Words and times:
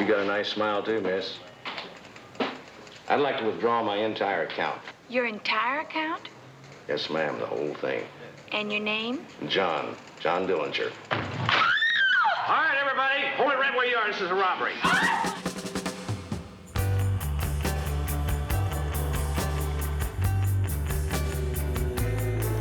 You 0.00 0.06
got 0.06 0.20
a 0.20 0.24
nice 0.24 0.48
smile 0.48 0.82
too, 0.82 1.02
miss. 1.02 1.38
I'd 3.10 3.20
like 3.20 3.38
to 3.38 3.44
withdraw 3.44 3.82
my 3.84 3.96
entire 3.96 4.44
account. 4.44 4.80
Your 5.10 5.26
entire 5.26 5.80
account? 5.80 6.22
Yes, 6.88 7.10
ma'am, 7.10 7.38
the 7.38 7.44
whole 7.44 7.74
thing. 7.74 8.04
And 8.50 8.72
your 8.72 8.80
name? 8.80 9.26
John, 9.46 9.94
John 10.18 10.46
Dillinger. 10.46 10.90
All 11.12 11.18
right, 12.48 12.78
everybody, 12.80 13.26
hold 13.36 13.52
it 13.52 13.58
right 13.58 13.76
where 13.76 13.86
you 13.86 13.96
are. 13.96 14.10
This 14.10 14.22
is 14.22 14.30
a 14.30 14.34
robbery. 14.34 14.72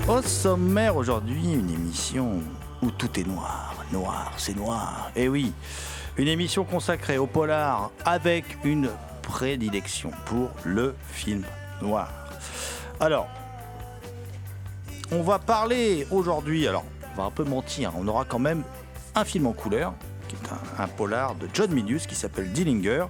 Au 0.09 0.21
sommaire 0.21 0.97
aujourd'hui, 0.97 1.53
une 1.53 1.69
émission 1.69 2.43
où 2.81 2.91
tout 2.91 3.17
est 3.17 3.25
noir. 3.25 3.75
Noir, 3.93 4.33
c'est 4.35 4.57
noir. 4.57 5.11
Et 5.15 5.29
oui, 5.29 5.53
une 6.19 6.27
émission 6.27 6.65
consacrée 6.65 7.17
au 7.17 7.27
polar 7.27 7.91
avec 8.03 8.43
une 8.65 8.89
prédilection 9.21 10.11
pour 10.25 10.51
le 10.65 10.93
film 11.13 11.45
noir. 11.81 12.09
Alors, 12.99 13.29
on 15.13 15.21
va 15.21 15.39
parler 15.39 16.05
aujourd'hui, 16.11 16.67
alors 16.67 16.83
on 17.13 17.21
va 17.21 17.23
un 17.23 17.31
peu 17.31 17.45
mentir, 17.45 17.93
on 17.97 18.05
aura 18.09 18.25
quand 18.25 18.37
même 18.37 18.63
un 19.15 19.23
film 19.23 19.47
en 19.47 19.53
couleur, 19.53 19.93
qui 20.27 20.35
est 20.35 20.81
un, 20.81 20.89
polar 20.89 21.35
de 21.35 21.47
John 21.53 21.71
Milius 21.71 22.05
qui 22.05 22.15
s'appelle 22.15 22.51
Dillinger, 22.51 23.05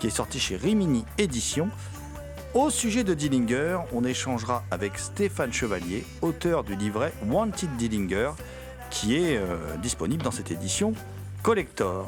qui 0.00 0.06
est 0.06 0.10
sorti 0.10 0.40
chez 0.40 0.56
Rimini 0.56 1.04
Éditions. 1.18 1.68
Au 2.54 2.70
sujet 2.70 3.04
de 3.04 3.12
Dillinger, 3.12 3.80
on 3.92 4.02
échangera 4.02 4.64
avec 4.70 4.98
Stéphane 4.98 5.52
Chevalier, 5.52 6.06
auteur 6.22 6.64
du 6.64 6.74
livret 6.74 7.12
Wanted 7.28 7.76
Dillinger, 7.76 8.30
qui 8.88 9.16
est 9.16 9.36
euh, 9.36 9.76
disponible 9.82 10.22
dans 10.22 10.30
cette 10.30 10.50
édition 10.50 10.94
collector. 11.42 12.06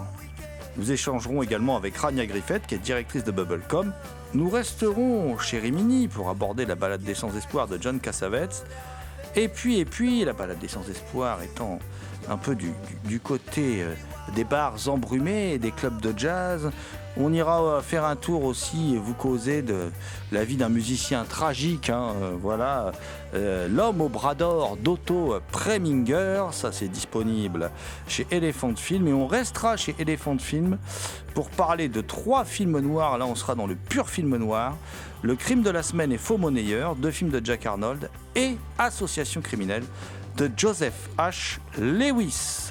Nous 0.79 0.93
échangerons 0.93 1.43
également 1.43 1.77
avec 1.77 1.97
Rania 1.97 2.25
Griffith, 2.25 2.63
qui 2.69 2.77
est 2.77 2.79
directrice 2.79 3.25
de 3.25 3.33
Bubblecom. 3.33 3.93
Nous 4.33 4.49
resterons 4.49 5.37
chez 5.39 5.59
Rimini 5.59 6.07
pour 6.07 6.31
aborder 6.31 6.67
la 6.67 6.77
balade 6.77 7.03
des 7.03 7.15
sans-espoir 7.15 7.67
de 7.67 7.79
John 7.81 7.99
Cassavetes. 7.99 8.65
Et 9.35 9.49
puis, 9.49 9.81
et 9.81 9.85
puis, 9.85 10.25
la 10.25 10.33
balade 10.33 10.61
des 10.61 10.69
sans-espoir 10.69 11.43
étant 11.43 11.81
un 12.29 12.37
peu 12.37 12.55
du, 12.55 13.21
côté 13.21 13.83
euh, 13.83 13.95
des 14.37 14.45
bars 14.45 14.89
embrumés 14.89 15.59
des 15.59 15.73
clubs 15.73 16.01
de 16.01 16.17
jazz. 16.17 16.71
On 17.21 17.33
ira 17.33 17.63
euh, 17.63 17.81
faire 17.83 18.05
un 18.05 18.15
tour 18.17 18.45
aussi 18.45 18.95
et 18.95 18.99
vous 18.99 19.15
causer 19.15 19.63
de 19.63 19.91
la 20.31 20.45
vie 20.45 20.57
d'un 20.57 20.69
musicien 20.69 21.25
tragique. 21.25 21.91
hein, 21.91 22.13
euh, 22.23 22.37
voilà, 22.41 22.93
Euh, 23.35 23.69
L'homme 23.69 24.01
au 24.01 24.09
bras 24.09 24.35
d'or 24.35 24.77
d'Otto 24.79 25.37
Preminger, 25.53 26.45
ça 26.53 26.73
c'est 26.73 26.89
disponible 26.89 27.71
chez 28.07 28.27
Elephant 28.31 28.75
Film. 28.75 29.07
Et 29.09 29.13
on 29.13 29.27
restera 29.27 29.77
chez 29.77 29.95
Elephant 29.99 30.39
Film 30.39 30.79
pour 31.35 31.51
parler 31.51 31.89
de 31.89 32.01
trois 32.01 32.45
films 32.47 32.79
noirs. 32.81 33.19
Là, 33.19 33.27
on 33.27 33.35
sera 33.35 33.55
dans 33.55 33.67
le 33.67 33.75
pur 33.75 34.09
film 34.09 34.37
noir. 34.37 34.77
Le 35.23 35.35
crime 35.35 35.63
de 35.63 35.71
la 35.71 35.83
semaine 35.83 36.13
et 36.13 36.19
Faux 36.19 36.39
monnayeur, 36.39 36.95
deux 36.95 37.11
films 37.11 37.31
de 37.31 37.45
Jack 37.45 37.67
Arnold 37.67 38.09
et 38.35 38.57
Association 38.79 39.41
criminelle 39.43 39.85
de 40.37 40.49
Joseph 40.57 41.11
H. 41.19 41.59
Lewis. 41.79 42.69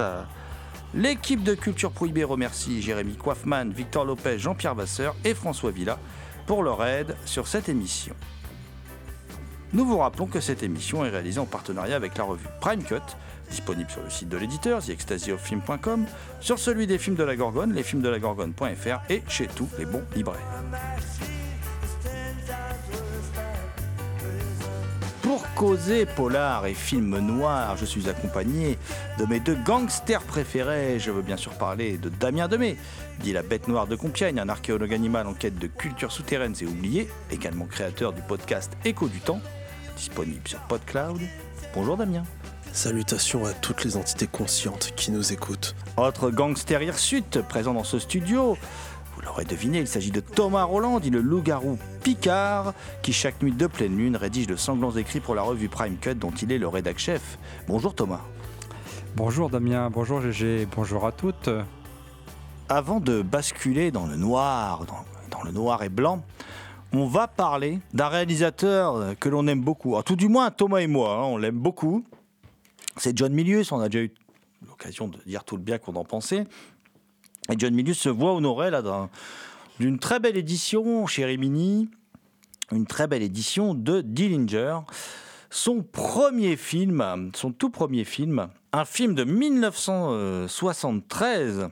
L'équipe 0.93 1.43
de 1.43 1.53
Culture 1.53 1.91
Prohibée 1.91 2.23
remercie 2.23 2.81
Jérémy 2.81 3.15
Coiffman, 3.15 3.65
Victor 3.65 4.05
Lopez, 4.05 4.39
Jean-Pierre 4.39 4.75
Vasseur 4.75 5.15
et 5.25 5.33
François 5.33 5.71
Villa 5.71 5.99
pour 6.45 6.63
leur 6.63 6.83
aide 6.85 7.15
sur 7.25 7.47
cette 7.47 7.67
émission. 7.67 8.15
Nous 9.73 9.85
vous 9.85 9.97
rappelons 9.97 10.27
que 10.27 10.39
cette 10.39 10.63
émission 10.63 11.03
est 11.03 11.09
réalisée 11.09 11.39
en 11.39 11.45
partenariat 11.45 11.97
avec 11.97 12.17
la 12.17 12.23
revue 12.23 12.47
Prime 12.61 12.83
Cut, 12.83 13.01
disponible 13.49 13.89
sur 13.89 14.01
le 14.01 14.09
site 14.09 14.29
de 14.29 14.37
l'éditeur, 14.37 14.81
theextasyoffilm.com, 14.81 16.05
sur 16.39 16.57
celui 16.57 16.87
des 16.87 16.97
films 16.97 17.17
de 17.17 17.23
la 17.23 17.35
Gorgone, 17.35 17.73
lesfilmsdelagorgone.fr 17.73 19.11
et 19.11 19.23
chez 19.27 19.47
tous 19.47 19.67
les 19.77 19.85
bons 19.85 20.03
libraires. 20.15 20.63
Pour 25.37 25.53
causer 25.53 26.07
polar 26.07 26.65
et 26.65 26.73
film 26.73 27.19
noir, 27.19 27.77
je 27.77 27.85
suis 27.85 28.09
accompagné 28.09 28.79
de 29.19 29.25
mes 29.25 29.39
deux 29.39 29.53
gangsters 29.53 30.23
préférés. 30.23 30.97
Je 30.99 31.11
veux 31.11 31.21
bien 31.21 31.37
sûr 31.37 31.53
parler 31.53 31.99
de 31.99 32.09
Damien 32.09 32.47
Demey, 32.47 32.75
dit 33.19 33.33
la 33.33 33.43
bête 33.43 33.67
noire 33.67 33.85
de 33.85 33.95
Compiègne, 33.95 34.39
un 34.39 34.49
archéologue 34.49 34.95
animal 34.95 35.27
en 35.27 35.35
quête 35.35 35.59
de 35.59 35.67
cultures 35.67 36.11
souterraines 36.11 36.55
et 36.59 36.65
oubliées, 36.65 37.07
également 37.29 37.65
créateur 37.65 38.13
du 38.13 38.21
podcast 38.23 38.73
Écho 38.83 39.07
du 39.09 39.19
temps, 39.19 39.39
disponible 39.95 40.47
sur 40.47 40.57
PodCloud. 40.61 41.21
Bonjour 41.75 41.97
Damien. 41.97 42.23
Salutations 42.73 43.45
à 43.45 43.53
toutes 43.53 43.83
les 43.83 43.95
entités 43.95 44.27
conscientes 44.27 44.93
qui 44.95 45.11
nous 45.11 45.33
écoutent. 45.33 45.75
Autre 45.97 46.31
gangster 46.31 46.81
hirsute 46.81 47.41
présent 47.43 47.75
dans 47.75 47.83
ce 47.83 47.99
studio. 47.99 48.57
Vous 49.27 49.33
l'aurez 49.33 49.45
deviné, 49.45 49.79
il 49.79 49.87
s'agit 49.87 50.11
de 50.11 50.21
Thomas 50.21 50.63
Roland, 50.63 51.01
dit 51.01 51.09
le 51.09 51.19
loup-garou 51.19 51.77
Picard, 52.01 52.73
qui 53.01 53.11
chaque 53.11 53.43
nuit 53.43 53.51
de 53.51 53.67
pleine 53.67 53.97
lune 53.97 54.15
rédige 54.15 54.47
de 54.47 54.55
sanglants 54.55 54.95
écrits 54.95 55.19
pour 55.19 55.35
la 55.35 55.41
revue 55.41 55.67
Prime 55.67 55.97
Cut 55.97 56.15
dont 56.15 56.31
il 56.31 56.49
est 56.49 56.57
le 56.57 56.67
rédac 56.69 56.97
chef. 56.97 57.37
Bonjour 57.67 57.93
Thomas. 57.93 58.21
Bonjour 59.17 59.49
Damien, 59.49 59.89
bonjour 59.89 60.21
GG, 60.21 60.69
bonjour 60.73 61.05
à 61.05 61.11
toutes. 61.11 61.49
Avant 62.69 63.01
de 63.01 63.21
basculer 63.21 63.91
dans 63.91 64.05
le 64.05 64.15
noir, 64.15 64.85
dans, 64.85 65.03
dans 65.37 65.43
le 65.43 65.51
noir 65.51 65.83
et 65.83 65.89
blanc, 65.89 66.23
on 66.93 67.05
va 67.05 67.27
parler 67.27 67.79
d'un 67.93 68.07
réalisateur 68.07 69.13
que 69.19 69.27
l'on 69.27 69.45
aime 69.47 69.61
beaucoup. 69.61 69.89
Alors, 69.89 70.05
tout 70.05 70.15
du 70.15 70.29
moins, 70.29 70.51
Thomas 70.51 70.77
et 70.77 70.87
moi, 70.87 71.17
hein, 71.17 71.23
on 71.23 71.35
l'aime 71.35 71.59
beaucoup. 71.59 72.05
C'est 72.95 73.15
John 73.17 73.33
Milius, 73.33 73.73
on 73.73 73.81
a 73.81 73.89
déjà 73.89 74.05
eu 74.05 74.11
l'occasion 74.65 75.09
de 75.09 75.17
dire 75.25 75.43
tout 75.43 75.57
le 75.57 75.63
bien 75.63 75.79
qu'on 75.79 75.95
en 75.95 76.05
pensait. 76.05 76.45
Et 77.51 77.55
John 77.57 77.73
Milius 77.73 77.99
se 77.99 78.09
voit 78.09 78.33
honoré 78.33 78.69
là 78.69 78.81
d'un- 78.81 79.09
d'une 79.79 79.99
très 79.99 80.19
belle 80.19 80.35
édition 80.37 81.05
chez 81.07 81.23
Rimini, 81.25 81.89
une 82.71 82.85
très 82.85 83.07
belle 83.07 83.23
édition 83.23 83.73
de 83.73 84.01
Dillinger. 84.01 84.79
Son 85.49 85.81
premier 85.81 86.55
film, 86.57 87.31
son 87.35 87.51
tout 87.53 87.69
premier 87.69 88.03
film, 88.03 88.49
un 88.73 88.83
film 88.85 89.15
de 89.15 89.23
1973, 89.23 91.69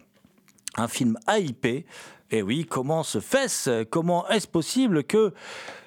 un 0.78 0.88
film 0.88 1.18
AIP. 1.28 1.86
Et 2.32 2.42
oui, 2.42 2.66
comment 2.66 3.04
se 3.04 3.20
fait-ce? 3.20 3.84
Comment 3.84 4.28
est-ce 4.30 4.48
possible 4.48 5.04
que 5.04 5.34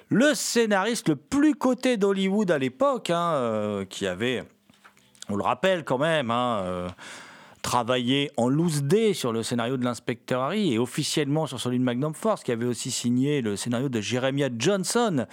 le 0.09 0.33
scénariste 0.35 1.09
le 1.09 1.15
plus 1.15 1.55
coté 1.55 1.97
d'Hollywood 1.97 2.51
à 2.51 2.57
l'époque, 2.57 3.09
hein, 3.09 3.31
euh, 3.33 3.83
qui 3.85 4.05
avait, 4.07 4.43
on 5.29 5.35
le 5.35 5.43
rappelle 5.43 5.83
quand 5.83 5.97
même, 5.97 6.31
hein, 6.31 6.61
euh, 6.63 6.87
travaillé 7.61 8.31
en 8.37 8.47
loose 8.47 8.83
day 8.83 9.13
sur 9.13 9.31
le 9.31 9.43
scénario 9.43 9.77
de 9.77 9.83
l'inspecteur 9.83 10.41
Harry 10.41 10.73
et 10.73 10.79
officiellement 10.79 11.45
sur 11.45 11.59
celui 11.59 11.79
de 11.79 11.83
Magnum 11.83 12.13
Force, 12.13 12.43
qui 12.43 12.51
avait 12.51 12.65
aussi 12.65 12.91
signé 12.91 13.41
le 13.41 13.55
scénario 13.55 13.89
de 13.89 14.01
Jeremiah 14.01 14.49
Johnson, 14.57 15.25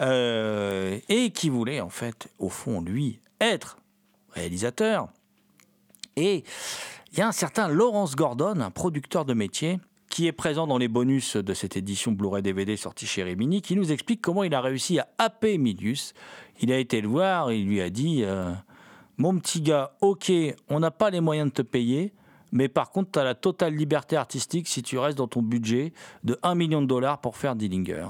euh, 0.00 0.98
et 1.08 1.30
qui 1.30 1.48
voulait 1.48 1.80
en 1.80 1.88
fait, 1.88 2.28
au 2.38 2.48
fond, 2.48 2.80
lui, 2.80 3.20
être 3.40 3.78
réalisateur. 4.32 5.08
Et 6.16 6.44
il 7.12 7.18
y 7.18 7.22
a 7.22 7.28
un 7.28 7.32
certain 7.32 7.68
Lawrence 7.68 8.14
Gordon, 8.14 8.60
un 8.60 8.70
producteur 8.70 9.24
de 9.24 9.34
métier, 9.34 9.78
qui 10.10 10.26
est 10.26 10.32
présent 10.32 10.66
dans 10.66 10.78
les 10.78 10.88
bonus 10.88 11.36
de 11.36 11.54
cette 11.54 11.76
édition 11.76 12.12
Blu-ray 12.12 12.42
DVD 12.42 12.76
sortie 12.76 13.06
chez 13.06 13.22
Rimini, 13.22 13.62
qui 13.62 13.76
nous 13.76 13.92
explique 13.92 14.20
comment 14.20 14.42
il 14.42 14.54
a 14.54 14.60
réussi 14.60 14.98
à 14.98 15.08
happer 15.18 15.56
Milius. 15.56 16.14
Il 16.60 16.72
a 16.72 16.78
été 16.78 17.00
le 17.00 17.08
voir, 17.08 17.52
il 17.52 17.66
lui 17.66 17.80
a 17.80 17.90
dit 17.90 18.22
euh, 18.24 18.52
Mon 19.20 19.38
petit 19.38 19.60
gars, 19.60 19.92
ok, 20.00 20.32
on 20.70 20.80
n'a 20.80 20.90
pas 20.90 21.10
les 21.10 21.20
moyens 21.20 21.50
de 21.50 21.52
te 21.52 21.60
payer, 21.60 22.14
mais 22.52 22.68
par 22.68 22.90
contre, 22.90 23.10
tu 23.12 23.18
as 23.18 23.24
la 23.24 23.34
totale 23.34 23.74
liberté 23.74 24.16
artistique 24.16 24.66
si 24.66 24.82
tu 24.82 24.96
restes 24.96 25.18
dans 25.18 25.28
ton 25.28 25.42
budget 25.42 25.92
de 26.24 26.38
1 26.42 26.54
million 26.54 26.80
de 26.80 26.86
dollars 26.86 27.20
pour 27.20 27.36
faire 27.36 27.54
Dillinger. 27.54 28.06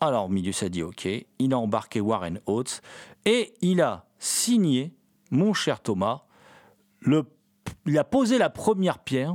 Alors 0.00 0.30
Milius 0.30 0.62
a 0.62 0.68
dit 0.68 0.84
ok, 0.84 1.08
il 1.40 1.52
a 1.52 1.58
embarqué 1.58 2.00
Warren 2.00 2.38
Oates 2.46 2.80
et 3.24 3.54
il 3.60 3.82
a 3.82 4.06
signé, 4.20 4.94
mon 5.32 5.52
cher 5.52 5.80
Thomas, 5.80 6.22
il 7.04 7.98
a 7.98 8.04
posé 8.04 8.38
la 8.38 8.50
première 8.50 9.00
pierre 9.00 9.34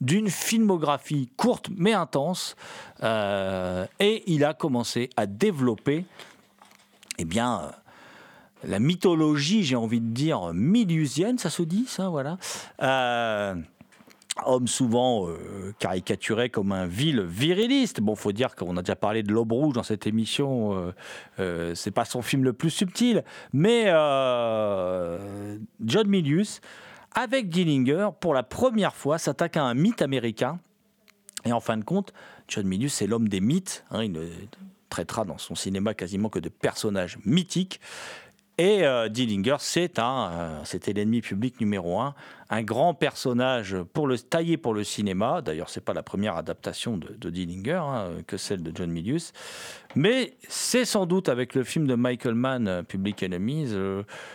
d'une 0.00 0.30
filmographie 0.30 1.30
courte 1.36 1.68
mais 1.76 1.92
intense 1.92 2.56
euh, 3.04 3.86
et 4.00 4.24
il 4.26 4.44
a 4.44 4.52
commencé 4.52 5.10
à 5.16 5.26
développer 5.26 6.06
eh 7.18 7.24
bien, 7.24 7.62
euh, 7.62 7.70
la 8.64 8.78
mythologie, 8.78 9.62
j'ai 9.62 9.76
envie 9.76 10.00
de 10.00 10.12
dire, 10.12 10.52
miliusienne, 10.52 11.38
ça 11.38 11.50
se 11.50 11.62
dit, 11.62 11.84
ça, 11.86 12.08
voilà. 12.08 12.38
Euh, 12.82 13.54
homme 14.46 14.68
souvent 14.68 15.28
euh, 15.28 15.74
caricaturé 15.78 16.50
comme 16.50 16.72
un 16.72 16.86
vil 16.86 17.22
viriliste. 17.22 18.00
Bon, 18.00 18.14
faut 18.14 18.32
dire 18.32 18.54
qu'on 18.54 18.76
a 18.76 18.82
déjà 18.82 18.96
parlé 18.96 19.22
de 19.22 19.32
l'Aube 19.32 19.52
Rouge 19.52 19.74
dans 19.74 19.82
cette 19.82 20.06
émission. 20.06 20.92
Euh, 21.38 21.74
c'est 21.74 21.90
pas 21.90 22.04
son 22.04 22.22
film 22.22 22.44
le 22.44 22.52
plus 22.52 22.70
subtil, 22.70 23.24
mais 23.52 23.86
John 25.84 26.06
Milius, 26.06 26.60
avec 27.14 27.48
Dillinger, 27.48 28.10
pour 28.20 28.34
la 28.34 28.42
première 28.42 28.94
fois, 28.94 29.18
s'attaque 29.18 29.56
à 29.56 29.64
un 29.64 29.74
mythe 29.74 30.02
américain. 30.02 30.58
Et 31.44 31.52
en 31.52 31.60
fin 31.60 31.76
de 31.78 31.84
compte, 31.84 32.12
John 32.48 32.66
Milius, 32.66 32.94
c'est 32.94 33.06
l'homme 33.06 33.28
des 33.28 33.40
mythes. 33.40 33.84
hein, 33.90 34.04
il 34.04 34.12
ne 34.12 34.28
traitera 34.90 35.24
dans 35.24 35.38
son 35.38 35.54
cinéma 35.54 35.94
quasiment 35.94 36.28
que 36.28 36.38
de 36.38 36.48
personnages 36.48 37.18
mythiques. 37.24 37.80
Et 38.60 38.84
euh, 38.84 39.08
Dillinger, 39.08 39.56
c'est 39.58 39.98
euh, 39.98 40.60
c'était 40.64 40.92
l'ennemi 40.92 41.22
public 41.22 41.58
numéro 41.62 41.98
un, 41.98 42.14
un 42.50 42.62
grand 42.62 42.92
personnage 42.92 43.74
pour 43.94 44.06
le 44.06 44.18
taillé 44.18 44.58
pour 44.58 44.74
le 44.74 44.84
cinéma. 44.84 45.40
D'ailleurs, 45.40 45.70
c'est 45.70 45.82
pas 45.82 45.94
la 45.94 46.02
première 46.02 46.36
adaptation 46.36 46.98
de, 46.98 47.30
Dillinger 47.30 47.80
hein, 47.82 48.10
que 48.26 48.36
celle 48.36 48.62
de 48.62 48.70
John 48.74 48.90
Milius, 48.90 49.32
mais 49.94 50.34
c'est 50.46 50.84
sans 50.84 51.06
doute 51.06 51.30
avec 51.30 51.54
le 51.54 51.64
film 51.64 51.86
de 51.86 51.94
Michael 51.94 52.34
Mann, 52.34 52.68
euh, 52.68 52.82
Public 52.82 53.22
Enemies, 53.22 53.72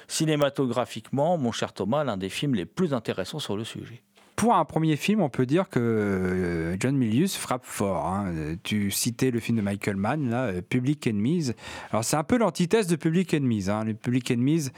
cinématographiquement, 0.08 1.38
mon 1.38 1.52
cher 1.52 1.72
Thomas, 1.72 2.04
l'un 2.04 2.18
des 2.18 2.30
films 2.30 2.56
les 2.56 2.66
plus 2.66 2.96
intéressants 2.96 3.38
sur 3.38 3.56
le 3.56 3.64
sujet. 3.64 4.02
Pour 4.36 4.54
un 4.54 4.66
premier 4.66 4.98
film, 4.98 5.22
on 5.22 5.30
peut 5.30 5.46
dire 5.46 5.70
que 5.70 5.80
euh, 5.80 6.76
John 6.80 6.98
Milius 6.98 7.38
frappe 7.38 7.64
fort. 7.64 8.06
hein. 8.06 8.34
Tu 8.64 8.92
citais 8.92 9.32
le 9.32 9.40
film 9.40 9.58
de 9.58 9.62
Michael 9.62 9.96
Mann, 9.96 10.30
là, 10.30 10.48
euh, 10.48 10.62
Public 10.62 11.08
Enemies. 11.08 11.52
Alors 11.92 12.04
c'est 12.04 12.18
un 12.18 12.24
peu 12.24 12.38
l'antithèse 12.38 12.88
de 12.88 12.98
Public 12.98 13.34
Enemies. 13.34 13.70
hein. 13.70 13.86
Le 13.86 13.94
Public 13.94 14.32
Enemies, 14.32 14.72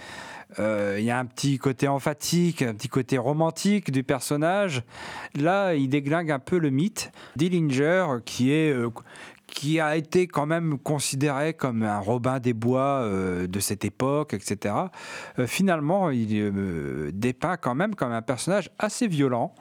euh, 0.59 0.97
il 0.99 1.05
y 1.05 1.09
a 1.11 1.17
un 1.17 1.25
petit 1.25 1.57
côté 1.57 1.87
emphatique, 1.87 2.61
un 2.61 2.75
petit 2.75 2.87
côté 2.87 3.17
romantique 3.17 3.89
du 3.89 4.03
personnage. 4.03 4.83
Là, 5.33 5.73
il 5.73 5.89
déglingue 5.89 6.29
un 6.29 6.39
peu 6.39 6.59
le 6.59 6.69
mythe. 6.69 7.11
Dillinger, 7.35 8.17
qui 8.25 8.51
est 8.51 8.75
qui 9.47 9.79
a 9.79 9.95
été 9.95 10.27
quand 10.27 10.45
même 10.45 10.77
considéré 10.77 11.53
comme 11.53 11.83
un 11.83 11.99
Robin 11.99 12.39
des 12.39 12.53
Bois 12.53 13.01
euh, 13.01 13.47
de 13.47 13.59
cette 13.59 13.85
époque, 13.85 14.33
etc. 14.33 14.75
Euh, 15.39 15.47
finalement, 15.47 16.09
il 16.11 16.27
euh, 16.33 17.11
dépeint 17.13 17.57
quand 17.57 17.73
même 17.73 17.95
comme 17.95 18.11
un 18.11 18.21
personnage 18.21 18.69
assez 18.77 19.07
violent, 19.07 19.55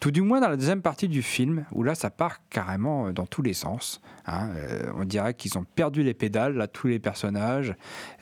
tout 0.00 0.10
du 0.10 0.22
moins 0.22 0.40
dans 0.40 0.48
la 0.48 0.56
deuxième 0.56 0.80
partie 0.80 1.08
du 1.08 1.22
film, 1.22 1.66
où 1.72 1.82
là, 1.82 1.94
ça 1.94 2.08
part 2.08 2.38
carrément 2.50 3.10
dans 3.10 3.26
tous 3.26 3.42
les 3.42 3.52
sens. 3.52 4.00
hein. 4.26 4.48
Euh, 4.54 4.92
on 4.96 5.04
dirait 5.04 5.34
qu'ils 5.34 5.58
ont 5.58 5.64
perdu 5.64 6.02
les 6.02 6.14
pédales, 6.14 6.54
là, 6.54 6.66
tous 6.68 6.86
les 6.86 6.98
personnages, 7.00 7.74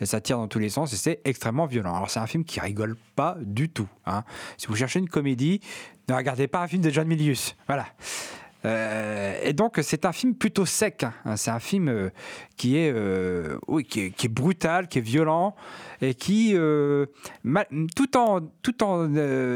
ça 0.02 0.20
tire 0.20 0.38
dans 0.38 0.48
tous 0.48 0.58
les 0.58 0.70
sens, 0.70 0.92
et 0.92 0.96
c'est 0.96 1.20
extrêmement 1.24 1.66
violent. 1.66 1.94
Alors, 1.94 2.10
c'est 2.10 2.18
un 2.20 2.26
film 2.26 2.44
qui 2.44 2.60
rigole 2.60 2.96
pas 3.14 3.36
du 3.42 3.68
tout. 3.68 3.88
hein. 4.06 4.24
Si 4.56 4.66
vous 4.66 4.74
cherchez 4.74 4.98
une 4.98 5.08
comédie, 5.08 5.60
ne 6.08 6.14
regardez 6.14 6.48
pas 6.48 6.62
un 6.62 6.66
film 6.66 6.82
de 6.82 6.90
John 6.90 7.06
Milius. 7.06 7.54
Voilà. 7.66 7.86
Euh, 8.66 9.38
et 9.42 9.52
donc 9.52 9.78
c'est 9.82 10.04
un 10.04 10.12
film 10.12 10.34
plutôt 10.34 10.66
sec. 10.66 11.04
hein. 11.04 11.36
C'est 11.36 11.52
un 11.52 11.60
film 11.60 11.88
euh, 11.88 12.10
qui 12.56 12.76
est, 12.76 12.92
euh, 12.92 13.58
qui 13.88 14.00
est, 14.00 14.10
qui 14.10 14.26
est 14.26 14.30
brutal, 14.30 14.88
qui 14.88 14.98
est 14.98 15.02
violent 15.02 15.54
et 16.02 16.14
qui, 16.14 16.54
tout 17.96 18.16
en, 18.18 18.40
tout 18.62 18.82
en 18.82 19.08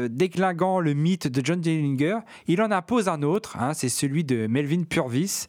déglinguant 0.09 0.79
le 0.79 0.93
mythe 0.93 1.27
de 1.27 1.45
John 1.45 1.61
Dillinger, 1.61 2.19
il 2.47 2.61
en 2.63 2.71
impose 2.71 3.07
un 3.09 3.21
autre. 3.21 3.57
hein. 3.59 3.75
C'est 3.75 3.89
celui 3.89 4.23
de 4.23 4.47
Melvin 4.47 4.83
Purvis, 4.83 5.45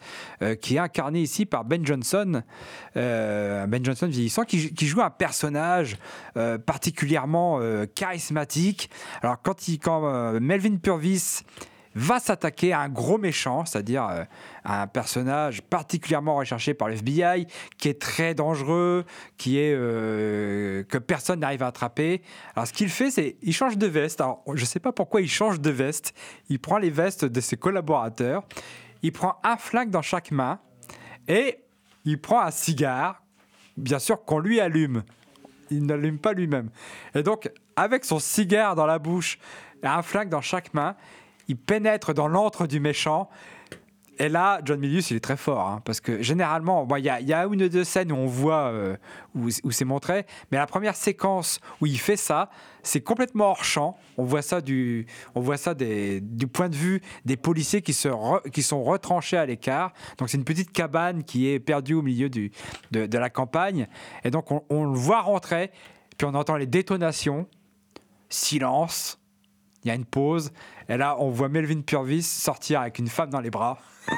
qui 0.60 0.76
est 0.76 0.78
incarné 0.78 1.20
ici 1.22 1.46
par 1.46 1.64
Ben 1.64 1.86
Johnson, 1.86 2.42
Ben 2.94 3.80
Johnson 3.82 4.06
vieillissant, 4.06 4.44
qui, 4.44 4.74
qui 4.74 4.86
joue 4.86 5.00
un 5.00 5.08
personnage 5.08 5.96
particulièrement 6.66 7.58
charismatique. 7.94 8.90
Alors 9.22 9.40
quand, 9.40 9.68
il, 9.68 9.78
quand 9.78 10.40
Melvin 10.40 10.76
Purvis 10.76 11.40
va 11.94 12.18
s'attaquer 12.18 12.72
à 12.72 12.80
un 12.80 12.88
gros 12.88 13.18
méchant, 13.18 13.64
c'est-à-dire 13.64 14.06
euh, 14.08 14.24
à 14.64 14.82
un 14.82 14.86
personnage 14.86 15.62
particulièrement 15.62 16.36
recherché 16.36 16.74
par 16.74 16.88
le 16.88 16.94
FBI, 16.94 17.46
qui 17.78 17.88
est 17.88 18.00
très 18.00 18.34
dangereux, 18.34 19.04
qui 19.36 19.58
est 19.58 19.74
euh, 19.74 20.84
que 20.84 20.98
personne 20.98 21.40
n'arrive 21.40 21.62
à 21.62 21.68
attraper. 21.68 22.22
Alors 22.54 22.66
ce 22.66 22.72
qu'il 22.72 22.88
fait, 22.88 23.10
c'est 23.10 23.36
il 23.42 23.52
change 23.52 23.78
de 23.78 23.86
veste. 23.86 24.20
Alors 24.20 24.42
je 24.54 24.60
ne 24.60 24.66
sais 24.66 24.80
pas 24.80 24.92
pourquoi 24.92 25.20
il 25.20 25.28
change 25.28 25.60
de 25.60 25.70
veste. 25.70 26.14
Il 26.48 26.58
prend 26.58 26.78
les 26.78 26.90
vestes 26.90 27.24
de 27.24 27.40
ses 27.40 27.56
collaborateurs, 27.56 28.44
il 29.02 29.12
prend 29.12 29.36
un 29.44 29.56
flingue 29.56 29.90
dans 29.90 30.02
chaque 30.02 30.30
main 30.30 30.60
et 31.28 31.58
il 32.04 32.20
prend 32.20 32.40
un 32.40 32.50
cigare, 32.50 33.22
bien 33.76 33.98
sûr 33.98 34.24
qu'on 34.24 34.38
lui 34.38 34.60
allume. 34.60 35.02
Il 35.70 35.86
n'allume 35.86 36.18
pas 36.18 36.32
lui-même. 36.32 36.70
Et 37.14 37.22
donc, 37.22 37.50
avec 37.76 38.04
son 38.04 38.18
cigare 38.18 38.74
dans 38.74 38.86
la 38.86 38.98
bouche 38.98 39.38
et 39.82 39.86
un 39.86 40.02
flingue 40.02 40.28
dans 40.28 40.40
chaque 40.40 40.74
main, 40.74 40.96
il 41.52 41.56
pénètre 41.56 42.14
dans 42.14 42.28
l'antre 42.28 42.66
du 42.66 42.80
méchant. 42.80 43.28
Et 44.18 44.28
là, 44.28 44.60
John 44.64 44.78
Milius, 44.78 45.10
il 45.10 45.16
est 45.16 45.20
très 45.20 45.38
fort, 45.38 45.68
hein, 45.68 45.82
parce 45.84 46.00
que 46.00 46.22
généralement, 46.22 46.84
bon, 46.84 46.96
il 46.96 47.04
y, 47.04 47.08
a, 47.08 47.20
il 47.20 47.26
y 47.26 47.32
a 47.32 47.44
une 47.44 47.62
ou 47.62 47.68
deux 47.68 47.82
scènes 47.82 48.12
où 48.12 48.14
on 48.14 48.26
voit 48.26 48.66
euh, 48.66 48.96
où, 49.34 49.48
où 49.64 49.70
c'est 49.70 49.86
montré, 49.86 50.26
mais 50.50 50.58
la 50.58 50.66
première 50.66 50.94
séquence 50.94 51.60
où 51.80 51.86
il 51.86 51.98
fait 51.98 52.18
ça, 52.18 52.50
c'est 52.82 53.00
complètement 53.00 53.46
hors 53.46 53.64
champ. 53.64 53.96
On 54.18 54.24
voit 54.24 54.42
ça 54.42 54.60
du, 54.60 55.06
on 55.34 55.40
voit 55.40 55.56
ça 55.56 55.74
du 55.74 56.46
point 56.52 56.68
de 56.68 56.76
vue 56.76 57.00
des 57.24 57.36
policiers 57.36 57.82
qui, 57.82 57.94
se 57.94 58.08
qui 58.50 58.62
sont 58.62 58.82
retranchés 58.84 59.38
à 59.38 59.46
l'écart. 59.46 59.92
Donc 60.18 60.28
c'est 60.28 60.36
une 60.36 60.44
petite 60.44 60.72
cabane 60.72 61.24
qui 61.24 61.48
est 61.48 61.58
perdue 61.58 61.94
au 61.94 62.02
milieu 62.02 62.28
du, 62.28 62.52
de, 62.92 63.06
de 63.06 63.18
la 63.18 63.30
campagne, 63.30 63.88
et 64.24 64.30
donc 64.30 64.50
on, 64.52 64.62
on 64.68 64.84
le 64.84 64.98
voit 64.98 65.22
rentrer, 65.22 65.70
puis 66.16 66.26
on 66.30 66.34
entend 66.34 66.56
les 66.56 66.66
détonations, 66.66 67.46
silence. 68.28 69.18
Il 69.84 69.88
y 69.88 69.90
a 69.90 69.94
une 69.94 70.04
pause. 70.04 70.52
Et 70.88 70.96
là, 70.96 71.16
on 71.18 71.30
voit 71.30 71.48
Melvin 71.48 71.80
Purvis 71.80 72.22
sortir 72.22 72.80
avec 72.80 72.98
une 72.98 73.08
femme 73.08 73.30
dans 73.30 73.40
les 73.40 73.50
bras. 73.50 73.78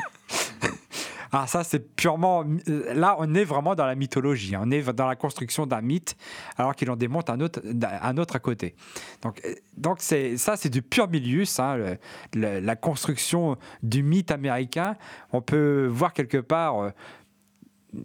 Ah, 1.36 1.48
ça, 1.48 1.64
c'est 1.64 1.80
purement. 1.96 2.44
Là, 2.68 3.16
on 3.18 3.34
est 3.34 3.42
vraiment 3.42 3.74
dans 3.74 3.86
la 3.86 3.96
mythologie. 3.96 4.54
On 4.56 4.70
est 4.70 4.82
dans 4.92 5.08
la 5.08 5.16
construction 5.16 5.66
d'un 5.66 5.80
mythe, 5.80 6.16
alors 6.56 6.76
qu'il 6.76 6.88
en 6.92 6.94
démonte 6.94 7.28
un 7.28 7.40
autre, 7.40 7.60
un 7.82 8.16
autre 8.18 8.36
à 8.36 8.38
côté. 8.38 8.76
Donc, 9.20 9.40
euh, 9.44 9.52
donc 9.76 10.00
ça, 10.00 10.56
c'est 10.56 10.68
du 10.68 10.80
pur 10.80 11.08
Milius, 11.08 11.58
hein, 11.58 11.96
la 12.34 12.76
construction 12.76 13.56
du 13.82 14.04
mythe 14.04 14.30
américain. 14.30 14.94
On 15.32 15.42
peut 15.42 15.88
voir 15.90 16.12
quelque 16.12 16.38
part. 16.38 16.78
euh, 16.78 16.90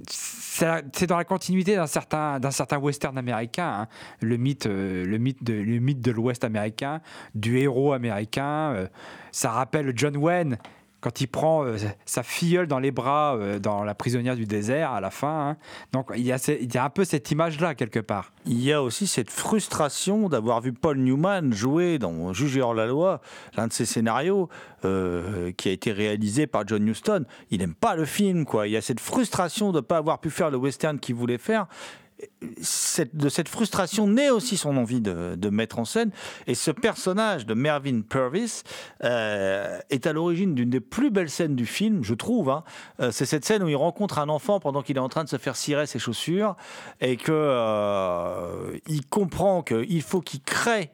c'est 0.08 1.08
dans 1.08 1.18
la 1.18 1.24
continuité 1.24 1.76
d'un 1.76 1.88
certain, 1.88 2.40
certain 2.52 2.78
western 2.78 3.18
américain, 3.18 3.82
hein. 3.82 3.88
le, 4.22 4.38
mythe, 4.38 4.66
euh, 4.66 5.06
le, 5.06 5.18
mythe 5.18 5.44
de, 5.44 5.54
le 5.54 5.80
mythe 5.80 6.02
de 6.02 6.12
l'Ouest 6.12 6.44
américain, 6.44 7.02
du 7.36 7.58
héros 7.60 7.94
américain. 7.94 8.74
euh, 8.76 8.88
ça 9.32 9.52
rappelle 9.52 9.94
John 9.96 10.18
Wayne 10.18 10.58
quand 11.02 11.22
il 11.22 11.28
prend 11.28 11.64
euh, 11.64 11.78
sa 12.06 12.24
filleule 12.24 12.68
dans 12.68 12.80
les 12.80 12.92
bras 12.92 13.36
euh, 13.36 13.60
dans 13.60 13.84
La 13.84 13.96
prisonnière 13.96 14.36
du 14.36 14.46
désert 14.46 14.92
à 14.92 15.02
la 15.02 15.12
fin. 15.12 15.50
hein. 15.50 15.58
Donc 15.94 16.12
il 16.16 16.26
y, 16.26 16.32
a, 16.32 16.84
un 16.84 16.90
peu 16.90 17.06
cette 17.06 17.32
image-là 17.32 17.76
quelque 17.76 18.00
part. 18.00 18.32
Il 18.46 18.62
y 18.62 18.74
a 18.74 18.82
aussi 18.82 19.08
cette 19.08 19.30
frustration 19.30 20.30
d'avoir 20.30 20.62
vu 20.62 20.74
Paul 20.74 20.98
Newman 20.98 21.54
jouer 21.54 22.00
dans 22.00 22.34
Juger 22.34 22.62
hors 22.62 22.74
la 22.74 22.88
loi, 22.88 23.22
l'un 23.56 23.68
de 23.68 23.74
ses 23.74 23.86
scénarios 23.86 24.50
euh, 24.86 25.52
qui 25.54 25.70
a 25.70 25.72
été 25.72 25.92
réalisé 25.92 26.48
par 26.48 26.68
John 26.68 26.88
Huston. 26.88 27.26
Il 27.52 27.60
n'aime 27.60 27.76
pas 27.76 27.96
le 27.96 28.06
film, 28.06 28.46
quoi. 28.46 28.68
Il 28.68 28.72
y 28.72 28.78
a 28.78 28.82
cette 28.82 29.00
frustration 29.00 29.72
de 29.72 29.78
ne 29.78 29.82
pas 29.82 29.98
avoir 29.98 30.20
pu 30.20 30.30
faire 30.30 30.50
le 30.50 30.58
western 30.58 31.00
qu'il 31.00 31.16
voulait 31.16 31.38
faire. 31.38 31.68
De 33.14 33.30
cette 33.30 33.48
frustration 33.48 34.08
naît 34.08 34.30
aussi 34.30 34.58
son 34.58 34.76
envie 34.76 35.00
de, 35.00 35.50
mettre 35.50 35.80
en 35.80 35.86
scène. 35.86 36.12
Et 36.48 36.56
ce 36.56 36.70
personnage 36.72 37.46
de 37.46 37.54
Mervyn 37.54 38.02
Purvis 38.02 38.64
euh, 39.06 39.80
est 39.90 40.06
à 40.06 40.12
l'origine 40.12 40.54
d'une 40.54 40.70
des 40.70 40.82
plus 40.82 41.12
belles 41.12 41.30
scènes 41.30 41.56
du 41.56 41.66
film, 41.66 42.04
je 42.04 42.14
trouve. 42.14 42.50
hein. 42.50 42.64
Euh, 43.00 43.12
c'est 43.12 43.26
cette 43.26 43.46
scène 43.46 43.64
où 43.64 43.70
il 43.70 43.76
rencontre 43.76 44.20
un 44.20 44.28
enfant 44.28 44.60
pendant 44.60 44.82
qu'il 44.82 44.98
est 44.98 45.02
en 45.02 45.08
train 45.08 45.24
de 45.24 45.30
se 45.30 45.38
faire 45.38 45.56
cirer 45.56 45.86
ses 45.86 46.00
chaussures 46.00 46.58
et 47.00 47.16
que 47.16 47.32
euh, 47.32 48.78
il 48.88 49.06
comprend 49.06 49.62
qu'il 49.62 50.02
faut 50.02 50.22
qu'il 50.22 50.42
crée 50.42 50.92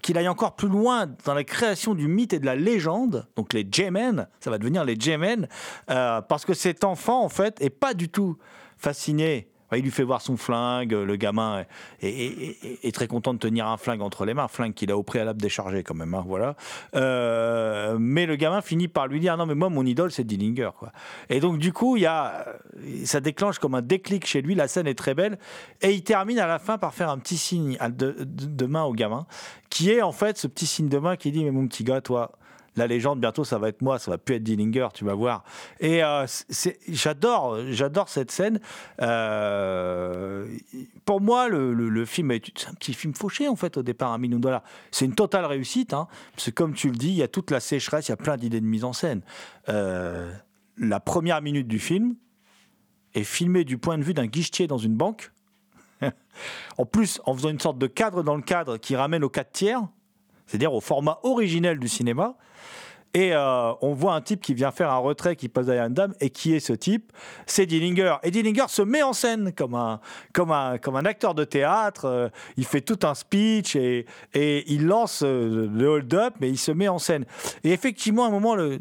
qu'il 0.00 0.16
aille 0.16 0.28
encore 0.28 0.54
plus 0.54 0.68
loin 0.68 1.06
dans 1.24 1.34
la 1.34 1.44
création 1.44 1.94
du 1.94 2.08
mythe 2.08 2.32
et 2.32 2.38
de 2.38 2.46
la 2.46 2.54
légende, 2.54 3.26
donc 3.34 3.52
les 3.52 3.66
J-Men, 3.70 4.28
ça 4.38 4.48
va 4.48 4.58
devenir 4.58 4.84
les 4.84 4.94
J-Men, 4.98 5.48
parce 5.88 6.44
que 6.44 6.54
cet 6.54 6.84
enfant, 6.84 7.24
en 7.24 7.28
fait, 7.28 7.60
est 7.60 7.68
pas 7.68 7.94
du 7.94 8.08
tout 8.08 8.38
fasciné. 8.76 9.48
Il 9.76 9.82
lui 9.82 9.90
fait 9.90 10.02
voir 10.02 10.22
son 10.22 10.36
flingue, 10.36 10.92
le 10.92 11.16
gamin 11.16 11.64
est, 12.00 12.94
très 12.94 13.06
content 13.06 13.34
de 13.34 13.38
tenir 13.38 13.66
un 13.66 13.76
flingue 13.76 14.00
entre 14.00 14.24
les 14.24 14.32
mains, 14.32 14.48
flingue 14.48 14.72
qu'il 14.72 14.90
a 14.90 14.96
au 14.96 15.02
préalable 15.02 15.40
déchargé 15.40 15.82
quand 15.82 15.94
même, 15.94 16.14
hein, 16.14 16.24
voilà. 16.26 16.56
Euh, 16.94 17.96
mais 18.00 18.26
le 18.26 18.36
gamin 18.36 18.62
finit 18.62 18.88
par 18.88 19.06
lui 19.08 19.20
dire 19.20 19.36
non 19.36 19.46
mais 19.46 19.54
moi 19.54 19.68
mon 19.68 19.84
idole 19.84 20.10
c'est 20.10 20.24
Dillinger 20.24 20.70
quoi. 20.78 20.92
Et 21.28 21.40
donc 21.40 21.58
du 21.58 21.72
coup 21.72 21.96
il 21.96 22.02
y 22.02 22.06
a, 22.06 22.46
ça 23.04 23.20
déclenche 23.20 23.58
comme 23.58 23.74
un 23.74 23.82
déclic 23.82 24.26
chez 24.26 24.40
lui, 24.40 24.54
la 24.54 24.68
scène 24.68 24.86
est 24.86 24.98
très 24.98 25.14
belle 25.14 25.38
et 25.82 25.92
il 25.92 26.02
termine 26.02 26.38
à 26.38 26.46
la 26.46 26.58
fin 26.58 26.78
par 26.78 26.94
faire 26.94 27.10
un 27.10 27.18
petit 27.18 27.36
signe 27.36 27.76
de- 27.90 28.16
de 28.20 28.66
main 28.66 28.84
au 28.84 28.94
gamin, 28.94 29.26
qui 29.70 29.90
est 29.90 30.02
en 30.02 30.12
fait 30.12 30.38
ce 30.38 30.46
petit 30.46 30.66
signe 30.66 30.88
de 30.88 30.98
main 30.98 31.16
qui 31.16 31.30
dit 31.30 31.44
mais 31.44 31.50
mon 31.50 31.66
petit 31.66 31.84
gars 31.84 32.00
toi 32.00 32.32
la 32.78 32.86
légende 32.86 33.20
bientôt 33.20 33.44
ça 33.44 33.58
va 33.58 33.68
être 33.68 33.82
moi 33.82 33.98
ça 33.98 34.10
va 34.10 34.18
plus 34.18 34.36
être 34.36 34.42
Dillinger 34.42 34.88
tu 34.94 35.04
vas 35.04 35.14
voir. 35.14 35.44
Et 35.80 36.02
euh, 36.02 36.26
j'adore 36.88 37.58
j'adore 37.70 38.08
cette 38.08 38.30
scène. 38.30 38.60
Euh, 39.02 40.46
pour 41.04 41.20
moi 41.20 41.48
le, 41.48 42.04
film 42.04 42.30
est 42.30 42.68
un 42.68 42.74
petit 42.74 42.94
film 42.94 43.14
fauché 43.14 43.48
en 43.48 43.56
fait 43.56 43.76
au 43.76 43.82
départ 43.82 44.12
un 44.12 44.18
million 44.18 44.38
de 44.38 44.42
dollars. 44.42 44.62
C'est 44.90 45.04
une 45.04 45.14
totale 45.14 45.44
réussite 45.44 45.92
hein, 45.92 46.08
parce 46.34 46.46
que 46.46 46.50
comme 46.50 46.74
tu 46.74 46.88
le 46.88 46.96
dis 46.96 47.08
il 47.08 47.16
y 47.16 47.22
a 47.22 47.28
toute 47.28 47.50
la 47.50 47.60
sécheresse 47.60 48.08
il 48.08 48.12
y 48.12 48.14
a 48.14 48.16
plein 48.16 48.36
d'idées 48.36 48.60
de 48.60 48.66
mise 48.66 48.84
en 48.84 48.92
scène. 48.92 49.22
Euh, 49.68 50.32
la 50.78 51.00
première 51.00 51.42
minute 51.42 51.68
du 51.68 51.78
film 51.78 52.14
est 53.14 53.24
filmée 53.24 53.64
du 53.64 53.78
point 53.78 53.98
de 53.98 54.04
vue 54.04 54.14
d'un 54.14 54.26
guichetier 54.26 54.66
dans 54.66 54.78
une 54.78 54.94
banque. 54.94 55.32
En 56.76 56.86
plus 56.86 57.20
en 57.24 57.34
faisant 57.34 57.48
une 57.48 57.58
sorte 57.58 57.78
de 57.78 57.88
cadre 57.88 58.22
dans 58.22 58.36
le 58.36 58.42
cadre 58.42 58.76
qui 58.76 58.94
ramène 58.94 59.24
au 59.24 59.28
4 59.28 59.50
tiers 59.50 59.82
c'est-à-dire 60.48 60.72
au 60.72 60.80
format 60.80 61.20
originel 61.22 61.78
du 61.78 61.88
cinéma. 61.88 62.34
Et 63.14 63.32
euh, 63.32 63.72
on 63.80 63.94
voit 63.94 64.14
un 64.14 64.20
type 64.20 64.40
qui 64.40 64.54
vient 64.54 64.70
faire 64.70 64.90
un 64.90 64.98
retrait, 64.98 65.34
qui 65.34 65.48
passe 65.48 65.66
derrière 65.66 65.86
une 65.86 65.94
dame, 65.94 66.14
et 66.20 66.30
qui 66.30 66.54
est 66.54 66.60
ce 66.60 66.72
type? 66.72 67.12
C'est 67.46 67.66
Dillinger. 67.66 68.16
Et 68.22 68.30
Dillinger 68.30 68.66
se 68.68 68.82
met 68.82 69.02
en 69.02 69.12
scène 69.12 69.52
comme 69.52 69.74
un, 69.74 70.00
comme 70.32 70.52
un, 70.52 70.78
comme 70.78 70.96
un 70.96 71.04
acteur 71.04 71.34
de 71.34 71.44
théâtre. 71.44 72.04
euh, 72.04 72.28
il 72.56 72.64
fait 72.64 72.80
tout 72.82 72.98
un 73.06 73.14
speech 73.14 73.76
et, 73.76 74.06
et 74.34 74.70
il 74.72 74.86
lance 74.86 75.22
euh, 75.24 75.68
le 75.72 75.86
hold-up, 75.86 76.34
mais 76.40 76.50
il 76.50 76.58
se 76.58 76.72
met 76.72 76.88
en 76.88 76.98
scène. 76.98 77.24
Et 77.64 77.72
effectivement, 77.72 78.24
à 78.24 78.28
un 78.28 78.30
moment, 78.30 78.54
le, 78.54 78.80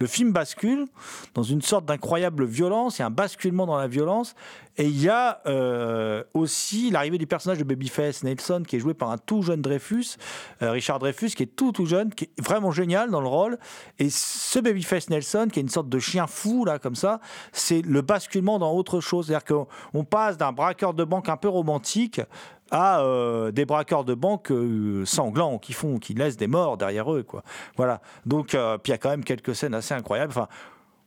le 0.00 0.06
film 0.06 0.32
bascule 0.32 0.86
dans 1.34 1.42
une 1.42 1.60
sorte 1.60 1.84
d'incroyable 1.84 2.46
violence. 2.46 2.98
Il 2.98 3.02
y 3.02 3.04
a 3.04 3.06
un 3.06 3.10
basculement 3.10 3.66
dans 3.66 3.76
la 3.76 3.86
violence. 3.86 4.34
Et 4.78 4.86
il 4.86 5.02
y 5.02 5.10
a 5.10 5.42
euh, 5.46 6.24
aussi 6.32 6.90
l'arrivée 6.90 7.18
du 7.18 7.26
personnage 7.26 7.58
de 7.58 7.64
Babyface 7.64 8.24
Nelson, 8.24 8.62
qui 8.66 8.76
est 8.76 8.78
joué 8.78 8.94
par 8.94 9.10
un 9.10 9.18
tout 9.18 9.42
jeune 9.42 9.60
Dreyfus, 9.60 10.16
euh, 10.62 10.70
Richard 10.70 11.00
Dreyfus, 11.00 11.30
qui 11.30 11.42
est 11.42 11.54
tout 11.54 11.70
tout 11.70 11.84
jeune, 11.84 12.14
qui 12.14 12.24
est 12.24 12.40
vraiment 12.40 12.70
génial 12.70 13.10
dans 13.10 13.20
le 13.20 13.28
rôle. 13.28 13.58
Et 13.98 14.08
ce 14.08 14.58
Babyface 14.58 15.10
Nelson, 15.10 15.48
qui 15.52 15.58
est 15.58 15.62
une 15.62 15.68
sorte 15.68 15.90
de 15.90 15.98
chien 15.98 16.26
fou, 16.26 16.64
là, 16.64 16.78
comme 16.78 16.94
ça, 16.94 17.20
c'est 17.52 17.82
le 17.82 18.00
basculement 18.00 18.58
dans 18.58 18.72
autre 18.72 19.00
chose. 19.00 19.26
C'est-à-dire 19.26 19.44
qu'on 19.44 19.66
on 19.92 20.04
passe 20.04 20.38
d'un 20.38 20.52
braqueur 20.52 20.94
de 20.94 21.04
banque 21.04 21.28
un 21.28 21.36
peu 21.36 21.48
romantique 21.48 22.22
à 22.70 23.00
euh, 23.00 23.50
des 23.50 23.64
braqueurs 23.64 24.04
de 24.04 24.14
banque 24.14 24.50
euh, 24.50 25.04
sanglants 25.04 25.58
qui 25.58 25.72
font, 25.72 25.98
qui 25.98 26.14
laissent 26.14 26.36
des 26.36 26.46
morts 26.46 26.76
derrière 26.76 27.12
eux, 27.12 27.22
quoi. 27.22 27.42
Voilà. 27.76 28.00
Donc, 28.26 28.54
euh, 28.54 28.78
puis 28.78 28.90
il 28.90 28.94
y 28.94 28.94
a 28.94 28.98
quand 28.98 29.10
même 29.10 29.24
quelques 29.24 29.54
scènes 29.54 29.74
assez 29.74 29.94
incroyables. 29.94 30.30
Enfin, 30.30 30.48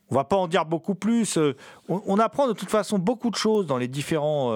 on 0.10 0.16
va 0.16 0.24
pas 0.24 0.36
en 0.36 0.48
dire 0.48 0.66
beaucoup 0.66 0.96
plus. 0.96 1.38
On, 1.90 2.02
on 2.06 2.20
apprend 2.20 2.48
de 2.48 2.54
toute 2.54 2.70
façon 2.70 3.00
beaucoup 3.00 3.30
de 3.30 3.36
choses 3.36 3.66
dans 3.66 3.78
les 3.78 3.88
différents. 3.88 4.52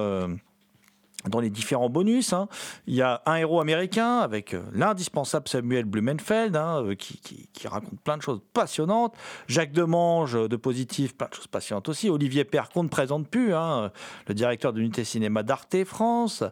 Dans 1.25 1.39
les 1.39 1.49
différents 1.49 1.89
bonus, 1.89 2.31
hein. 2.31 2.47
il 2.85 2.93
y 2.93 3.01
a 3.01 3.21
un 3.25 3.35
héros 3.35 3.59
américain 3.59 4.19
avec 4.19 4.53
euh, 4.53 4.61
l'indispensable 4.71 5.47
Samuel 5.47 5.85
Blumenfeld 5.85 6.55
hein, 6.55 6.83
euh, 6.83 6.95
qui, 6.95 7.47
raconte 7.67 7.99
plein 8.01 8.17
de 8.17 8.21
choses 8.21 8.39
passionnantes. 8.53 9.15
Jacques 9.47 9.71
Demange 9.71 10.35
euh, 10.35 10.47
de 10.47 10.55
Positif, 10.55 11.17
plein 11.17 11.27
de 11.27 11.33
choses 11.33 11.47
passionnantes 11.47 11.89
aussi. 11.89 12.09
Olivier 12.09 12.43
Père 12.43 12.69
qu'on 12.69 12.83
ne 12.83 12.89
présente 12.89 13.27
plus, 13.27 13.53
hein, 13.53 13.91
le 14.27 14.33
directeur 14.35 14.73
de 14.73 14.79
l'unité 14.79 15.03
cinéma 15.03 15.43
d'Arte 15.43 15.83
France. 15.85 16.43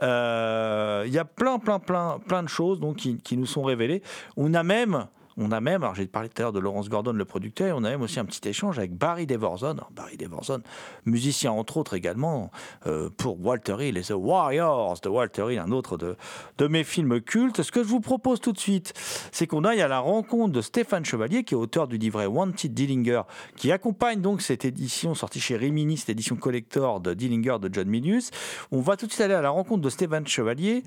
Il 0.00 0.04
y 0.06 1.18
a 1.18 1.24
plein, 1.24 1.58
plein, 1.58 1.78
plein, 1.78 2.18
plein 2.26 2.42
de 2.42 2.48
choses 2.48 2.80
donc, 2.80 2.96
qui 2.96 3.36
nous 3.36 3.46
sont 3.46 3.62
révélées. 3.62 4.02
On 4.36 4.54
a 4.54 4.62
même 4.62 5.06
on 5.36 5.52
a 5.52 5.60
même, 5.60 5.82
alors 5.82 5.94
j'ai 5.94 6.06
parlé 6.06 6.28
tout 6.28 6.40
à 6.40 6.42
l'heure 6.42 6.52
de 6.52 6.60
Laurence 6.60 6.88
Gordon, 6.88 7.12
le 7.12 7.24
producteur, 7.24 7.68
et 7.68 7.72
on 7.72 7.84
a 7.84 7.90
même 7.90 8.02
aussi 8.02 8.20
un 8.20 8.24
petit 8.24 8.46
échange 8.48 8.78
avec 8.78 8.96
Barry 8.96 9.26
Devorson. 9.26 9.72
Alors, 9.72 9.90
Barry 9.94 10.16
Devorson, 10.16 10.62
musicien 11.04 11.52
entre 11.52 11.76
autres 11.76 11.94
également 11.94 12.50
euh, 12.86 13.10
pour 13.16 13.44
Walter 13.44 13.76
Hill 13.80 13.96
et 13.96 14.02
The 14.02 14.14
Warriors 14.16 15.00
de 15.00 15.08
Walter 15.08 15.52
Hill, 15.52 15.58
un 15.58 15.72
autre 15.72 15.96
de, 15.96 16.16
de 16.58 16.66
mes 16.66 16.84
films 16.84 17.20
cultes. 17.20 17.62
Ce 17.62 17.72
que 17.72 17.82
je 17.82 17.88
vous 17.88 18.00
propose 18.00 18.40
tout 18.40 18.52
de 18.52 18.58
suite, 18.58 18.92
c'est 19.32 19.46
qu'on 19.46 19.64
aille 19.64 19.80
à 19.80 19.88
la 19.88 20.00
rencontre 20.00 20.52
de 20.52 20.60
Stéphane 20.60 21.04
Chevalier, 21.04 21.44
qui 21.44 21.54
est 21.54 21.56
auteur 21.56 21.88
du 21.88 21.98
livret 21.98 22.26
Wanted 22.26 22.74
Dillinger, 22.74 23.22
qui 23.56 23.72
accompagne 23.72 24.20
donc 24.20 24.42
cette 24.42 24.64
édition 24.64 25.14
sortie 25.14 25.40
chez 25.40 25.56
Rimini, 25.56 25.96
cette 25.96 26.10
édition 26.10 26.36
collector 26.36 27.00
de 27.00 27.14
Dillinger 27.14 27.58
de 27.60 27.72
John 27.72 27.88
Milius. 27.88 28.30
On 28.70 28.80
va 28.80 28.96
tout 28.96 29.06
de 29.06 29.12
suite 29.12 29.22
aller 29.22 29.34
à 29.34 29.42
la 29.42 29.50
rencontre 29.50 29.82
de 29.82 29.90
Stéphane 29.90 30.26
Chevalier. 30.26 30.82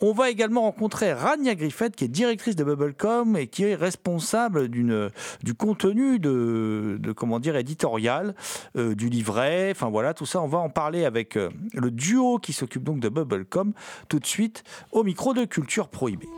On 0.00 0.12
va 0.12 0.30
également 0.30 0.62
rencontrer 0.62 1.12
Rania 1.12 1.54
Griffith, 1.54 1.96
qui 1.96 2.04
est 2.04 2.08
directrice 2.08 2.54
de 2.54 2.62
Bubblecom 2.62 3.36
et 3.36 3.48
qui 3.48 3.64
est 3.64 3.74
responsable 3.74 4.68
du 4.68 5.54
contenu 5.56 6.18
de, 6.18 6.98
de, 7.00 7.12
comment 7.12 7.40
dire, 7.40 7.56
éditorial 7.56 8.34
euh, 8.76 8.94
du 8.94 9.08
livret. 9.08 9.70
Enfin 9.72 9.88
voilà, 9.88 10.14
tout 10.14 10.26
ça, 10.26 10.40
on 10.40 10.46
va 10.46 10.58
en 10.58 10.70
parler 10.70 11.04
avec 11.04 11.36
euh, 11.36 11.50
le 11.74 11.90
duo 11.90 12.38
qui 12.38 12.52
s'occupe 12.52 12.84
donc 12.84 13.00
de 13.00 13.08
Bubblecom 13.08 13.72
tout 14.08 14.20
de 14.20 14.26
suite 14.26 14.62
au 14.92 15.02
micro 15.02 15.34
de 15.34 15.44
Culture 15.44 15.88
Prohibée. 15.88 16.28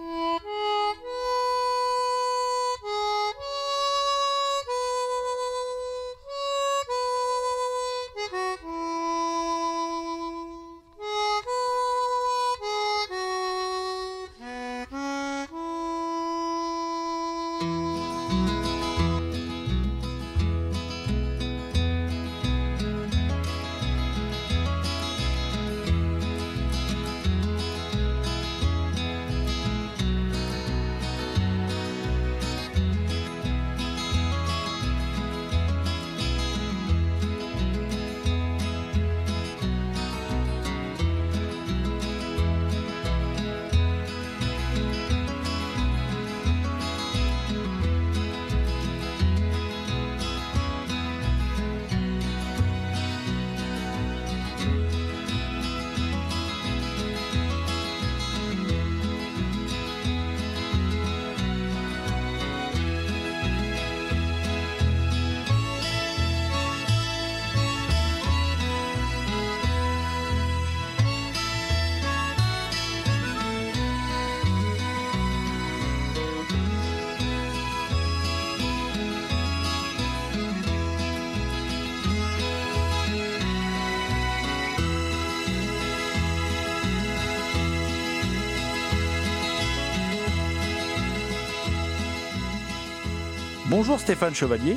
Bonjour 93.91 94.03
Stéphane 94.03 94.35
Chevalier. 94.37 94.77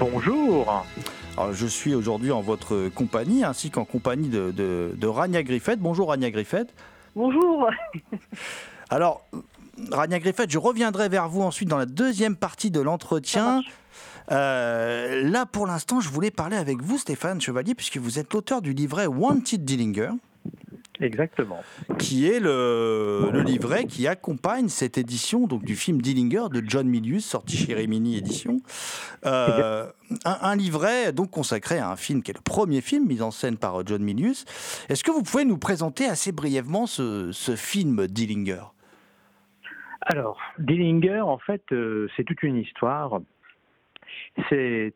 Bonjour. 0.00 0.84
Alors, 1.36 1.52
je 1.52 1.64
suis 1.64 1.94
aujourd'hui 1.94 2.32
en 2.32 2.40
votre 2.40 2.88
compagnie 2.88 3.44
ainsi 3.44 3.70
qu'en 3.70 3.84
compagnie 3.84 4.28
de, 4.28 4.50
de, 4.50 4.90
de 4.96 5.06
Rania 5.06 5.44
Griffith. 5.44 5.78
Bonjour 5.78 6.08
Rania 6.08 6.32
Griffith. 6.32 6.74
Bonjour. 7.14 7.70
Alors, 8.90 9.24
Rania 9.92 10.18
Griffith, 10.18 10.50
je 10.50 10.58
reviendrai 10.58 11.08
vers 11.08 11.28
vous 11.28 11.42
ensuite 11.42 11.68
dans 11.68 11.78
la 11.78 11.86
deuxième 11.86 12.34
partie 12.34 12.72
de 12.72 12.80
l'entretien. 12.80 13.62
Euh, 14.32 15.22
là, 15.22 15.46
pour 15.46 15.68
l'instant, 15.68 16.00
je 16.00 16.08
voulais 16.08 16.32
parler 16.32 16.56
avec 16.56 16.82
vous, 16.82 16.98
Stéphane 16.98 17.40
Chevalier, 17.40 17.76
puisque 17.76 17.98
vous 17.98 18.18
êtes 18.18 18.34
l'auteur 18.34 18.60
du 18.60 18.72
livret 18.72 19.06
Wanted 19.06 19.64
Dillinger. 19.64 20.10
Exactement. 21.00 21.62
qui 21.98 22.28
est 22.28 22.38
le, 22.38 23.28
le 23.32 23.42
livret 23.42 23.84
qui 23.86 24.06
accompagne 24.06 24.68
cette 24.68 24.96
édition 24.96 25.46
donc, 25.48 25.64
du 25.64 25.74
film 25.74 26.00
Dillinger 26.00 26.44
de 26.52 26.62
John 26.64 26.86
Milius, 26.86 27.26
sorti 27.26 27.56
chez 27.56 27.74
Rimini 27.74 28.16
Édition. 28.16 28.60
Euh, 29.26 29.90
un, 30.24 30.38
un 30.40 30.54
livret 30.56 31.12
donc 31.12 31.32
consacré 31.32 31.78
à 31.78 31.90
un 31.90 31.96
film 31.96 32.22
qui 32.22 32.30
est 32.30 32.34
le 32.34 32.40
premier 32.40 32.80
film 32.80 33.06
mis 33.08 33.22
en 33.22 33.32
scène 33.32 33.56
par 33.56 33.80
euh, 33.80 33.82
John 33.84 34.02
Milius. 34.02 34.44
Est-ce 34.88 35.02
que 35.02 35.10
vous 35.10 35.22
pouvez 35.22 35.44
nous 35.44 35.58
présenter 35.58 36.06
assez 36.06 36.30
brièvement 36.30 36.86
ce, 36.86 37.32
ce 37.32 37.56
film 37.56 38.06
Dillinger? 38.06 38.62
Alors, 40.02 40.38
Dillinger, 40.58 41.22
en 41.22 41.38
fait, 41.38 41.62
euh, 41.72 42.08
c'est 42.16 42.24
toute 42.24 42.42
une 42.42 42.56
histoire. 42.56 43.20
C'est 44.48 44.94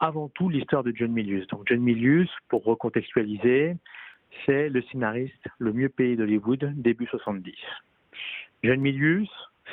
avant 0.00 0.28
tout 0.28 0.48
l'histoire 0.48 0.82
de 0.82 0.92
John 0.96 1.12
Milius. 1.12 1.46
Donc, 1.48 1.62
John 1.66 1.80
Milius, 1.80 2.30
pour 2.48 2.64
recontextualiser, 2.64 3.76
c'est 4.44 4.68
le 4.68 4.82
scénariste 4.82 5.48
le 5.58 5.72
mieux 5.72 5.88
payé 5.88 6.16
d'Hollywood 6.16 6.72
début 6.74 7.06
70. 7.06 7.54
John 8.62 8.80
Milius, 8.80 9.30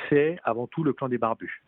c'est 0.08 0.38
avant 0.44 0.66
tout 0.66 0.84
le 0.84 0.92
clan 0.92 1.08
des 1.08 1.18
barbus. 1.18 1.62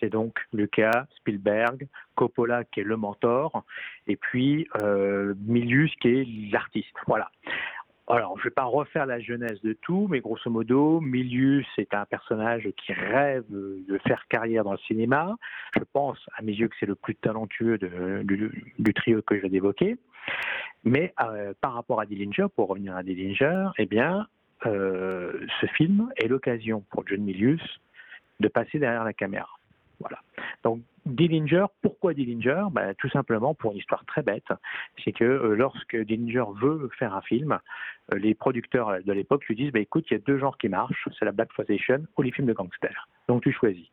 C'est 0.00 0.10
donc 0.10 0.38
Lucas, 0.52 1.06
Spielberg, 1.16 1.86
Coppola 2.16 2.64
qui 2.64 2.80
est 2.80 2.84
le 2.84 2.96
mentor, 2.96 3.64
et 4.08 4.16
puis 4.16 4.66
euh, 4.82 5.34
Milius 5.46 5.94
qui 6.00 6.08
est 6.08 6.52
l'artiste. 6.52 6.96
Voilà. 7.06 7.30
Alors, 8.12 8.36
je 8.36 8.42
ne 8.42 8.44
vais 8.44 8.54
pas 8.54 8.64
refaire 8.64 9.06
la 9.06 9.20
jeunesse 9.20 9.62
de 9.62 9.72
tout, 9.72 10.06
mais 10.10 10.20
grosso 10.20 10.50
modo, 10.50 11.00
Milius 11.00 11.66
est 11.78 11.94
un 11.94 12.04
personnage 12.04 12.68
qui 12.76 12.92
rêve 12.92 13.44
de 13.48 13.98
faire 14.06 14.28
carrière 14.28 14.64
dans 14.64 14.72
le 14.72 14.78
cinéma. 14.86 15.34
Je 15.74 15.82
pense, 15.94 16.18
à 16.36 16.42
mes 16.42 16.52
yeux, 16.52 16.68
que 16.68 16.74
c'est 16.78 16.84
le 16.84 16.94
plus 16.94 17.14
talentueux 17.14 17.78
du, 17.78 18.94
trio 18.94 19.22
que 19.22 19.36
je 19.36 19.40
viens 19.40 19.48
d'évoquer. 19.48 19.96
Mais 20.84 21.14
euh, 21.22 21.54
par 21.62 21.72
rapport 21.72 22.00
à 22.00 22.04
Dillinger, 22.04 22.48
pour 22.54 22.68
revenir 22.68 22.94
à 22.94 23.02
Dillinger, 23.02 23.70
eh 23.78 23.86
bien, 23.86 24.26
euh, 24.66 25.32
ce 25.62 25.66
film 25.68 26.12
est 26.16 26.28
l'occasion 26.28 26.84
pour 26.90 27.08
John 27.08 27.22
Milius 27.22 27.62
de 28.40 28.48
passer 28.48 28.78
derrière 28.78 29.04
la 29.04 29.14
caméra. 29.14 29.48
Donc, 30.62 30.80
Dillinger, 31.04 31.66
pourquoi 31.82 32.14
Dillinger? 32.14 32.66
Ben, 32.70 32.94
Tout 32.94 33.08
simplement 33.10 33.54
pour 33.54 33.72
une 33.72 33.78
histoire 33.78 34.04
très 34.04 34.22
bête. 34.22 34.46
C'est 35.04 35.12
que 35.12 35.24
euh, 35.24 35.54
lorsque 35.56 35.96
Dillinger 35.96 36.44
veut 36.60 36.88
faire 36.98 37.14
un 37.14 37.22
film, 37.22 37.58
euh, 38.12 38.18
les 38.18 38.34
producteurs 38.34 39.02
de 39.04 39.12
l'époque 39.12 39.44
lui 39.46 39.56
disent 39.56 39.72
bah, 39.72 39.80
écoute, 39.80 40.04
il 40.10 40.14
y 40.14 40.16
a 40.16 40.20
deux 40.20 40.38
genres 40.38 40.56
qui 40.58 40.68
marchent, 40.68 41.08
c'est 41.18 41.24
la 41.24 41.32
Blaxploitation 41.32 42.06
ou 42.16 42.22
les 42.22 42.30
films 42.30 42.46
de 42.46 42.52
gangsters. 42.52 43.08
Donc 43.28 43.42
tu 43.42 43.52
choisis. 43.52 43.86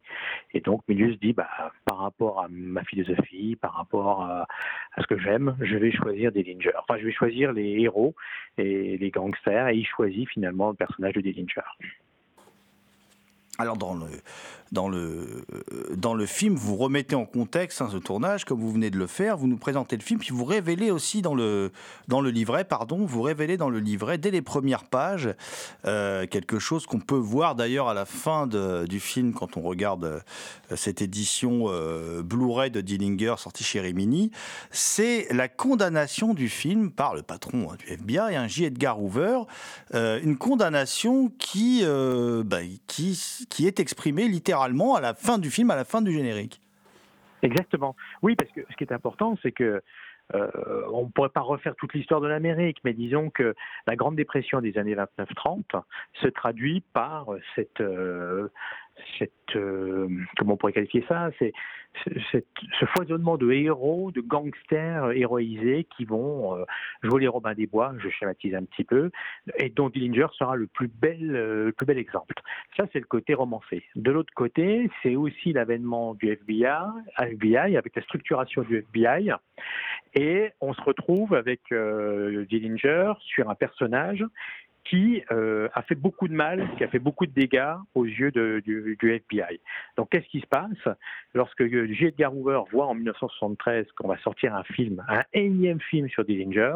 Et 0.53 0.61
donc 0.61 0.83
Milius 0.87 1.19
dit 1.19 1.33
bah, 1.33 1.71
par 1.85 1.97
rapport 1.97 2.41
à 2.41 2.47
ma 2.49 2.83
philosophie, 2.83 3.55
par 3.55 3.73
rapport 3.73 4.21
à, 4.21 4.45
à 4.93 5.01
ce 5.01 5.07
que 5.07 5.17
j'aime, 5.17 5.55
je 5.61 5.77
vais 5.77 5.91
choisir 5.91 6.31
Dillinger. 6.31 6.71
Enfin, 6.83 6.99
je 6.99 7.05
vais 7.05 7.13
choisir 7.13 7.53
les 7.53 7.81
héros 7.81 8.13
et 8.57 8.97
les 8.97 9.09
gangsters, 9.09 9.69
et 9.69 9.77
il 9.77 9.85
choisit 9.85 10.29
finalement 10.29 10.69
le 10.69 10.75
personnage 10.75 11.13
de 11.13 11.21
Dillinger. 11.21 11.61
Alors 13.59 13.75
dans 13.75 13.93
le, 13.93 14.05
dans, 14.71 14.87
le, 14.87 15.43
euh, 15.53 15.95
dans 15.95 16.13
le 16.13 16.25
film, 16.27 16.55
vous 16.55 16.75
remettez 16.75 17.15
en 17.15 17.25
contexte 17.25 17.81
hein, 17.81 17.89
ce 17.91 17.97
tournage, 17.97 18.45
comme 18.45 18.59
vous 18.59 18.71
venez 18.71 18.91
de 18.91 18.97
le 18.97 19.07
faire, 19.07 19.35
vous 19.35 19.47
nous 19.47 19.57
présentez 19.57 19.97
le 19.97 20.03
film, 20.03 20.19
puis 20.19 20.29
vous 20.31 20.45
révélez 20.45 20.91
aussi 20.91 21.23
dans 21.23 21.33
le, 21.33 21.71
dans 22.07 22.21
le 22.21 22.29
livret, 22.29 22.63
pardon, 22.65 23.05
vous 23.05 23.23
révélez 23.23 23.57
dans 23.57 23.69
le 23.71 23.79
livret, 23.79 24.19
dès 24.19 24.29
les 24.29 24.43
premières 24.43 24.83
pages, 24.83 25.29
euh, 25.85 26.27
quelque 26.27 26.59
chose 26.59 26.85
qu'on 26.85 26.99
peut 26.99 27.15
voir 27.15 27.55
d'ailleurs 27.55 27.87
à 27.87 27.95
la 27.95 28.05
fin 28.05 28.45
de- 28.45 28.85
du 28.87 28.99
film 28.99 29.33
quand 29.33 29.57
on 29.57 29.61
regarde 29.61 30.05
euh, 30.05 30.19
cette 30.75 31.01
édition 31.01 31.65
Blu-ray 32.23 32.69
de 32.69 32.81
Dillinger 32.81 33.35
sortie 33.37 33.63
chez 33.63 33.79
Rimini, 33.79 34.29
c'est 34.69 35.27
la 35.31 35.47
condamnation 35.47 36.35
du 36.35 36.47
film 36.47 36.91
par 36.91 37.15
le 37.15 37.23
patron 37.23 37.71
hein, 37.71 37.75
du 37.79 37.91
FBI, 37.91 38.35
un 38.35 38.47
J. 38.47 38.65
Edgar 38.65 39.01
Hoover, 39.01 39.39
une 39.95 40.37
condamnation 40.37 41.31
qui, 41.39 41.83
bah, 42.45 42.59
qui, 42.85 43.19
qui 43.49 43.65
est 43.65 43.79
exprimée 43.79 44.27
littéralement 44.27 44.58
à 44.61 45.01
la 45.01 45.13
fin 45.13 45.37
du 45.37 45.49
film, 45.49 45.71
à 45.71 45.75
la 45.75 45.85
fin 45.85 46.01
du 46.01 46.11
générique. 46.11 46.61
Exactement. 47.41 47.95
Oui, 48.21 48.35
parce 48.35 48.51
que 48.51 48.61
ce 48.69 48.75
qui 48.75 48.83
est 48.83 48.91
important, 48.91 49.37
c'est 49.41 49.51
que 49.51 49.81
euh, 50.35 50.83
on 50.91 51.05
ne 51.05 51.09
pourrait 51.09 51.29
pas 51.29 51.41
refaire 51.41 51.75
toute 51.75 51.93
l'histoire 51.93 52.21
de 52.21 52.27
l'Amérique, 52.27 52.77
mais 52.83 52.93
disons 52.93 53.29
que 53.29 53.55
la 53.87 53.95
Grande 53.95 54.15
Dépression 54.15 54.61
des 54.61 54.77
années 54.77 54.95
29-30 54.95 55.81
se 56.21 56.27
traduit 56.27 56.83
par 56.93 57.27
cette, 57.55 57.81
euh, 57.81 58.49
euh, 59.55 60.07
comment 60.37 60.53
on 60.53 60.57
pourrait 60.57 60.73
qualifier 60.73 61.03
ça, 61.07 61.29
c'est 61.39 61.53
ce 62.05 62.85
foisonnement 62.95 63.37
de 63.37 63.51
héros, 63.51 64.11
de 64.11 64.21
gangsters 64.21 65.11
héroïsés 65.11 65.87
qui 65.95 66.05
vont 66.05 66.55
euh, 66.55 66.63
jouer 67.03 67.21
les 67.21 67.27
Robins 67.27 67.53
des 67.53 67.67
Bois, 67.67 67.93
je 67.97 68.09
schématise 68.09 68.55
un 68.55 68.63
petit 68.63 68.83
peu, 68.83 69.11
et 69.57 69.69
dont 69.69 69.89
Dillinger 69.89 70.27
sera 70.37 70.55
le 70.55 70.67
plus 70.67 70.87
bel, 70.87 71.35
euh, 71.35 71.71
plus 71.71 71.85
bel 71.85 71.97
exemple. 71.97 72.35
Ça, 72.77 72.85
c'est 72.93 72.99
le 72.99 73.05
côté 73.05 73.33
romancé. 73.33 73.83
De 73.95 74.11
l'autre 74.11 74.33
côté, 74.33 74.89
c'est 75.03 75.15
aussi 75.15 75.51
l'avènement 75.51 76.13
du 76.13 76.29
FBI, 76.29 76.85
FBI, 77.17 77.75
avec 77.77 77.95
la 77.95 78.01
structuration 78.03 78.61
du 78.63 78.77
FBI, 78.77 79.31
et 80.15 80.51
on 80.61 80.73
se 80.73 80.81
retrouve 80.81 81.33
avec 81.33 81.61
euh, 81.71 82.45
Dillinger 82.45 83.13
sur 83.19 83.49
un 83.49 83.55
personnage 83.55 84.23
qui 84.85 85.21
euh, 85.31 85.67
a 85.73 85.81
fait 85.83 85.95
beaucoup 85.95 86.27
de 86.27 86.33
mal, 86.33 86.67
qui 86.77 86.83
a 86.83 86.87
fait 86.87 86.99
beaucoup 86.99 87.25
de 87.25 87.31
dégâts 87.31 87.75
aux 87.95 88.05
yeux 88.05 88.31
de- 88.31 88.61
du, 88.65 88.97
du 88.99 89.11
FBI. 89.13 89.59
Donc 89.97 90.09
qu'est-ce 90.09 90.27
qui 90.27 90.39
se 90.39 90.47
passe? 90.47 90.95
Lorsque 91.33 91.63
J. 91.67 92.05
Edgar 92.05 92.35
Hoover 92.35 92.61
voit 92.71 92.87
en 92.87 92.95
1973 92.95 93.85
qu'on 93.93 94.07
va 94.07 94.17
sortir 94.19 94.55
un 94.55 94.63
film, 94.63 95.03
un 95.07 95.21
énième 95.33 95.79
film 95.81 96.09
sur 96.09 96.25
Dillinger 96.25 96.75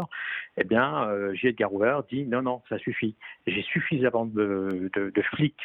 Eh 0.58 0.64
bien, 0.64 1.08
euh, 1.10 1.34
J. 1.34 1.48
Edgar 1.48 1.74
Hoover 1.74 2.00
dit 2.10 2.26
non, 2.26 2.42
non, 2.42 2.62
ça 2.70 2.78
suffit. 2.78 3.16
J'ai 3.48 3.64
suffisamment 3.64 4.26
de, 4.26 4.90
de- 4.96 5.10
de 5.10 5.22
flics 5.22 5.62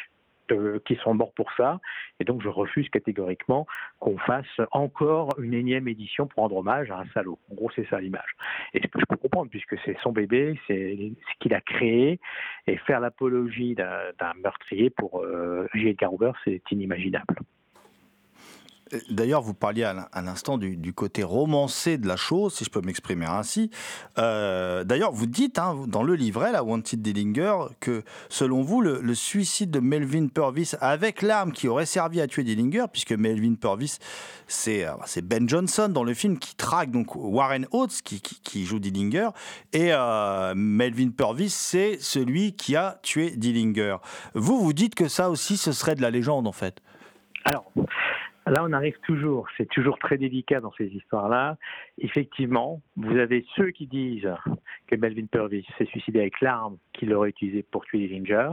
qui 0.85 0.95
sont 0.97 1.13
morts 1.13 1.33
pour 1.33 1.51
ça, 1.53 1.79
et 2.19 2.23
donc 2.23 2.41
je 2.41 2.49
refuse 2.49 2.89
catégoriquement 2.89 3.65
qu'on 3.99 4.17
fasse 4.17 4.59
encore 4.71 5.29
une 5.39 5.53
énième 5.53 5.87
édition 5.87 6.27
pour 6.27 6.43
rendre 6.43 6.57
hommage 6.57 6.91
à 6.91 6.99
un 6.99 7.05
salaud. 7.13 7.39
En 7.51 7.55
gros, 7.55 7.71
c'est 7.75 7.87
ça 7.89 7.99
l'image. 7.99 8.35
Et 8.73 8.81
je 8.81 9.05
peux 9.07 9.17
comprendre, 9.17 9.49
puisque 9.49 9.77
c'est 9.85 9.97
son 10.01 10.11
bébé, 10.11 10.59
c'est 10.67 10.97
ce 10.97 11.39
qu'il 11.39 11.53
a 11.53 11.61
créé, 11.61 12.19
et 12.67 12.77
faire 12.77 12.99
l'apologie 12.99 13.75
d'un 13.75 14.33
meurtrier 14.43 14.89
pour 14.89 15.21
euh, 15.23 15.67
Hoover, 15.75 16.31
c'est 16.43 16.61
inimaginable. 16.71 17.35
D'ailleurs, 19.09 19.41
vous 19.41 19.53
parliez 19.53 19.83
à 19.83 19.93
l'in- 19.93 20.07
à 20.11 20.21
l'instant 20.21 20.57
du, 20.57 20.75
du 20.77 20.93
côté 20.93 21.23
romancé 21.23 21.97
de 21.97 22.07
la 22.07 22.15
chose, 22.15 22.53
si 22.55 22.63
je 22.65 22.69
peux 22.69 22.81
m'exprimer 22.81 23.25
ainsi. 23.25 23.69
Euh, 24.17 24.83
D'ailleurs, 24.83 25.11
vous 25.11 25.25
dites 25.25 25.59
hein, 25.59 25.75
dans 25.87 26.03
le 26.03 26.15
livret, 26.15 26.51
la 26.51 26.63
Wanted 26.63 27.01
Dillinger, 27.01 27.55
que 27.79 28.03
selon 28.29 28.61
vous, 28.61 28.81
le, 28.81 29.13
suicide 29.13 29.71
de 29.71 29.79
Melvin 29.79 30.27
Purvis 30.27 30.71
avec 30.81 31.21
l'arme 31.21 31.51
qui 31.51 31.67
aurait 31.67 31.85
servi 31.85 32.21
à 32.21 32.27
tuer 32.27 32.43
Dillinger, 32.43 32.85
puisque 32.91 33.11
Melvin 33.11 33.55
Purvis, 33.55 33.97
c'est 34.47 34.85
euh, 34.85 34.93
Ben 35.23 35.47
Johnson 35.47 35.89
dans 35.89 36.03
le 36.03 36.13
film 36.13 36.39
qui 36.39 36.55
traque 36.55 36.91
donc 36.91 37.15
Warren 37.15 37.67
Oates 37.71 38.01
qui 38.01 38.65
joue 38.65 38.79
Dillinger, 38.79 39.29
et 39.73 39.89
euh, 39.91 40.53
Melvin 40.55 41.09
Purvis, 41.09 41.49
c'est 41.49 41.97
celui 42.01 42.53
qui 42.53 42.75
a 42.75 42.99
tué 43.03 43.31
Dillinger. 43.31 43.97
Vous, 44.33 44.59
vous 44.59 44.73
dites 44.73 44.95
que 44.95 45.07
ça 45.07 45.29
aussi, 45.29 45.57
ce 45.57 45.71
serait 45.71 45.95
de 45.95 46.01
la 46.01 46.09
légende 46.09 46.47
en 46.47 46.51
fait. 46.51 46.79
Alors, 47.45 47.71
là, 48.49 48.63
on 48.63 48.73
arrive 48.73 48.97
toujours, 49.05 49.47
c'est 49.57 49.67
toujours 49.69 49.99
très 49.99 50.17
délicat 50.17 50.59
dans 50.61 50.71
ces 50.77 50.87
histoires-là. 50.87 51.57
Effectivement, 52.01 52.81
vous 52.95 53.17
avez 53.17 53.45
ceux 53.55 53.71
qui 53.71 53.87
disent 53.87 54.29
que 54.87 54.95
Melvin 54.95 55.25
Purvis 55.25 55.65
s'est 55.77 55.85
suicidé 55.85 56.19
avec 56.19 56.39
l'arme 56.41 56.77
qu'il 56.93 57.13
aurait 57.13 57.29
utilisée 57.29 57.63
pour 57.63 57.85
tuer 57.85 58.07
Dillinger, 58.07 58.51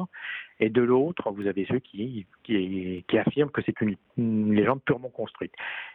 et 0.59 0.71
de 0.71 0.83
l'autre, 0.83 1.31
vous 1.33 1.47
avez 1.47 1.67
ceux 1.67 1.81
qui, 1.81 2.27
affirment 3.13 3.51
que 3.51 3.61
c'est 3.65 3.79
une, 3.81 3.97
légende 4.55 4.81
purement 4.83 5.11
construite. 5.11 5.53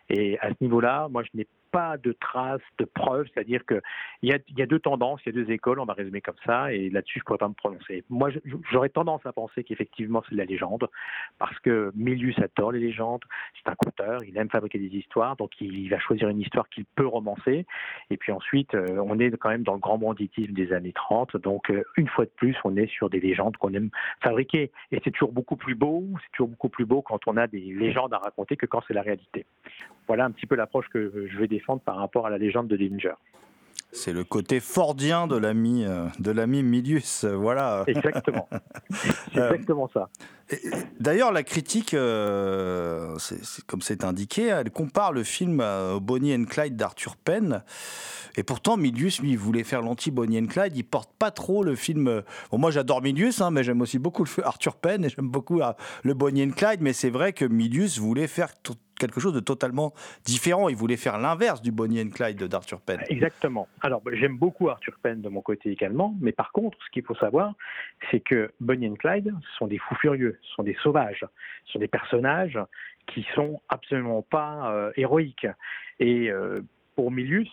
Et 0.10 0.38
à 0.40 0.50
ce 0.50 0.56
niveau-là, 0.62 1.08
moi, 1.10 1.24
je 1.24 1.30
n'ai 1.36 1.48
pas 1.72 1.98
de 1.98 2.12
traces, 2.12 2.62
de 2.78 2.86
preuves, 2.86 3.28
c'est-à-dire 3.34 3.66
qu'il 3.66 3.82
y 4.24 4.34
a, 4.34 4.38
y 4.56 4.62
a 4.62 4.66
deux 4.66 4.80
tendances, 4.80 5.22
il 5.26 5.34
y 5.34 5.40
a 5.40 5.44
deux 5.44 5.52
écoles, 5.52 5.80
on 5.80 5.86
va 5.86 5.94
résumer 5.94 6.22
comme 6.22 6.36
ça, 6.46 6.72
et 6.74 6.90
là-dessus, 6.90 7.20
je 7.20 7.22
ne 7.22 7.26
pourrais 7.26 7.38
pas 7.40 7.48
me 7.48 7.54
prononcer. 7.54 8.04
Moi, 8.10 8.30
j'aurais 8.72 8.90
tendance 8.90 9.26
à 9.26 9.34
penser 9.34 9.64
qu'effectivement, 9.64 10.22
c'est 10.28 10.36
de 10.36 10.38
la 10.38 10.46
légende, 10.46 10.88
parce 11.40 11.58
que 11.60 11.92
Milius 11.96 12.38
adore 12.40 12.74
les 12.74 12.80
légendes, 12.80 13.24
c'est 13.56 13.72
un 13.72 13.76
conteur, 13.76 14.20
il 14.28 14.38
aime 14.38 14.50
fabriquer 14.50 14.80
des 14.80 14.96
histoires, 14.96 15.38
donc 15.38 15.60
il 15.60 15.90
va 15.90 15.98
choisir 15.98 16.28
une 16.30 16.42
histoire 16.42 16.70
qu'il 16.70 16.86
peut 16.86 17.08
romancer. 17.08 17.41
Et 17.48 18.18
puis 18.18 18.32
ensuite, 18.32 18.74
euh, 18.76 19.04
on 19.06 19.20
est 19.20 19.36
quand 19.38 19.50
même 19.50 19.64
dans 19.64 19.74
le 19.74 19.80
grand 19.80 19.98
banditisme 19.98 20.54
des 20.54 20.74
années 20.74 20.94
30, 20.94 21.38
donc 21.38 21.70
euh, 21.70 21.84
une 21.98 22.08
fois 22.08 22.26
de 22.26 22.32
plus, 22.36 22.56
on 22.64 22.76
est 22.76 22.88
sur 22.88 23.10
des 23.10 23.20
légendes 23.20 23.58
qu'on 23.58 23.74
aime 23.74 23.90
fabriquer. 24.22 24.72
Et 24.92 25.00
c'est 25.04 25.12
toujours 25.12 25.32
beaucoup 25.32 25.56
plus 25.56 25.76
beau, 25.76 26.06
c'est 26.24 26.32
toujours 26.34 26.50
beaucoup 26.50 26.70
plus 26.70 26.86
beau 26.86 27.02
quand 27.02 27.20
on 27.28 27.38
a 27.38 27.48
des 27.48 27.74
légendes 27.74 28.14
à 28.14 28.18
raconter 28.18 28.58
que 28.58 28.66
quand 28.66 28.82
c'est 28.88 28.94
la 28.94 29.02
réalité. 29.02 29.46
Voilà 30.08 30.26
un 30.26 30.32
petit 30.32 30.46
peu 30.46 30.56
l'approche 30.56 30.88
que 30.90 31.28
je 31.28 31.38
vais 31.38 31.48
défendre 31.48 31.82
par 31.82 31.98
rapport 31.98 32.26
à 32.26 32.30
la 32.30 32.38
légende 32.38 32.68
de 32.68 32.78
Dillinger. 32.78 33.14
C'est 33.94 34.14
le 34.14 34.24
côté 34.24 34.60
fordien 34.62 35.28
de 35.28 35.36
l'ami 35.36 35.84
euh, 35.86 36.06
de 36.20 36.32
l'ami 36.32 36.64
Milius, 36.64 37.26
voilà. 37.26 37.84
Exactement. 37.88 38.48
c'est 39.34 39.38
Euh, 39.40 39.52
exactement 39.52 39.90
ça. 39.94 40.10
D'ailleurs, 41.00 41.32
la 41.32 41.44
critique, 41.44 41.94
euh, 41.94 43.16
comme 43.68 43.82
c'est 43.82 44.04
indiqué, 44.04 44.48
elle 44.48 44.70
compare 44.70 45.14
le 45.14 45.24
film 45.24 45.62
à 45.62 45.98
Bonnie 46.02 46.36
and 46.36 46.44
Clyde 46.46 46.76
d'Arthur 46.76 47.16
Penn. 47.16 47.64
Et 48.38 48.44
pourtant, 48.44 48.76
Milius, 48.78 49.20
lui, 49.22 49.36
voulait 49.38 49.64
faire 49.64 49.82
l'anti-Bonnie 49.82 50.40
and 50.40 50.48
Clyde. 50.48 50.76
Il 50.76 50.84
porte 50.84 51.12
pas 51.18 51.32
trop 51.32 51.64
le 51.64 51.76
film. 51.76 52.22
Bon, 52.52 52.58
moi, 52.58 52.72
j'adore 52.72 53.02
Milius, 53.02 53.40
hein, 53.42 53.52
mais 53.52 53.64
j'aime 53.64 53.82
aussi 53.82 53.98
beaucoup 54.00 54.24
le- 54.26 54.46
Arthur 54.46 54.76
Penn 54.76 55.04
et 55.06 55.10
j'aime 55.10 55.30
beaucoup 55.30 55.62
le 56.04 56.14
Bonnie 56.14 56.44
and 56.44 56.52
Clyde. 56.52 56.82
Mais 56.82 56.94
c'est 56.94 57.10
vrai 57.10 57.32
que 57.34 57.46
Milius 57.46 57.98
voulait 58.00 58.28
faire 58.28 58.54
quelque 59.02 59.20
chose 59.20 59.34
de 59.34 59.40
totalement 59.40 59.94
différent. 60.24 60.70
Il 60.70 60.76
voulait 60.76 60.98
faire 60.98 61.18
l'inverse 61.18 61.62
du 61.62 61.72
Bonnie 61.72 62.02
and 62.02 62.10
Clyde 62.10 62.44
d'Arthur 62.44 62.80
Penn. 62.82 63.00
Exactement. 63.10 63.68
Alors, 63.82 64.02
j'aime 64.14 64.38
beaucoup 64.38 64.70
Arthur 64.70 64.94
Penn 65.02 65.22
de 65.22 65.30
mon 65.30 65.42
côté 65.42 65.72
également, 65.72 66.16
mais 66.22 66.32
par 66.32 66.52
contre, 66.52 66.78
ce 66.86 66.92
qu'il 66.92 67.04
faut 67.04 67.16
savoir, 67.16 67.54
c'est 68.10 68.20
que 68.20 68.52
Bonnie 68.60 68.88
and 68.88 68.96
Clyde 68.96 69.34
sont 69.58 69.68
des 69.68 69.80
fous 69.80 69.96
furieux, 69.96 70.40
sont 70.56 70.64
des 70.64 70.78
sauvages, 70.84 71.26
sont 71.66 71.80
des 71.80 71.88
personnages 71.88 72.60
qui 73.08 73.26
sont 73.36 73.60
absolument 73.70 74.22
pas 74.22 74.72
euh, 74.72 74.92
héroïques. 74.96 75.48
Et 76.00 76.30
euh, 76.30 76.62
pour 76.96 77.12
Milius, 77.12 77.50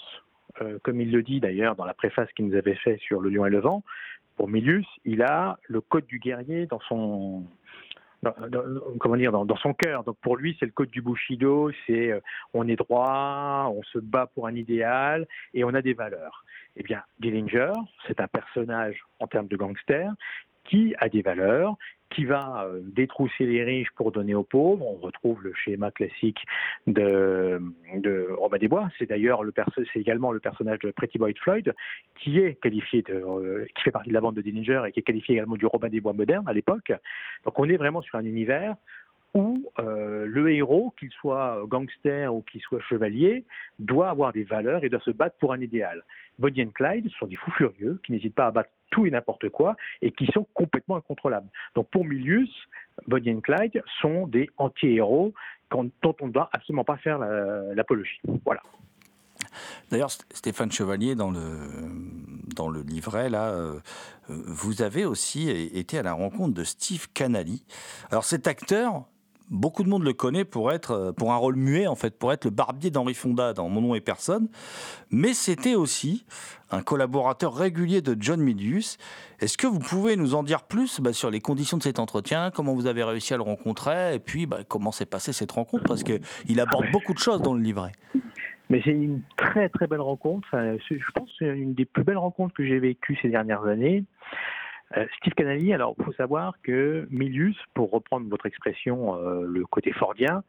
euh, 0.61 0.79
comme 0.83 1.01
il 1.01 1.11
le 1.11 1.23
dit 1.23 1.41
d'ailleurs 1.41 1.77
dans 1.77 1.87
la 1.87 1.95
préface 1.95 2.31
qu'il 2.33 2.47
nous 2.47 2.57
avait 2.57 2.75
fait 2.75 2.99
sur 2.99 3.21
Le 3.21 3.31
Lion 3.31 3.47
et 3.47 3.51
le 3.51 3.61
Vent, 3.61 3.83
pour 4.37 4.49
Milius, 4.49 4.87
il 5.05 5.23
a 5.23 5.59
le 5.67 5.81
code 5.81 6.07
du 6.07 6.19
guerrier 6.19 6.67
dans 6.67 6.81
son 6.89 7.45
dans- 8.23 8.35
comment 8.99 9.17
dire 9.17 9.33
dans 9.33 9.57
son 9.57 9.75
cœur. 9.75 10.05
Donc 10.05 10.17
pour 10.21 10.37
lui, 10.37 10.57
c'est 10.59 10.67
le 10.67 10.73
code 10.73 10.91
du 10.91 11.03
Bushido, 11.03 11.71
c'est 11.87 12.13
euh, 12.13 12.21
on 12.55 12.67
est 12.69 12.77
droit, 12.77 13.73
on 13.75 13.83
se 13.85 13.99
bat 13.99 14.27
pour 14.35 14.47
un 14.47 14.55
idéal 14.55 15.27
et 15.55 15.65
on 15.65 15.75
a 15.75 15.83
des 15.83 15.95
valeurs. 15.95 16.45
Eh 16.77 16.83
bien, 16.83 17.03
Dillinger, 17.19 17.73
c'est 18.07 18.21
un 18.21 18.29
personnage 18.29 19.03
en 19.19 19.27
termes 19.27 19.49
de 19.49 19.57
gangster 19.57 20.11
qui 20.69 20.95
a 20.99 21.09
des 21.09 21.23
valeurs, 21.23 21.77
qui 22.11 22.25
va 22.25 22.65
euh, 22.65 22.81
détrousser 22.83 23.45
les 23.47 23.65
riches 23.65 23.91
pour 23.97 24.13
donner 24.13 24.35
aux 24.35 24.45
pauvres. 24.45 24.87
On 24.87 24.97
retrouve 24.97 25.43
le 25.43 25.53
schéma 25.55 25.91
classique 25.91 26.39
de, 26.87 27.61
Robin 28.39 28.59
des 28.59 28.69
Bois. 28.69 28.89
C'est 28.99 29.09
d'ailleurs 29.09 29.43
le 29.43 29.53
c'est 29.93 30.01
également 30.01 30.31
le 30.33 30.41
personnage 30.41 30.79
de 30.81 30.91
Pretty 30.91 31.19
Boy 31.19 31.35
Floyd 31.35 31.75
qui 32.17 32.39
est 32.39 32.55
qualifié 32.61 33.03
de, 33.03 33.15
euh, 33.15 33.67
qui 33.75 33.83
fait 33.83 33.91
partie 33.91 34.11
de 34.11 34.15
la 34.15 34.21
bande 34.21 34.37
de 34.37 34.43
Dillinger 34.43 34.83
et 34.87 34.93
qui 34.93 35.01
est 35.01 35.03
qualifié 35.03 35.35
également 35.35 35.57
du 35.57 35.67
Robin 35.67 35.89
des 35.89 36.01
Bois 36.01 36.13
moderne 36.13 36.45
à 36.47 36.53
l'époque. 36.53 36.93
Donc 37.45 37.59
on 37.59 37.69
est 37.69 37.77
vraiment 37.77 38.03
sur 38.03 38.19
un 38.19 38.25
univers 38.25 38.77
où 39.35 39.71
euh, 39.79 40.25
le 40.27 40.51
héros, 40.51 40.95
qu'il 40.99 41.11
soit 41.11 41.63
gangster 41.67 42.35
ou 42.35 42.43
qu'il 42.43 42.61
soit 42.63 42.81
chevalier, 42.81 43.45
doit 43.79 44.09
avoir 44.09 44.33
des 44.33 44.45
valeurs 44.45 44.85
et 44.85 44.89
doit 44.89 45.01
se 45.01 45.11
battre 45.11 45.37
pour 45.39 45.53
un 45.53 45.61
idéal. 45.61 46.03
Bonnie 46.39 46.63
and 46.63 46.71
Clyde 46.75 47.11
sont 47.19 47.27
des 47.27 47.37
fous 47.37 47.51
furieux 47.53 48.01
qui 48.05 48.13
n'hésitent 48.13 48.35
pas 48.35 48.47
à 48.47 48.51
battre 48.51 48.71
tout 48.91 49.07
et 49.07 49.11
n'importe 49.11 49.49
quoi 49.49 49.77
et 50.03 50.11
qui 50.13 50.27
sont 50.27 50.47
complètement 50.55 50.97
incontrôlables. 50.97 51.49
Donc 51.75 51.89
pour 51.91 52.05
Milius, 52.05 52.51
Bonnie 53.07 53.33
and 53.33 53.41
Clyde 53.41 53.83
sont 54.01 54.27
des 54.27 54.49
anti-héros 54.57 55.33
dont 55.71 55.91
on 56.03 56.27
ne 56.27 56.33
doit 56.33 56.49
absolument 56.53 56.85
pas 56.85 56.97
faire 56.97 57.19
la- 57.19 57.75
l'apologie. 57.75 58.21
Voilà. 58.45 58.63
D'ailleurs, 59.91 60.11
St- 60.11 60.25
Stéphane 60.33 60.73
Chevalier, 60.73 61.15
dans 61.15 61.31
le, 61.31 61.41
dans 62.55 62.69
le 62.69 62.83
livret, 62.83 63.31
là, 63.31 63.51
euh, 63.51 63.79
vous 64.29 64.83
avez 64.83 65.05
aussi 65.05 65.49
été 65.51 65.99
à 65.99 66.03
la 66.03 66.13
rencontre 66.13 66.55
de 66.55 66.65
Steve 66.65 67.09
Canali. 67.13 67.65
Alors, 68.11 68.25
cet 68.25 68.47
acteur, 68.47 69.05
beaucoup 69.51 69.83
de 69.83 69.89
monde 69.89 70.05
le 70.05 70.13
connaît 70.13 70.45
pour 70.45 70.73
être, 70.73 70.93
euh, 70.93 71.13
pour 71.13 71.33
un 71.33 71.37
rôle 71.37 71.57
muet, 71.57 71.87
en 71.87 71.95
fait, 71.95 72.19
pour 72.19 72.33
être 72.33 72.45
le 72.45 72.51
barbier 72.51 72.91
d'Henri 72.91 73.15
Fonda 73.15 73.53
dans 73.53 73.69
Mon 73.69 73.81
nom 73.81 73.95
et 73.95 74.01
personne. 74.01 74.49
Mais 75.11 75.35
c'était 75.35 75.75
aussi 75.75 76.25
un 76.71 76.83
collaborateur 76.83 77.55
régulier 77.55 78.03
de 78.03 78.17
John 78.19 78.41
Milius. 78.41 78.99
Est-ce 79.41 79.57
que 79.57 79.67
vous 79.67 79.79
pouvez 79.79 80.17
nous 80.17 80.35
en 80.35 80.43
dire 80.43 80.63
plus 80.63 81.01
bah, 81.01 81.13
sur 81.13 81.31
les 81.31 81.41
conditions 81.41 81.77
de 81.77 81.83
cet 81.83 81.99
entretien, 81.99 82.51
comment 82.51 82.75
vous 82.75 82.87
avez 82.87 83.03
réussi 83.05 83.35
à 83.35 83.37
le 83.37 83.43
rencontrer, 83.43 84.15
et 84.15 84.19
puis 84.19 84.47
bah, 84.47 84.59
comment 84.69 84.93
s'est 84.93 85.07
passée 85.07 85.33
cette 85.33 85.53
rencontre 85.53 85.85
Parce 85.85 86.03
qu'il 86.03 86.61
aborde 86.61 86.91
beaucoup 86.91 87.15
de 87.15 87.19
choses 87.19 87.41
dans 87.41 87.55
le 87.55 87.63
livret. 87.63 87.93
Mais 88.71 88.83
c'est 88.85 88.91
une 88.91 89.23
très 89.37 89.69
très 89.71 89.87
belle 89.87 90.03
rencontre. 90.03 90.47
Enfin, 90.53 90.77
je 90.91 91.11
pense 91.15 91.29
que 91.31 91.35
c'est 91.39 91.47
une 91.47 91.73
des 91.73 91.87
plus 91.87 92.05
belles 92.05 92.19
rencontres 92.19 92.55
que 92.55 92.67
j'ai 92.67 92.79
vécues 92.79 93.19
ces 93.23 93.31
dernières 93.31 93.65
années. 93.65 94.05
Euh, 94.97 95.07
Steve 95.19 95.35
Canali, 95.35 95.73
alors 95.73 95.95
il 95.99 96.05
faut 96.05 96.13
savoir 96.13 96.55
que 96.63 97.07
Milius, 97.11 97.57
pour 97.75 97.91
reprendre 97.91 98.29
votre 98.29 98.47
expression, 98.47 99.17
euh, 99.17 99.45
le 99.47 99.65
côté 99.67 99.93
fordien, 99.93 100.43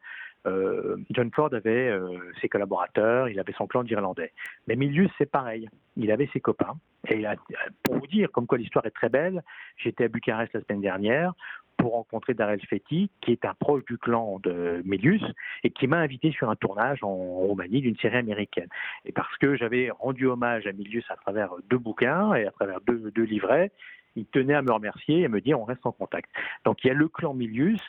euh, 0.47 0.95
John 1.09 1.29
Ford 1.31 1.53
avait 1.53 1.89
euh, 1.89 2.17
ses 2.39 2.47
collaborateurs, 2.47 3.27
il 3.27 3.39
avait 3.39 3.51
son 3.53 3.67
clan 3.67 3.83
d'Irlandais. 3.83 4.31
Mais 4.67 4.75
Milius, 4.77 5.11
c'est 5.17 5.29
pareil. 5.29 5.67
Il 5.97 6.11
avait 6.11 6.29
ses 6.31 6.39
copains. 6.39 6.77
Et 7.09 7.25
a- 7.25 7.35
pour 7.83 7.95
vous 7.95 8.07
dire, 8.07 8.31
comme 8.31 8.47
quoi 8.47 8.57
l'histoire 8.57 8.85
est 8.85 8.91
très 8.91 9.09
belle, 9.09 9.43
j'étais 9.77 10.05
à 10.05 10.07
Bucarest 10.07 10.53
la 10.53 10.61
semaine 10.61 10.81
dernière 10.81 11.33
pour 11.77 11.93
rencontrer 11.93 12.33
Darrell 12.33 12.59
Fetti, 12.61 13.09
qui 13.21 13.31
est 13.31 13.45
un 13.45 13.53
proche 13.53 13.85
du 13.85 13.97
clan 13.97 14.39
de 14.43 14.81
Milius, 14.83 15.23
et 15.63 15.69
qui 15.69 15.87
m'a 15.87 15.97
invité 15.97 16.31
sur 16.31 16.49
un 16.49 16.57
tournage 16.57 17.03
en 17.03 17.13
Roumanie 17.15 17.79
d'une 17.81 17.95
série 17.97 18.17
américaine. 18.17 18.67
Et 19.05 19.13
parce 19.13 19.35
que 19.37 19.55
j'avais 19.55 19.89
rendu 19.89 20.25
hommage 20.25 20.67
à 20.67 20.73
Milius 20.73 21.05
à 21.09 21.15
travers 21.15 21.51
deux 21.69 21.77
bouquins 21.77 22.33
et 22.33 22.45
à 22.45 22.51
travers 22.51 22.81
deux 22.81 23.23
livrets, 23.23 23.71
il 24.15 24.25
tenait 24.25 24.55
à 24.55 24.61
me 24.61 24.71
remercier 24.71 25.21
et 25.21 25.25
à 25.25 25.29
me 25.29 25.41
dire 25.41 25.59
on 25.59 25.65
reste 25.65 25.85
en 25.85 25.91
contact. 25.91 26.29
Donc 26.65 26.83
il 26.83 26.87
y 26.87 26.89
a 26.91 26.93
le 26.93 27.07
clan 27.07 27.33
Milius, 27.33 27.81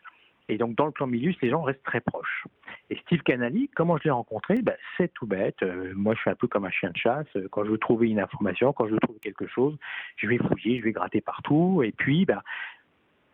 et 0.51 0.59
donc 0.59 0.75
dans 0.75 0.87
le 0.87 0.93
clan 0.93 1.07
Milius, 1.07 1.37
les 1.43 1.51
gens 1.51 1.63
restent 1.63 1.85
très 1.85 2.01
proches. 2.01 2.45
Et 2.91 2.97
Steve 3.07 3.23
Canali, 3.23 3.71
comment 3.77 3.97
je 3.99 4.05
l'ai 4.05 4.11
rencontré? 4.11 4.61
Ben, 4.63 4.75
C'est 4.97 5.13
tout 5.15 5.27
bête. 5.27 5.63
Euh, 5.63 5.93
moi, 5.95 6.15
je 6.15 6.21
suis 6.21 6.31
un 6.31 6.35
peu 6.35 6.49
comme 6.49 6.65
un 6.65 6.71
chien 6.71 6.91
de 6.91 6.97
chasse. 6.97 7.27
Euh, 7.37 7.47
Quand 7.53 7.65
je 7.65 7.71
veux 7.71 7.79
trouver 7.79 8.09
une 8.09 8.19
information, 8.19 8.73
quand 8.73 8.89
je 8.89 8.95
veux 8.95 8.99
trouver 8.99 9.21
quelque 9.21 9.47
chose, 9.47 9.77
je 10.17 10.27
vais 10.27 10.39
fouiller, 10.39 10.79
je 10.79 10.85
vais 10.85 10.91
gratter 10.91 11.21
partout. 11.21 11.83
Et 11.85 11.93
puis, 11.93 12.25
ben, 12.25 12.43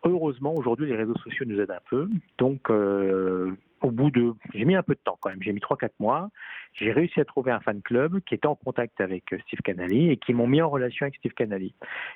heureusement, 0.09 0.53
aujourd'hui, 0.55 0.87
les 0.87 0.95
réseaux 0.95 1.17
sociaux 1.17 1.45
nous 1.45 1.59
aident 1.59 1.71
un 1.71 1.81
peu. 1.89 2.09
Donc, 2.37 2.69
euh, 2.69 3.51
au 3.81 3.91
bout 3.91 4.11
de... 4.11 4.33
J'ai 4.53 4.65
mis 4.65 4.75
un 4.75 4.83
peu 4.83 4.95
de 4.95 4.99
temps 5.03 5.17
quand 5.21 5.29
même. 5.29 5.41
J'ai 5.41 5.53
mis 5.53 5.59
3-4 5.59 5.89
mois. 5.99 6.29
J'ai 6.73 6.91
réussi 6.91 7.19
à 7.19 7.25
trouver 7.25 7.51
un 7.51 7.59
fan 7.59 7.81
club 7.81 8.19
qui 8.21 8.35
était 8.35 8.47
en 8.47 8.55
contact 8.55 9.01
avec 9.01 9.31
euh, 9.33 9.37
Steve 9.47 9.61
Canali 9.61 10.09
et 10.11 10.17
qui 10.17 10.33
m'ont 10.33 10.47
mis 10.47 10.61
en 10.61 10.69
relation 10.69 11.05
avec 11.05 11.15
Steve 11.17 11.33
Canali. 11.33 11.73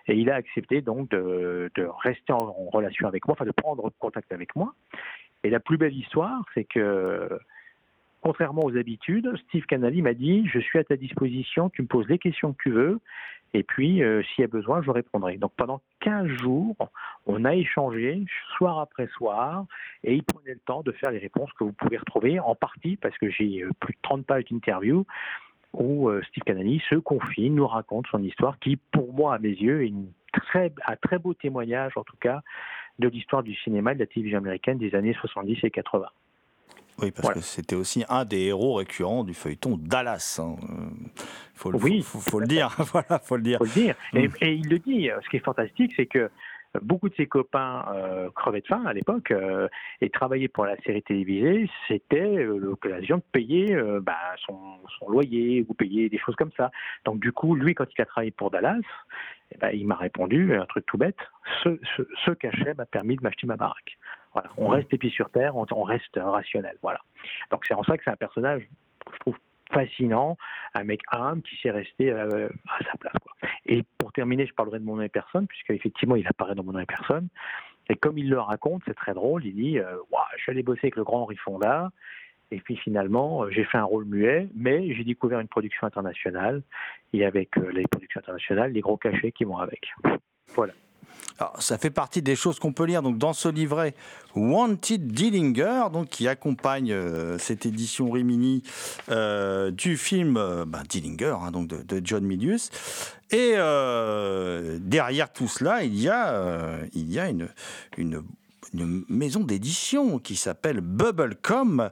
Et 0.07 0.15
il 0.15 0.29
a 0.29 0.35
accepté 0.35 0.81
donc 0.81 1.09
de, 1.09 1.71
rester 2.03 2.33
en 2.33 2.53
relation 2.71 3.07
avec 3.07 3.27
moi, 3.27 3.33
enfin 3.33 3.45
de 3.45 3.51
prendre 3.51 3.91
contact 3.99 4.31
avec 4.31 4.55
moi. 4.55 4.73
Et 5.43 5.49
la 5.49 5.59
plus 5.59 5.77
belle 5.77 5.95
histoire, 5.95 6.43
c'est 6.53 6.65
que 6.65 7.39
contrairement 8.21 8.63
aux 8.63 8.77
habitudes, 8.77 9.31
Steve 9.47 9.65
Canali 9.65 10.01
m'a 10.01 10.13
dit 10.13 10.47
Je 10.47 10.59
suis 10.59 10.79
à 10.79 10.83
ta 10.83 10.95
disposition, 10.95 11.69
tu 11.69 11.81
me 11.81 11.87
poses 11.87 12.07
les 12.07 12.19
questions 12.19 12.53
que 12.53 12.63
tu 12.63 12.71
veux, 12.71 12.99
et 13.53 13.63
puis 13.63 14.01
euh, 14.01 14.23
s'il 14.23 14.41
y 14.41 14.45
a 14.45 14.47
besoin, 14.47 14.81
je 14.81 14.91
répondrai. 14.91 15.37
Donc 15.37 15.51
pendant 15.57 15.81
15 16.01 16.27
jours, 16.27 16.75
on 17.25 17.43
a 17.45 17.55
échangé 17.55 18.23
soir 18.55 18.79
après 18.79 19.07
soir, 19.07 19.65
et 20.03 20.15
il 20.15 20.23
prenait 20.23 20.53
le 20.53 20.59
temps 20.65 20.83
de 20.83 20.91
faire 20.91 21.11
les 21.11 21.19
réponses 21.19 21.51
que 21.53 21.63
vous 21.63 21.73
pouvez 21.73 21.97
retrouver, 21.97 22.39
en 22.39 22.55
partie 22.55 22.95
parce 22.95 23.17
que 23.17 23.29
j'ai 23.29 23.63
euh, 23.63 23.69
plus 23.79 23.93
de 23.93 23.99
30 24.01 24.25
pages 24.25 24.45
d'interview 24.49 25.05
où 25.73 26.09
euh, 26.09 26.21
Steve 26.27 26.43
Canali 26.43 26.81
se 26.89 26.95
confie, 26.95 27.49
nous 27.49 27.67
raconte 27.67 28.05
son 28.07 28.21
histoire, 28.23 28.59
qui 28.59 28.75
pour 28.75 29.13
moi, 29.13 29.35
à 29.35 29.39
mes 29.39 29.49
yeux, 29.49 29.85
est 29.85 29.93
un 30.87 30.95
très 31.01 31.19
beau 31.19 31.33
témoignage, 31.33 31.93
en 31.95 32.03
tout 32.03 32.17
cas, 32.19 32.41
de 32.99 33.07
l'histoire 33.07 33.43
du 33.43 33.55
cinéma 33.55 33.91
et 33.91 33.95
de 33.95 33.99
la 33.99 34.05
télévision 34.05 34.39
américaine 34.39 34.77
des 34.77 34.95
années 34.95 35.13
70 35.13 35.59
et 35.63 35.71
80. 35.71 36.07
Oui, 37.01 37.11
parce 37.11 37.23
Voilà. 37.27 37.39
que 37.39 37.45
c'était 37.45 37.75
aussi 37.75 38.03
un 38.09 38.25
des 38.25 38.41
héros 38.47 38.75
récurrents 38.75 39.23
du 39.23 39.33
feuilleton 39.33 39.77
Dallas. 39.77 40.39
hein. 40.41 40.55
Faut, 41.55 41.71
le- 41.71 41.77
Oui. 41.79 42.01
faut, 42.01 42.19
faut- 42.19 42.29
faut 42.31 42.39
le 42.39 42.47
dire. 42.47 42.69
voilà, 42.93 43.19
faut 43.19 43.35
le 43.37 43.43
dire. 43.43 43.57
faut 43.57 43.65
le 43.65 43.71
dire. 43.71 43.95
Et, 44.13 44.27
Mm. 44.27 44.31
et 44.41 44.53
il 44.53 44.69
le 44.69 44.79
dit. 44.79 45.09
Ce 45.23 45.29
qui 45.29 45.37
est 45.37 45.45
fantastique, 45.45 45.93
c'est 45.95 46.05
que 46.07 46.29
beaucoup 46.81 47.09
de 47.09 47.15
ses 47.15 47.27
copains 47.27 47.83
euh, 47.93 48.29
crevaient 48.33 48.61
de 48.61 48.65
faim 48.67 48.83
à 48.85 48.93
l'époque 48.93 49.31
euh, 49.31 49.67
et 49.99 50.09
travailler 50.09 50.47
pour 50.47 50.65
la 50.65 50.77
série 50.83 51.01
télévisée, 51.03 51.69
c'était 51.87 52.21
euh, 52.37 52.57
l'occasion 52.57 53.17
de 53.17 53.23
payer 53.33 53.73
euh, 53.75 53.99
bah, 54.01 54.15
son, 54.45 54.57
son 54.97 55.09
loyer 55.09 55.65
ou 55.67 55.73
payer 55.73 56.07
des 56.07 56.17
choses 56.17 56.35
comme 56.35 56.51
ça. 56.55 56.71
Donc 57.05 57.19
du 57.19 57.31
coup, 57.33 57.55
lui, 57.55 57.75
quand 57.75 57.85
il 57.97 58.01
a 58.01 58.05
travaillé 58.05 58.31
pour 58.31 58.51
Dallas, 58.51 58.79
eh 59.53 59.57
ben, 59.57 59.71
il 59.73 59.85
m'a 59.85 59.95
répondu 59.95 60.55
un 60.55 60.65
truc 60.65 60.85
tout 60.85 60.97
bête. 60.97 61.17
Ce, 61.63 61.77
ce, 61.97 62.03
ce 62.25 62.31
cachet 62.31 62.73
m'a 62.75 62.85
permis 62.85 63.17
de 63.17 63.21
m'acheter 63.23 63.47
ma 63.47 63.57
baraque. 63.57 63.97
Voilà, 64.33 64.49
on 64.57 64.67
reste 64.69 64.95
pieds 64.97 65.09
sur 65.09 65.29
terre, 65.29 65.55
on, 65.55 65.65
on 65.71 65.83
reste 65.83 66.17
rationnel. 66.17 66.77
Voilà. 66.81 67.01
Donc 67.51 67.65
c'est 67.67 67.73
en 67.73 67.83
ça 67.83 67.97
que 67.97 68.03
c'est 68.03 68.11
un 68.11 68.15
personnage 68.15 68.61
que 69.05 69.13
je 69.13 69.19
trouve 69.19 69.37
fascinant, 69.71 70.37
un 70.73 70.83
mec 70.83 71.01
humble 71.11 71.41
qui 71.43 71.55
sait 71.61 71.71
rester 71.71 72.11
euh, 72.11 72.49
à 72.67 72.83
sa 72.83 72.97
place. 72.97 73.13
Quoi. 73.21 73.49
Et 73.65 73.83
pour 73.97 74.11
terminer, 74.11 74.45
je 74.45 74.53
parlerai 74.53 74.79
de 74.79 74.85
mon 74.85 74.97
nom 74.97 75.01
et 75.01 75.09
personne, 75.09 75.47
puisqu'effectivement, 75.47 76.15
il 76.15 76.27
apparaît 76.27 76.55
dans 76.55 76.63
mon 76.63 76.73
nom 76.73 76.79
et 76.79 76.85
personne. 76.85 77.27
Et 77.89 77.95
comme 77.95 78.17
il 78.17 78.29
le 78.29 78.39
raconte, 78.39 78.83
c'est 78.85 78.93
très 78.93 79.13
drôle, 79.13 79.45
il 79.45 79.55
dit 79.55 79.79
euh, 79.79 79.97
Je 80.37 80.43
suis 80.43 80.51
allé 80.51 80.63
bosser 80.63 80.81
avec 80.83 80.95
le 80.95 81.03
grand 81.03 81.23
Henri 81.23 81.35
Fonda, 81.37 81.91
et 82.51 82.59
puis 82.59 82.75
finalement, 82.77 83.43
euh, 83.43 83.49
j'ai 83.49 83.63
fait 83.63 83.77
un 83.77 83.83
rôle 83.83 84.05
muet, 84.05 84.47
mais 84.55 84.93
j'ai 84.93 85.03
découvert 85.03 85.39
une 85.39 85.47
production 85.47 85.87
internationale, 85.87 86.61
et 87.13 87.25
avec 87.25 87.57
euh, 87.57 87.71
les 87.71 87.83
productions 87.83 88.19
internationales, 88.19 88.71
les 88.71 88.81
gros 88.81 88.97
cachets 88.97 89.31
qui 89.31 89.45
vont 89.45 89.57
avec. 89.57 89.93
Voilà. 90.53 90.73
Alors, 91.41 91.59
ça 91.59 91.79
fait 91.79 91.89
partie 91.89 92.21
des 92.21 92.35
choses 92.35 92.59
qu'on 92.59 92.71
peut 92.71 92.85
lire 92.85 93.01
donc 93.01 93.17
dans 93.17 93.33
ce 93.33 93.49
livret 93.49 93.95
Wanted 94.35 95.07
Dillinger, 95.07 95.85
donc 95.91 96.09
qui 96.09 96.27
accompagne 96.27 96.91
euh, 96.91 97.39
cette 97.39 97.65
édition 97.65 98.11
Rimini 98.11 98.61
euh, 99.09 99.71
du 99.71 99.97
film 99.97 100.37
euh, 100.37 100.65
ben, 100.65 100.83
Dillinger, 100.87 101.37
hein, 101.41 101.49
donc 101.49 101.67
de, 101.67 101.81
de, 101.81 101.99
John 102.05 102.23
Milius. 102.23 102.69
Et 103.31 103.53
derrière 104.81 105.31
tout 105.31 105.47
cela, 105.47 105.83
il 105.83 105.97
y 105.99 106.09
a, 106.09 106.79
il 106.93 107.09
y 107.09 107.17
a 107.17 107.29
une, 107.29 107.47
une 107.97 108.23
une 108.73 109.03
maison 109.09 109.41
d'édition 109.41 110.19
qui 110.19 110.35
s'appelle 110.35 110.81
Bubblecom, 110.81 111.89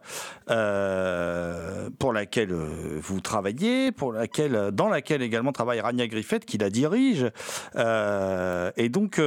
euh, 0.50 1.90
pour 2.00 2.14
laquelle 2.14 2.52
euh, 2.52 3.00
vous 3.02 3.20
travaillez, 3.22 3.92
pour 3.92 4.14
laquelle, 4.14 4.72
dans 4.72 4.88
laquelle 4.88 5.22
également 5.22 5.52
travaille 5.52 5.80
Rania 5.82 6.08
Griffith, 6.08 6.46
qui 6.46 6.58
la 6.58 6.70
dirige. 6.70 7.30
Euh, 7.76 8.72
et 8.78 8.90
donc, 8.90 9.22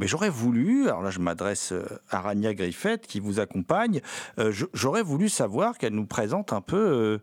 j'aurais 0.00 0.30
voulu, 0.30 0.88
alors 0.88 1.02
là 1.02 1.10
je 1.10 1.18
m'adresse 1.18 1.72
à 2.10 2.20
Rania 2.20 2.54
Griffith 2.54 3.06
qui 3.06 3.20
vous 3.20 3.40
accompagne, 3.40 4.00
j'aurais 4.72 5.02
voulu 5.02 5.28
savoir 5.28 5.78
qu'elle 5.78 5.94
nous 5.94 6.06
présente 6.06 6.52
un 6.52 6.60
peu 6.60 7.20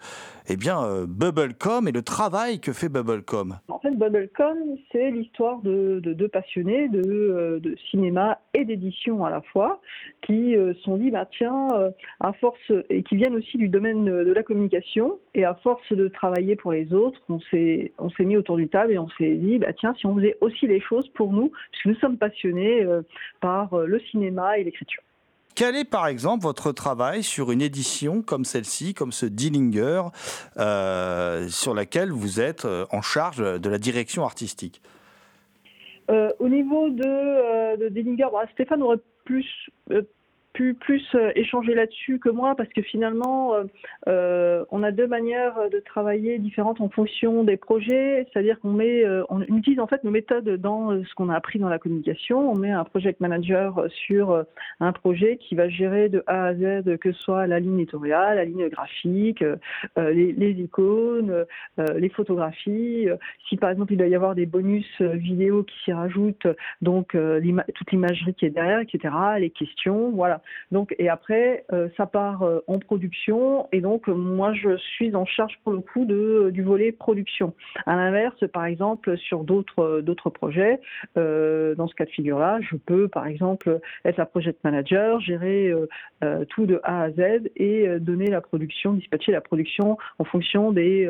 eh 0.47 0.57
bien, 0.57 1.05
Bubblecom 1.07 1.87
et 1.87 1.91
le 1.91 2.01
travail 2.01 2.59
que 2.59 2.73
fait 2.73 2.89
Bubblecom. 2.89 3.57
En 3.67 3.79
fait, 3.79 3.91
Bubblecom, 3.91 4.57
c'est 4.91 5.11
l'histoire 5.11 5.59
de 5.61 5.99
deux 5.99 6.27
passionnés 6.27 6.87
de, 6.89 7.59
de 7.61 7.75
cinéma 7.89 8.39
et 8.53 8.65
d'édition 8.65 9.25
à 9.25 9.29
la 9.29 9.41
fois 9.41 9.81
qui 10.21 10.55
euh, 10.55 10.73
sont 10.83 10.97
dit 10.97 11.11
bah 11.11 11.27
tiens 11.37 11.69
euh, 11.73 11.91
à 12.19 12.33
force 12.33 12.71
et 12.89 13.03
qui 13.03 13.15
viennent 13.15 13.35
aussi 13.35 13.57
du 13.57 13.69
domaine 13.69 14.05
de 14.05 14.33
la 14.33 14.43
communication 14.43 15.19
et 15.33 15.45
à 15.45 15.55
force 15.55 15.91
de 15.91 16.07
travailler 16.07 16.55
pour 16.55 16.71
les 16.71 16.93
autres 16.93 17.19
on 17.29 17.39
s'est 17.39 17.91
mis 18.19 18.37
autour 18.37 18.57
du 18.57 18.67
table 18.67 18.93
et 18.93 18.97
on 18.97 19.09
s'est 19.17 19.35
dit 19.35 19.59
bah 19.59 19.73
tiens 19.73 19.93
si 19.97 20.05
on 20.05 20.15
faisait 20.15 20.37
aussi 20.41 20.67
les 20.67 20.79
choses 20.79 21.07
pour 21.09 21.31
nous 21.31 21.51
puisque 21.71 21.85
nous 21.85 21.95
sommes 21.95 22.17
passionnés 22.17 22.83
euh, 22.83 23.01
par 23.41 23.77
le 23.77 23.99
cinéma 24.11 24.57
et 24.57 24.63
l'écriture. 24.63 25.01
Quel 25.55 25.75
est 25.75 25.89
par 25.89 26.07
exemple 26.07 26.43
votre 26.43 26.71
travail 26.71 27.23
sur 27.23 27.51
une 27.51 27.61
édition 27.61 28.21
comme 28.21 28.43
celle-ci, 28.45 28.93
comme 28.93 29.11
ce 29.11 29.25
Dillinger, 29.25 30.03
euh, 30.57 31.47
sur 31.47 31.73
laquelle 31.73 32.11
vous 32.11 32.41
êtes 32.41 32.67
en 32.91 33.01
charge 33.01 33.37
de 33.37 33.69
la 33.69 33.77
direction 33.77 34.25
artistique? 34.25 34.81
Euh, 36.11 36.29
Au 36.39 36.49
niveau 36.49 36.89
de, 36.89 37.03
euh, 37.05 37.89
Dillinger, 37.89 38.27
bah, 38.31 38.45
Stéphane 38.53 38.83
aurait 38.83 38.99
plus 39.23 39.47
euh, 39.91 40.03
pu 40.55 40.73
plus 40.73 41.03
euh, 41.15 41.31
échanger 41.35 41.75
là-dessus 41.75 42.17
que 42.17 42.29
moi 42.29 42.55
parce 42.55 42.69
que 42.69 42.81
finalement 42.81 43.53
euh, 43.53 43.63
euh, 44.07 44.65
on 44.71 44.83
a 44.83 44.91
deux 44.91 45.05
manières 45.05 45.69
de 45.69 45.79
travailler 45.79 46.39
différentes 46.39 46.79
en 46.81 46.89
fonction 46.89 47.43
des 47.43 47.57
projets. 47.57 48.25
C'est-à-dire 48.31 48.59
qu'on 48.61 48.71
met 48.71 49.03
on 49.29 49.41
utilise 49.41 49.79
en 49.79 49.87
fait 49.87 50.03
nos 50.03 50.11
méthodes 50.11 50.49
dans 50.49 50.91
ce 51.03 51.13
qu'on 51.15 51.29
a 51.29 51.35
appris 51.35 51.59
dans 51.59 51.67
la 51.67 51.77
communication. 51.77 52.51
On 52.51 52.55
met 52.55 52.71
un 52.71 52.85
project 52.85 53.19
manager 53.19 53.85
sur 53.89 54.45
un 54.79 54.91
projet 54.93 55.37
qui 55.37 55.55
va 55.55 55.67
gérer 55.67 56.07
de 56.09 56.23
A 56.25 56.45
à 56.45 56.53
Z 56.55 56.97
que 57.01 57.11
ce 57.11 57.21
soit 57.21 57.47
la 57.47 57.59
ligne 57.59 57.79
éditoriale 57.79 58.37
la 58.37 58.45
ligne 58.45 58.69
graphique 58.69 59.43
les, 59.97 60.31
les, 60.31 60.51
icônes 60.51 61.45
les 61.77 62.09
photographies 62.09 63.07
si 63.49 63.57
par 63.57 63.69
exemple 63.69 63.93
il 63.93 63.97
doit 63.97 64.07
y 64.07 64.15
avoir 64.15 64.35
des 64.35 64.45
bonus 64.45 64.89
vidéo 65.01 65.63
qui 65.63 65.75
s'y 65.83 65.93
rajoutent 65.93 66.47
donc 66.81 67.17
toute 67.75 67.91
l'imagerie 67.91 68.33
qui 68.33 68.45
est 68.45 68.51
derrière 68.51 68.79
etc 68.79 69.13
les 69.37 69.49
questions 69.49 70.11
voilà 70.11 70.41
donc, 70.71 70.95
et 70.99 71.09
après, 71.09 71.65
euh, 71.71 71.89
ça 71.97 72.05
part 72.05 72.43
euh, 72.43 72.59
en 72.67 72.79
production, 72.79 73.67
et 73.71 73.81
donc 73.81 74.07
moi 74.07 74.53
je 74.53 74.77
suis 74.77 75.15
en 75.15 75.25
charge 75.25 75.57
pour 75.63 75.73
le 75.73 75.79
coup 75.79 76.05
de, 76.05 76.49
du 76.51 76.63
volet 76.63 76.91
production. 76.91 77.53
À 77.85 77.95
l'inverse, 77.95 78.43
par 78.53 78.65
exemple, 78.65 79.17
sur 79.17 79.43
d'autres 79.43 80.01
d'autres 80.01 80.29
projets, 80.29 80.79
euh, 81.17 81.75
dans 81.75 81.87
ce 81.87 81.95
cas 81.95 82.05
de 82.05 82.09
figure-là, 82.09 82.59
je 82.61 82.75
peux 82.77 83.07
par 83.07 83.27
exemple 83.27 83.79
être 84.03 84.17
la 84.17 84.25
project 84.25 84.63
manager, 84.63 85.19
gérer 85.19 85.69
euh, 85.69 85.87
euh, 86.23 86.45
tout 86.45 86.65
de 86.65 86.79
A 86.83 87.03
à 87.03 87.11
Z 87.11 87.49
et 87.55 87.87
euh, 87.87 87.99
donner 87.99 88.27
la 88.27 88.41
production, 88.41 88.93
dispatcher 88.93 89.31
la 89.31 89.41
production 89.41 89.97
en 90.19 90.23
fonction 90.23 90.71
des, 90.71 91.09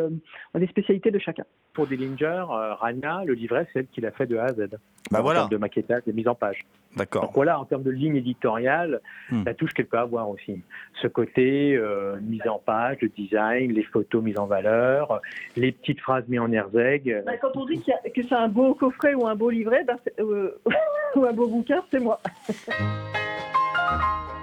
des 0.53 0.67
spécialités 0.67 1.11
de 1.11 1.19
chacun. 1.19 1.45
Pour 1.75 1.85
Dillinger, 1.87 2.45
Rania, 2.79 3.23
le 3.25 3.33
livret, 3.33 3.67
c'est 3.71 3.79
elle 3.79 3.87
qui 3.87 4.01
l'a 4.01 4.11
fait 4.11 4.25
de 4.25 4.37
A 4.37 4.45
à 4.45 4.53
Z. 4.53 4.69
Bah 5.11 5.19
en 5.19 5.21
voilà. 5.21 5.41
termes 5.41 5.51
de 5.51 5.57
maquettage, 5.57 6.01
de 6.07 6.11
mise 6.13 6.27
en 6.27 6.33
page. 6.33 6.65
D'accord. 6.95 7.23
Donc 7.23 7.31
voilà, 7.35 7.59
en 7.59 7.65
termes 7.65 7.83
de 7.83 7.91
ligne 7.91 8.15
éditoriale, 8.15 9.01
Hmm. 9.29 9.43
la 9.45 9.53
touche 9.53 9.73
qu'elle 9.73 9.85
peut 9.87 9.97
avoir 9.99 10.29
aussi. 10.29 10.61
Ce 11.01 11.07
côté 11.07 11.75
euh, 11.75 12.15
mise 12.21 12.47
en 12.47 12.57
page, 12.59 12.97
le 13.01 13.09
design, 13.09 13.71
les 13.73 13.83
photos 13.83 14.23
mises 14.23 14.39
en 14.39 14.45
valeur, 14.47 15.19
les 15.57 15.71
petites 15.73 15.99
phrases 15.99 16.23
mises 16.27 16.39
en 16.39 16.51
erzeg. 16.51 17.23
Bah, 17.25 17.37
quand 17.37 17.55
on 17.55 17.65
dit 17.65 17.81
qu 17.81 17.91
que 18.11 18.21
c'est 18.23 18.35
un 18.35 18.47
beau 18.47 18.73
coffret 18.73 19.13
ou 19.13 19.27
un 19.27 19.35
beau 19.35 19.49
livret, 19.49 19.83
bah, 19.83 19.95
euh, 20.19 20.57
ou 21.15 21.25
un 21.25 21.33
beau 21.33 21.47
bouquin, 21.47 21.83
c'est 21.91 21.99
moi. 21.99 22.19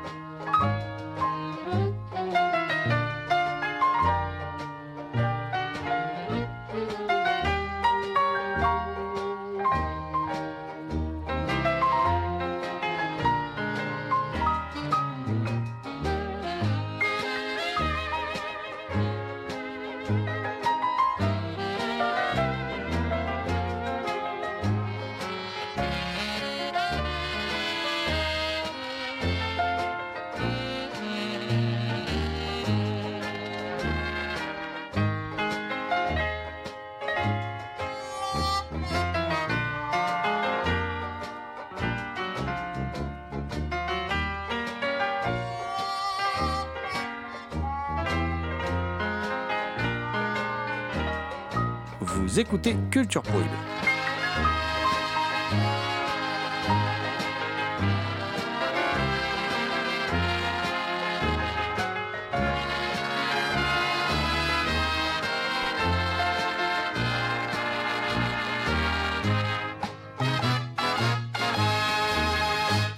Vous 52.32 52.40
écoutez 52.40 52.74
Culture 52.90 53.20
Prohibée. 53.20 53.46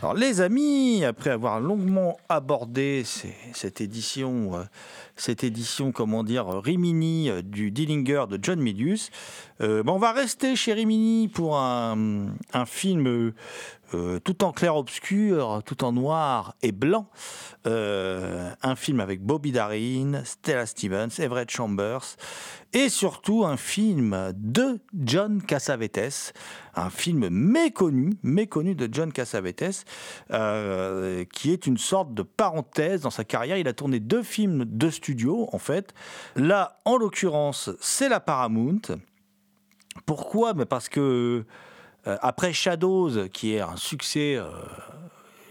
Alors 0.01 0.15
les 0.15 0.41
amis, 0.41 1.05
après 1.05 1.31
avoir 1.31 1.59
longuement 1.59 2.17
abordé 2.29 3.03
cette 3.53 3.81
édition, 3.81 4.55
euh, 4.55 4.63
cette 5.25 5.43
édition, 5.43 5.91
comment 5.91 6.23
dire, 6.23 6.47
Rimini 6.47 7.31
euh, 7.31 7.41
du 7.41 7.71
Dillinger 7.71 8.25
de 8.29 8.39
John 8.41 8.61
Milius, 8.61 9.11
euh, 9.63 9.83
ben, 9.83 9.93
on 9.93 9.99
va 9.99 10.13
rester 10.13 10.55
chez 10.55 10.75
Rimini 10.75 11.29
pour 11.29 11.57
un, 11.57 12.27
un 12.53 12.67
film 12.67 13.33
euh, 13.95 14.21
tout 14.21 14.45
en 14.45 14.53
clair-obscur, 14.53 15.63
tout 15.65 15.85
en 15.85 15.93
noir 15.93 16.55
et 16.63 16.73
blanc. 16.73 17.09
Euh, 17.67 18.51
un 18.63 18.77
film 18.77 19.01
avec 19.01 19.23
Bobby 19.23 19.53
Darin, 19.53 20.23
Stella 20.25 20.67
Stevens, 20.67 21.09
Everett 21.19 21.51
Chambers, 21.51 22.17
et 22.73 22.89
surtout 22.89 23.45
un 23.45 23.57
film 23.57 24.33
de 24.35 24.81
John 25.05 25.41
Cassavetes, 25.41 26.35
un 26.75 26.91
film 26.91 27.29
méconnu, 27.31 28.15
méconnu 28.23 28.75
de 28.75 28.89
John 28.91 29.13
Cassavetes, 29.13 29.85
euh, 30.31 31.25
qui 31.33 31.53
est 31.53 31.67
une 31.67 31.79
sorte 31.79 32.13
de 32.13 32.23
parenthèse 32.23 33.03
dans 33.03 33.11
sa 33.11 33.25
carrière. 33.25 33.57
Il 33.57 33.69
a 33.69 33.73
tourné 33.73 34.01
deux 34.01 34.23
films 34.23 34.65
de 34.65 34.91
studio, 34.91 35.49
en 35.53 35.59
fait. 35.59 35.95
Là, 36.37 36.81
en 36.85 36.97
l'occurrence, 36.97 37.71
c'est 37.81 38.09
la 38.09 38.21
Paramount. 38.21 38.83
Pourquoi? 40.07 40.55
Mais 40.55 40.67
Parce 40.67 40.89
que 40.89 41.45
euh, 42.07 42.17
après 42.21 42.53
Shadows, 42.53 43.29
qui 43.33 43.55
est 43.55 43.61
un 43.61 43.77
succès, 43.77 44.37
euh, 44.37 44.45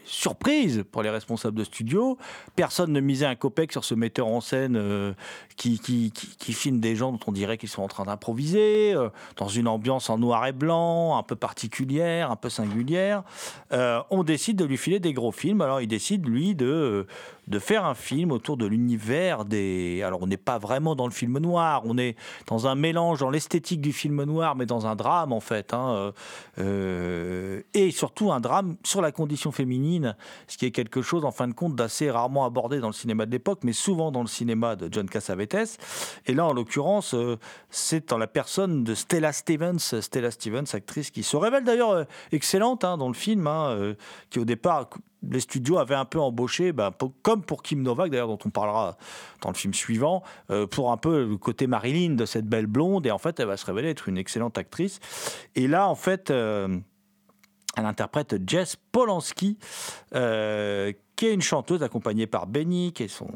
surprise 0.05 0.83
pour 0.91 1.01
les 1.01 1.09
responsables 1.09 1.57
de 1.57 1.63
studio. 1.63 2.17
Personne 2.55 2.91
ne 2.91 2.99
misait 2.99 3.25
un 3.25 3.35
copec 3.35 3.71
sur 3.71 3.83
ce 3.83 3.95
metteur 3.95 4.27
en 4.27 4.41
scène 4.41 4.75
euh, 4.75 5.13
qui, 5.55 6.11
filme 6.39 6.79
des 6.79 6.95
gens 6.95 7.13
dont 7.13 7.19
on 7.27 7.31
dirait 7.31 7.57
qu'ils 7.57 7.69
sont 7.69 7.81
en 7.81 7.87
train 7.87 8.03
d'improviser, 8.03 8.93
dans 9.37 9.47
une 9.47 9.67
ambiance 9.67 10.09
en 10.09 10.17
noir 10.17 10.45
et 10.45 10.51
blanc, 10.51 11.17
un 11.17 11.23
peu 11.23 11.35
particulière, 11.35 12.31
un 12.31 12.35
peu 12.35 12.49
singulière. 12.49 13.23
On 13.71 14.23
décide 14.23 14.57
de 14.57 14.65
lui 14.65 14.77
filer 14.77 14.99
des 14.99 15.13
gros 15.13 15.31
films. 15.31 15.61
Alors 15.61 15.81
il 15.81 15.87
décide, 15.87 16.27
lui, 16.27 16.53
de, 16.53 17.07
de 17.47 17.59
faire 17.59 17.85
un 17.85 17.95
film 17.95 18.31
autour 18.31 18.57
de 18.57 18.65
l'univers 18.65 19.45
des... 19.45 20.01
Alors 20.03 20.21
on 20.21 20.27
n'est 20.27 20.37
pas 20.37 20.57
vraiment 20.57 20.95
dans 20.95 21.07
le 21.07 21.11
film 21.11 21.37
noir, 21.39 21.83
on 21.85 21.97
est 21.97 22.15
dans 22.47 22.67
un 22.67 22.75
mélange, 22.75 23.19
dans 23.19 23.29
l'esthétique 23.29 23.81
du 23.81 23.93
film 23.93 24.23
noir, 24.23 24.55
mais 24.55 24.65
dans 24.65 24.87
un 24.87 24.95
drame 24.95 25.33
en 25.33 25.39
fait. 25.39 25.73
hein, 25.73 26.13
euh, 26.59 27.61
et 27.73 27.91
surtout 27.91 28.31
un 28.31 28.39
drame 28.39 28.75
sur 28.83 29.01
la 29.01 29.11
condition 29.11 29.51
féminine, 29.51 30.15
ce 30.47 30.57
qui 30.57 30.65
est 30.65 30.71
quelque 30.71 31.01
chose 31.01 31.25
en 31.25 31.31
fin 31.31 31.47
de 31.47 31.53
compte 31.53 31.75
d'assez 31.75 32.09
rarement 32.11 32.45
abordé 32.45 32.79
dans 32.79 32.87
le 32.87 32.93
cinéma 32.93 33.25
de 33.25 33.31
l'époque, 33.31 33.59
mais 33.63 33.73
souvent 33.73 34.11
dans 34.11 34.21
le 34.21 34.27
cinéma 34.27 34.75
de 34.75 34.89
John 34.91 35.09
Cassavetes. 35.09 35.77
Et 36.25 36.33
là, 36.33 36.45
en 36.45 36.53
l'occurrence, 36.53 37.13
euh, 37.13 37.37
c'est 37.69 38.09
dans 38.09 38.17
la 38.17 38.27
personne 38.27 38.83
de 38.83 38.95
Stella 38.95 39.33
Stevens, 39.33 39.79
Stella 39.79 40.31
Stevens, 40.31 40.65
actrice 40.73 41.11
qui 41.11 41.23
se 41.23 41.35
révèle 41.37 41.63
d'ailleurs 41.63 41.91
euh, 41.91 42.03
excellente 42.31 42.83
hein, 42.83 42.97
dans 42.97 43.07
le 43.07 43.13
film, 43.13 43.47
hein, 43.47 43.95
qui 44.29 44.39
au 44.39 44.45
départ 44.45 44.89
les 45.29 45.39
studios 45.39 45.77
avaient 45.77 45.95
un 45.95 46.05
peu 46.05 46.19
embauché, 46.19 46.71
ben, 46.71 46.91
comme 47.21 47.43
pour 47.43 47.63
Kim 47.63 47.81
Novak 47.81 48.11
d'ailleurs, 48.11 48.27
dont 48.27 48.39
on 48.45 48.49
parlera 48.49 48.97
dans 49.41 49.49
le 49.49 49.55
film 49.55 49.73
suivant, 49.73 50.23
euh, 50.49 50.67
pour 50.67 50.91
un 50.91 50.97
peu 50.97 51.25
le 51.25 51.37
côté 51.37 51.67
Marilyn 51.67 52.15
de 52.15 52.25
cette 52.25 52.47
belle 52.47 52.67
blonde. 52.67 53.05
Et 53.05 53.11
en 53.11 53.17
fait, 53.17 53.39
elle 53.39 53.47
va 53.47 53.57
se 53.57 53.65
révéler 53.65 53.89
être 53.89 54.09
une 54.09 54.17
excellente 54.17 54.57
actrice. 54.57 54.99
Et 55.55 55.67
là, 55.67 55.87
en 55.87 55.95
fait, 55.95 56.31
euh, 56.31 56.79
elle 57.75 57.85
interprète 57.85 58.35
Jess 58.47 58.75
Polanski, 58.91 59.57
euh, 60.13 60.91
qui 61.15 61.27
est 61.27 61.33
une 61.33 61.41
chanteuse 61.41 61.81
accompagnée 61.81 62.27
par 62.27 62.47
Benny, 62.47 62.93
qui 62.93 63.03
est 63.03 63.07
son, 63.07 63.27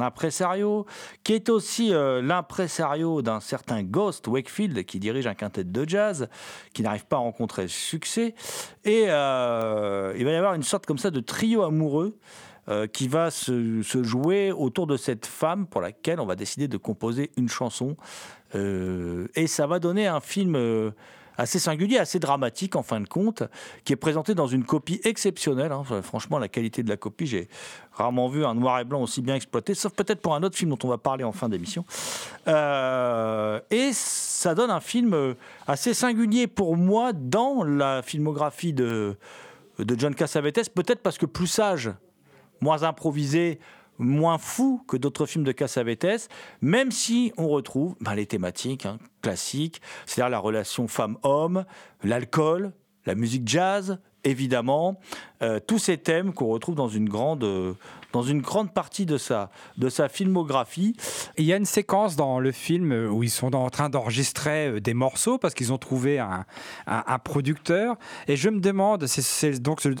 impresario, 0.00 0.86
qui 1.22 1.34
est 1.34 1.48
aussi 1.48 1.92
euh, 1.92 2.20
l'impresario 2.20 3.22
d'un 3.22 3.40
certain 3.40 3.82
Ghost 3.82 4.26
Wakefield, 4.26 4.84
qui 4.84 4.98
dirige 4.98 5.26
un 5.26 5.34
quintet 5.34 5.64
de 5.64 5.88
jazz, 5.88 6.28
qui 6.72 6.82
n'arrive 6.82 7.06
pas 7.06 7.16
à 7.16 7.20
rencontrer 7.20 7.62
le 7.62 7.68
succès. 7.68 8.34
Et 8.84 9.04
euh, 9.08 10.14
il 10.16 10.24
va 10.24 10.32
y 10.32 10.36
avoir 10.36 10.54
une 10.54 10.64
sorte 10.64 10.86
comme 10.86 10.98
ça 10.98 11.10
de 11.10 11.20
trio 11.20 11.62
amoureux 11.62 12.18
qui 12.92 13.06
va 13.06 13.30
se, 13.30 13.80
jouer 14.02 14.50
autour 14.50 14.88
de 14.88 14.96
cette 14.96 15.24
femme 15.24 15.68
pour 15.68 15.80
laquelle 15.80 16.18
on 16.18 16.26
va 16.26 16.34
décider 16.34 16.66
de 16.66 16.76
composer 16.76 17.30
une 17.36 17.48
chanson. 17.48 17.96
Et 18.54 19.46
ça 19.46 19.68
va 19.68 19.78
donner 19.78 20.08
un 20.08 20.18
film 20.18 20.92
assez 21.38 21.58
singulier, 21.58 21.98
assez 21.98 22.18
dramatique 22.18 22.76
en 22.76 22.82
fin 22.82 23.00
de 23.00 23.08
compte, 23.08 23.42
qui 23.84 23.92
est 23.92 23.96
présenté 23.96 24.34
dans 24.34 24.46
une 24.46 24.64
copie 24.64 25.00
exceptionnelle. 25.04 25.72
hein. 25.72 25.82
Franchement, 26.02 26.38
la 26.38 26.48
qualité 26.48 26.82
de 26.82 26.88
la 26.88 26.96
copie, 26.96 27.26
j'ai 27.26 27.48
rarement 27.92 28.28
vu 28.28 28.44
un 28.44 28.54
noir 28.54 28.80
et 28.80 28.84
blanc 28.84 29.02
aussi 29.02 29.22
bien 29.22 29.34
exploité, 29.34 29.74
sauf 29.74 29.92
peut-être 29.92 30.20
pour 30.20 30.34
un 30.34 30.42
autre 30.42 30.56
film 30.56 30.70
dont 30.70 30.78
on 30.84 30.88
va 30.88 30.98
parler 30.98 31.24
en 31.24 31.32
fin 31.32 31.48
d'émission. 31.48 31.84
Euh, 32.48 33.60
et 33.70 33.90
ça 33.92 34.54
donne 34.54 34.70
un 34.70 34.80
film 34.80 35.14
euh, 35.14 35.34
assez 35.66 35.94
singulier 35.94 36.46
pour 36.46 36.76
moi 36.76 37.12
dans 37.12 37.64
la 37.64 38.02
filmographie 38.02 38.72
de, 38.72 39.16
de 39.78 39.98
John 39.98 40.14
Cassavetes, 40.14 40.70
peut-être 40.74 41.02
parce 41.02 41.18
que 41.18 41.26
plus 41.26 41.46
sage, 41.46 41.90
moins 42.60 42.82
improvisé, 42.82 43.58
moins 43.98 44.38
fou 44.38 44.82
que 44.86 44.96
d'autres 44.96 45.26
films 45.26 45.44
de 45.44 45.52
Cassavetes, 45.52 46.28
même 46.60 46.90
si 46.90 47.32
on 47.36 47.48
retrouve 47.48 47.96
ben, 48.00 48.14
les 48.14 48.26
thématiques 48.26 48.86
hein, 48.86 48.98
classiques, 49.22 49.80
c'est-à-dire 50.06 50.30
la 50.30 50.38
relation 50.38 50.88
femme-homme, 50.88 51.64
l'alcool, 52.02 52.72
la 53.06 53.14
musique 53.14 53.46
jazz, 53.46 53.98
évidemment, 54.24 54.98
euh, 55.42 55.60
tous 55.64 55.78
ces 55.78 55.98
thèmes 55.98 56.32
qu'on 56.32 56.46
retrouve 56.46 56.74
dans 56.74 56.88
une 56.88 57.08
grande, 57.08 57.44
euh, 57.44 57.74
dans 58.16 58.22
une 58.22 58.40
grande 58.40 58.72
partie 58.72 59.04
de 59.04 59.18
sa, 59.18 59.50
de 59.76 59.90
sa 59.90 60.08
filmographie. 60.08 60.96
Il 61.36 61.44
y 61.44 61.52
a 61.52 61.56
une 61.58 61.66
séquence 61.66 62.16
dans 62.16 62.40
le 62.40 62.50
film 62.50 62.92
où 63.12 63.22
ils 63.22 63.30
sont 63.30 63.54
en 63.54 63.68
train 63.68 63.90
d'enregistrer 63.90 64.68
euh, 64.68 64.80
des 64.80 64.94
morceaux 64.94 65.36
parce 65.36 65.52
qu'ils 65.52 65.70
ont 65.70 65.76
trouvé 65.78 66.18
un, 66.18 66.46
un- 66.86 67.18
producteur. 67.18 67.96
Et 68.26 68.36
je 68.36 68.48
me 68.48 68.60
demande, 68.60 69.06
c'est- 69.06 69.60
donc 69.60 69.84
le 69.84 69.94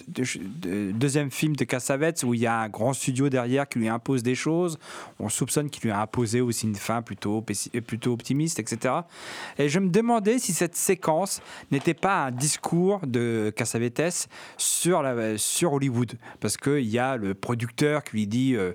deuxième 0.92 1.30
film 1.30 1.54
de 1.56 1.64
Cassavetes 1.64 2.22
où 2.22 2.32
il 2.32 2.40
y 2.40 2.46
a 2.46 2.58
un 2.60 2.68
grand 2.70 2.94
studio 2.94 3.28
derrière 3.28 3.68
qui 3.68 3.80
lui 3.80 3.88
impose 3.88 4.22
des 4.22 4.34
choses. 4.34 4.78
On 5.20 5.28
soupçonne 5.28 5.68
qu'il 5.68 5.82
lui 5.84 5.90
a 5.90 6.00
imposé 6.00 6.40
aussi 6.40 6.66
une 6.66 6.74
fin 6.74 7.02
plutôt, 7.02 7.44
euh, 7.74 7.80
plutôt 7.82 8.12
optimiste, 8.12 8.58
etc. 8.60 8.94
Et 9.58 9.68
je 9.68 9.78
me 9.78 9.90
demandais 9.90 10.38
si 10.38 10.52
cette 10.54 10.76
séquence 10.76 11.42
n'était 11.70 11.94
pas 11.94 12.24
un 12.26 12.30
discours 12.30 13.00
de 13.06 13.52
Cassavetes 13.54 14.28
sur, 14.56 15.02
sur 15.36 15.72
Hollywood. 15.74 16.12
Parce 16.40 16.56
qu'il 16.56 16.86
y 16.88 16.98
a 16.98 17.16
le 17.16 17.34
producteur 17.34 18.02
qui 18.06 18.16
lui 18.16 18.26
dit. 18.26 18.54
euh, 18.56 18.72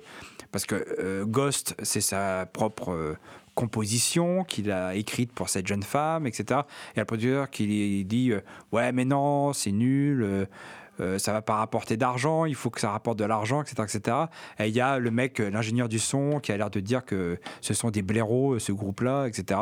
parce 0.52 0.66
que 0.66 0.74
euh, 0.98 1.24
Ghost, 1.24 1.74
c'est 1.82 2.02
sa 2.02 2.44
propre 2.46 2.92
euh, 2.92 3.16
composition 3.54 4.44
qu'il 4.44 4.70
a 4.70 4.94
écrite 4.94 5.32
pour 5.32 5.48
cette 5.48 5.66
jeune 5.66 5.82
femme, 5.82 6.26
etc. 6.26 6.60
Et 6.94 7.00
le 7.00 7.04
producteur 7.06 7.48
qui 7.50 7.66
lui 7.66 8.04
dit 8.04 8.32
Ouais, 8.70 8.92
mais 8.92 9.04
non, 9.06 9.52
c'est 9.52 9.72
nul. 9.72 10.22
euh, 11.00 11.18
ça 11.18 11.32
va 11.32 11.40
pas 11.42 11.56
rapporter 11.56 11.96
d'argent, 11.96 12.44
il 12.44 12.54
faut 12.54 12.68
que 12.70 12.78
ça 12.80 12.90
rapporte 12.90 13.18
de 13.18 13.24
l'argent, 13.24 13.62
etc., 13.62 13.82
etc. 13.82 14.16
Et 14.58 14.68
il 14.68 14.74
y 14.74 14.80
a 14.80 14.98
le 14.98 15.10
mec, 15.10 15.38
l'ingénieur 15.38 15.88
du 15.88 15.98
son, 15.98 16.38
qui 16.38 16.52
a 16.52 16.56
l'air 16.58 16.70
de 16.70 16.80
dire 16.80 17.04
que 17.04 17.40
ce 17.62 17.72
sont 17.74 17.90
des 17.90 18.02
blaireaux, 18.02 18.58
ce 18.58 18.72
groupe-là, 18.72 19.26
etc. 19.26 19.58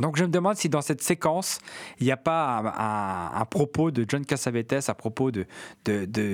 Donc 0.00 0.16
je 0.16 0.24
me 0.24 0.28
demande 0.28 0.56
si 0.56 0.68
dans 0.68 0.82
cette 0.82 1.02
séquence, 1.02 1.60
il 2.00 2.04
n'y 2.06 2.12
a 2.12 2.16
pas 2.16 3.30
un, 3.34 3.44
propos 3.44 3.90
de 3.92 4.04
John 4.08 4.24
Cassavetes 4.26 4.88
à 4.88 4.94
propos 4.94 5.30
de- 5.30 5.46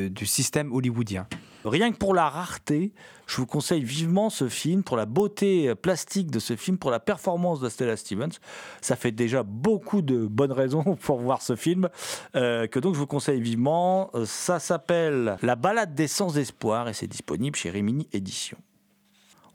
du 0.09 0.27
système 0.27 0.73
hollywoodien. 0.73 1.27
Rien 1.65 1.93
que 1.93 1.97
pour 1.97 2.15
la 2.15 2.29
rareté, 2.29 2.93
je 3.27 3.37
vous 3.37 3.47
conseille 3.47 3.83
vivement 3.83 4.29
ce 4.29 4.49
film, 4.49 4.83
pour 4.83 4.97
la 4.97 5.07
beauté 5.07 5.75
plastique 5.75 6.31
de 6.31 6.39
ce 6.39 6.57
film, 6.57 6.77
pour 6.77 6.91
la 6.91 7.01
performance 7.01 7.61
de 7.61 7.69
Stella 7.69 7.97
Stevens. 7.97 8.33
Ça 8.81 8.97
fait 8.97 9.13
déjà 9.13 9.43
beaucoup 9.43 10.03
de 10.03 10.27
bonnes 10.27 10.53
raisons 10.53 10.97
pour 11.01 11.19
voir 11.21 11.43
ce 11.43 11.57
film, 11.57 11.89
euh, 12.37 12.67
que 12.67 12.79
donc 12.79 12.95
je 12.95 13.01
vous 13.01 13.07
conseille 13.07 13.41
vivement. 13.41 14.11
Euh, 14.15 14.27
Ça 14.27 14.59
s'appelle 14.59 15.37
La 15.43 15.57
balade 15.57 15.95
des 15.95 16.09
sans 16.09 16.37
espoir 16.37 16.89
et 16.89 16.93
c'est 16.93 17.07
disponible 17.07 17.57
chez 17.57 17.71
Rimini 17.71 18.09
Éditions. 18.13 18.59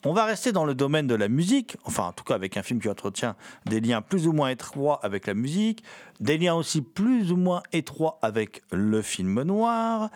On 0.05 0.13
va 0.13 0.23
rester 0.23 0.53
dans 0.53 0.63
le 0.63 0.75
domaine 0.75 1.07
de 1.07 1.15
la 1.15 1.27
musique, 1.27 1.75
enfin 1.83 2.03
en 2.03 2.13
tout 2.13 2.23
cas 2.23 2.35
avec 2.35 2.55
un 2.55 2.63
film 2.63 2.79
qui 2.79 2.87
entretient 2.87 3.35
des 3.65 3.81
liens 3.81 4.01
plus 4.01 4.27
ou 4.27 4.31
moins 4.31 4.49
étroits 4.49 4.99
avec 5.03 5.27
la 5.27 5.33
musique, 5.33 5.83
des 6.21 6.37
liens 6.37 6.55
aussi 6.55 6.81
plus 6.81 7.33
ou 7.33 7.35
moins 7.35 7.63
étroits 7.73 8.17
avec 8.21 8.63
le 8.71 9.01
film 9.01 9.41
noir, 9.43 10.09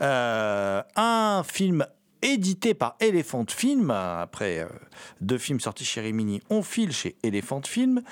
Euh, 0.00 0.82
un 0.96 1.42
film 1.44 1.86
édité 2.22 2.74
par 2.74 2.96
Elephant 3.00 3.44
Film, 3.48 3.90
après 3.90 4.60
euh, 4.60 4.68
deux 5.20 5.38
films 5.38 5.60
sortis 5.60 5.84
chez 5.84 6.00
Rimini, 6.00 6.42
on 6.50 6.62
file 6.62 6.92
chez 6.92 7.16
Elephant 7.22 7.62
Film. 7.66 8.02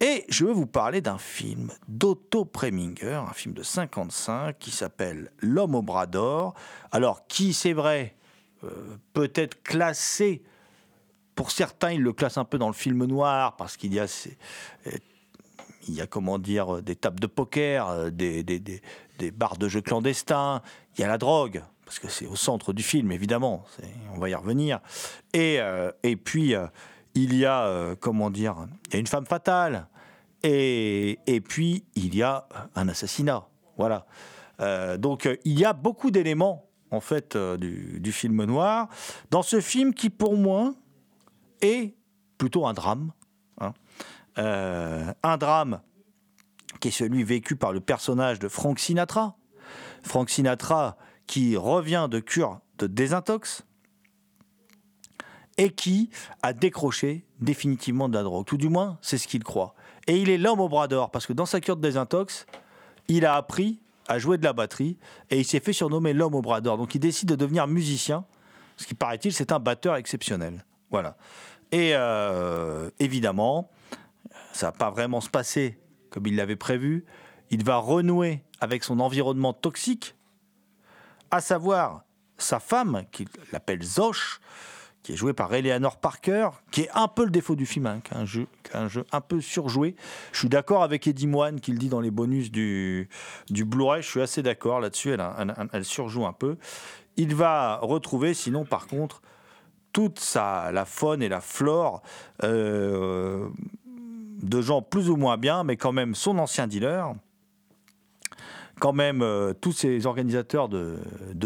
Et 0.00 0.24
je 0.28 0.44
veux 0.44 0.52
vous 0.52 0.66
parler 0.66 1.00
d'un 1.00 1.18
film 1.18 1.72
d'Otto 1.88 2.44
Preminger, 2.44 3.20
un 3.28 3.32
film 3.32 3.52
de 3.52 3.64
55 3.64 4.56
qui 4.58 4.70
s'appelle 4.70 5.32
L'homme 5.40 5.74
au 5.74 5.82
bras 5.82 6.06
d'or. 6.06 6.54
Alors, 6.92 7.26
qui, 7.26 7.52
c'est 7.52 7.72
vrai, 7.72 8.14
peut-être 9.12 9.62
classé, 9.62 10.42
pour 11.34 11.50
certains, 11.50 11.92
ils 11.92 12.02
le 12.02 12.12
classent 12.12 12.38
un 12.38 12.44
peu 12.44 12.58
dans 12.58 12.66
le 12.66 12.74
film 12.74 13.04
noir 13.04 13.56
parce 13.56 13.76
qu'il 13.76 13.94
y 13.94 14.00
a 14.00 14.06
ces- 14.06 14.36
euh, 14.86 14.90
il 15.86 15.94
y 15.94 16.00
a 16.00 16.06
comment 16.06 16.38
dire 16.38 16.82
des 16.82 16.96
tables 16.96 17.20
de 17.20 17.26
poker, 17.26 17.88
euh, 17.88 18.10
des, 18.10 18.42
des, 18.42 18.58
des, 18.58 18.82
des 19.18 19.30
bars 19.30 19.56
de 19.56 19.68
jeux 19.68 19.80
clandestins, 19.80 20.62
il 20.96 21.00
y 21.00 21.04
a 21.04 21.08
la 21.08 21.16
drogue, 21.16 21.62
parce 21.84 21.98
que 21.98 22.08
c'est 22.08 22.26
au 22.26 22.36
centre 22.36 22.72
du 22.72 22.82
film, 22.82 23.12
évidemment, 23.12 23.64
on 24.14 24.18
va 24.18 24.28
y 24.28 24.34
revenir. 24.34 24.80
Et, 25.32 25.60
euh, 25.60 25.90
et 26.02 26.16
puis, 26.16 26.54
euh, 26.54 26.66
il 27.14 27.34
y 27.34 27.46
a, 27.46 27.64
euh, 27.64 27.94
comment 27.98 28.30
dire, 28.30 28.66
il 28.88 28.94
y 28.94 28.96
a 28.96 29.00
une 29.00 29.06
femme 29.06 29.24
fatale, 29.24 29.86
et, 30.42 31.18
et 31.26 31.40
puis 31.40 31.84
il 31.94 32.14
y 32.14 32.22
a 32.22 32.46
un 32.74 32.88
assassinat. 32.88 33.46
Voilà. 33.78 34.06
Euh, 34.60 34.98
donc, 34.98 35.24
euh, 35.26 35.36
il 35.44 35.58
y 35.58 35.64
a 35.64 35.72
beaucoup 35.72 36.10
d'éléments, 36.10 36.67
en 36.90 37.00
fait, 37.00 37.36
euh, 37.36 37.56
du, 37.56 38.12
film 38.12 38.44
noir, 38.44 38.88
dans 39.30 39.42
ce 39.42 39.60
film 39.60 39.94
qui, 39.94 40.10
pour 40.10 40.36
moi, 40.36 40.74
est 41.60 41.94
plutôt 42.38 42.66
un 42.66 42.72
drame. 42.72 43.12
hein. 43.60 43.74
Euh, 44.38 45.12
un 45.22 45.36
drame 45.36 45.80
qui 46.80 46.88
est 46.88 46.92
celui 46.92 47.24
vécu 47.24 47.56
par 47.56 47.72
le 47.72 47.80
personnage 47.80 48.38
de 48.38 48.48
Frank 48.48 48.78
Sinatra. 48.78 49.36
Frank 50.02 50.30
Sinatra 50.30 50.96
qui 51.26 51.56
revient 51.56 52.08
de 52.10 52.20
cure 52.20 52.60
de 52.78 52.86
désintox 52.86 53.64
et 55.56 55.70
qui 55.70 56.10
a 56.42 56.52
décroché 56.52 57.26
définitivement 57.40 58.08
de 58.08 58.14
la 58.14 58.22
drogue. 58.22 58.46
Tout 58.46 58.56
du 58.56 58.68
moins, 58.68 58.98
c'est 59.02 59.18
ce 59.18 59.26
qu'il 59.26 59.42
croit. 59.42 59.74
Et 60.06 60.16
il 60.16 60.30
est 60.30 60.38
l'homme 60.38 60.60
au 60.60 60.68
bras 60.68 60.86
d'or 60.86 61.10
parce 61.10 61.26
que 61.26 61.32
dans 61.32 61.46
sa 61.46 61.60
cure 61.60 61.76
de 61.76 61.82
désintox, 61.82 62.46
il 63.08 63.26
a 63.26 63.34
appris 63.34 63.80
à 64.08 64.18
jouer 64.18 64.38
de 64.38 64.44
la 64.44 64.52
batterie 64.52 64.98
et 65.30 65.38
il 65.38 65.44
s'est 65.44 65.60
fait 65.60 65.72
surnommer 65.72 66.12
l'homme 66.12 66.34
au 66.34 66.42
bras 66.42 66.60
d'or. 66.60 66.78
Donc 66.78 66.94
il 66.94 66.98
décide 66.98 67.28
de 67.28 67.36
devenir 67.36 67.66
musicien, 67.66 68.24
ce 68.76 68.86
qui 68.86 68.94
paraît-il, 68.94 69.32
c'est 69.32 69.52
un 69.52 69.58
batteur 69.58 69.96
exceptionnel. 69.96 70.64
Voilà. 70.90 71.16
Et 71.70 71.90
euh, 71.94 72.90
évidemment, 72.98 73.70
ça 74.52 74.66
va 74.66 74.72
pas 74.72 74.90
vraiment 74.90 75.20
se 75.20 75.28
passer 75.28 75.78
comme 76.10 76.26
il 76.26 76.36
l'avait 76.36 76.56
prévu. 76.56 77.04
Il 77.50 77.64
va 77.64 77.76
renouer 77.76 78.42
avec 78.60 78.84
son 78.84 79.00
environnement 79.00 79.52
toxique 79.52 80.14
à 81.30 81.40
savoir 81.40 82.04
sa 82.38 82.60
femme, 82.60 83.04
qu'il 83.10 83.28
appelle 83.52 83.82
Zosh, 83.82 84.40
qui 85.08 85.14
est 85.14 85.16
jouée 85.16 85.32
par 85.32 85.54
Eleanor 85.54 85.96
Parker, 85.96 86.50
qui 86.70 86.82
est 86.82 86.90
un 86.92 87.08
peu 87.08 87.24
le 87.24 87.30
défaut 87.30 87.56
du 87.56 87.64
film, 87.64 87.86
hein, 87.86 88.02
un 88.12 88.26
jeu, 88.26 88.46
un 88.74 88.88
jeu 88.88 89.06
un 89.10 89.22
peu 89.22 89.40
surjoué. 89.40 89.96
Je 90.32 90.40
suis 90.40 90.50
d'accord 90.50 90.82
avec 90.82 91.06
Eddie 91.06 91.26
Moine 91.26 91.62
qui 91.62 91.72
le 91.72 91.78
dit 91.78 91.88
dans 91.88 92.02
les 92.02 92.10
bonus 92.10 92.52
du, 92.52 93.08
du 93.48 93.64
Blu-ray, 93.64 94.02
je 94.02 94.06
suis 94.06 94.20
assez 94.20 94.42
d'accord 94.42 94.80
là-dessus, 94.80 95.16
elle 95.72 95.84
surjoue 95.86 96.26
un 96.26 96.34
peu. 96.34 96.58
Il 97.16 97.34
va 97.34 97.78
retrouver, 97.78 98.34
sinon 98.34 98.66
par 98.66 98.86
contre, 98.86 99.22
toute 99.94 100.20
sa, 100.20 100.72
la 100.72 100.84
faune 100.84 101.22
et 101.22 101.30
la 101.30 101.40
flore 101.40 102.02
euh, 102.44 103.48
de 103.86 104.60
gens 104.60 104.82
plus 104.82 105.08
ou 105.08 105.16
moins 105.16 105.38
bien, 105.38 105.64
mais 105.64 105.78
quand 105.78 105.92
même 105.92 106.14
son 106.14 106.36
ancien 106.36 106.66
dealer, 106.66 107.14
quand 108.78 108.92
même 108.92 109.22
euh, 109.22 109.52
tous 109.54 109.72
ces 109.72 110.06
organisateurs 110.06 110.68
de, 110.68 110.98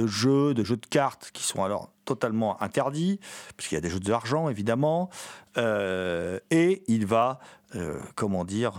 jeux, 0.07 0.55
de 0.55 0.65
jeux 0.65 0.77
de 0.77 0.87
cartes 0.87 1.31
qui 1.33 1.43
sont 1.43 1.65
alors 1.65 1.91
totalement 2.05 2.61
interdits, 2.63 3.21
puisqu'il 3.57 3.75
y 3.77 3.79
a 3.79 3.81
des 3.81 3.91
jeux 3.91 4.01
d'argent 4.01 4.49
évidemment, 4.49 5.09
euh, 5.57 6.39
et 6.51 6.83
il 6.89 7.07
va, 7.07 7.39
euh, 7.75 7.99
comment 8.15 8.45
dire, 8.45 8.73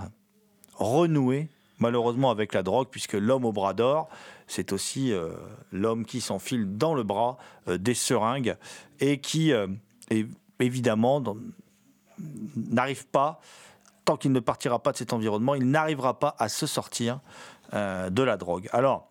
renouer 0.75 1.49
malheureusement 1.79 2.31
avec 2.31 2.53
la 2.53 2.63
drogue, 2.63 2.87
puisque 2.89 3.13
l'homme 3.13 3.45
au 3.45 3.51
bras 3.51 3.73
d'or, 3.73 4.07
c'est 4.47 4.71
aussi 4.71 5.11
l'homme 5.71 6.05
qui 6.05 6.21
s'enfile 6.21 6.77
dans 6.77 6.93
le 6.93 7.03
bras 7.03 7.37
des 7.67 7.93
seringues 7.93 8.55
et 9.01 9.19
qui, 9.19 9.51
est- 9.51 10.27
évidemment, 10.59 11.21
n'arrive 12.55 13.05
pas, 13.07 13.41
tant 14.05 14.15
qu'il 14.17 14.31
ne 14.31 14.39
partira 14.39 14.79
pas 14.79 14.91
de 14.91 14.97
cet 14.97 15.11
environnement, 15.13 15.55
il 15.55 15.69
n'arrivera 15.69 16.19
pas 16.19 16.35
à 16.39 16.47
se 16.47 16.67
sortir 16.67 17.19
euh, 17.73 18.09
de 18.11 18.21
la 18.21 18.37
drogue. 18.37 18.69
Alors, 18.71 19.07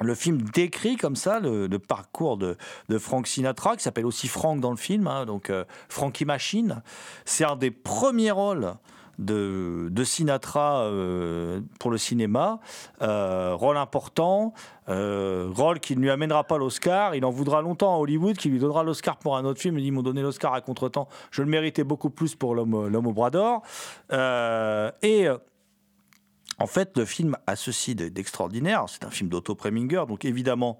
le 0.00 0.14
film 0.14 0.42
décrit 0.42 0.96
comme 0.96 1.16
ça 1.16 1.40
le, 1.40 1.66
parcours 1.78 2.36
de, 2.36 2.56
Frank 2.98 3.26
Sinatra, 3.26 3.76
qui 3.76 3.82
s'appelle 3.82 4.06
aussi 4.06 4.28
Frank 4.28 4.60
dans 4.60 4.70
le 4.70 4.76
film, 4.76 5.08
hein, 5.08 5.26
donc 5.26 5.50
euh, 5.50 5.64
Frankie 5.88 6.24
Machine. 6.24 6.82
C'est 7.24 7.44
un 7.44 7.56
des 7.56 7.72
premiers 7.72 8.30
rôles 8.30 8.74
de, 9.18 9.88
de 9.90 10.04
Sinatra 10.04 10.82
euh, 10.82 11.60
pour 11.80 11.90
le 11.90 11.98
cinéma. 11.98 12.60
Rôle 13.00 13.76
important, 13.76 14.52
rôle 14.86 15.80
qui 15.80 15.96
ne 15.96 16.00
lui 16.00 16.10
amènera 16.10 16.44
pas 16.44 16.58
l'Oscar. 16.58 17.16
Il 17.16 17.24
en 17.24 17.30
voudra 17.30 17.60
longtemps 17.60 17.96
à 17.96 17.98
Hollywood, 17.98 18.36
qui 18.36 18.50
lui 18.50 18.60
donnera 18.60 18.84
l'Oscar 18.84 19.16
pour 19.16 19.36
un 19.36 19.44
autre 19.44 19.60
film. 19.60 19.80
Ils 19.80 19.90
m'ont 19.90 20.04
donné 20.04 20.22
l'Oscar 20.22 20.54
à 20.54 20.60
contre-temps. 20.60 21.08
Je 21.32 21.42
le 21.42 21.48
méritais 21.48 21.82
beaucoup 21.82 22.10
plus 22.10 22.36
pour 22.36 22.54
l'homme 22.54 23.06
au 23.06 23.12
bras 23.12 23.30
d'or. 23.30 23.62
Et... 25.02 25.28
en 26.58 26.66
fait, 26.66 26.96
le 26.96 27.04
film 27.04 27.36
a 27.46 27.56
ceci 27.56 27.94
de- 27.94 28.08
d'extraordinaire. 28.08 28.84
C'est 28.88 29.04
un 29.04 29.10
film 29.10 29.28
d'Otto 29.28 29.54
Preminger, 29.54 30.04
donc 30.08 30.24
évidemment, 30.24 30.78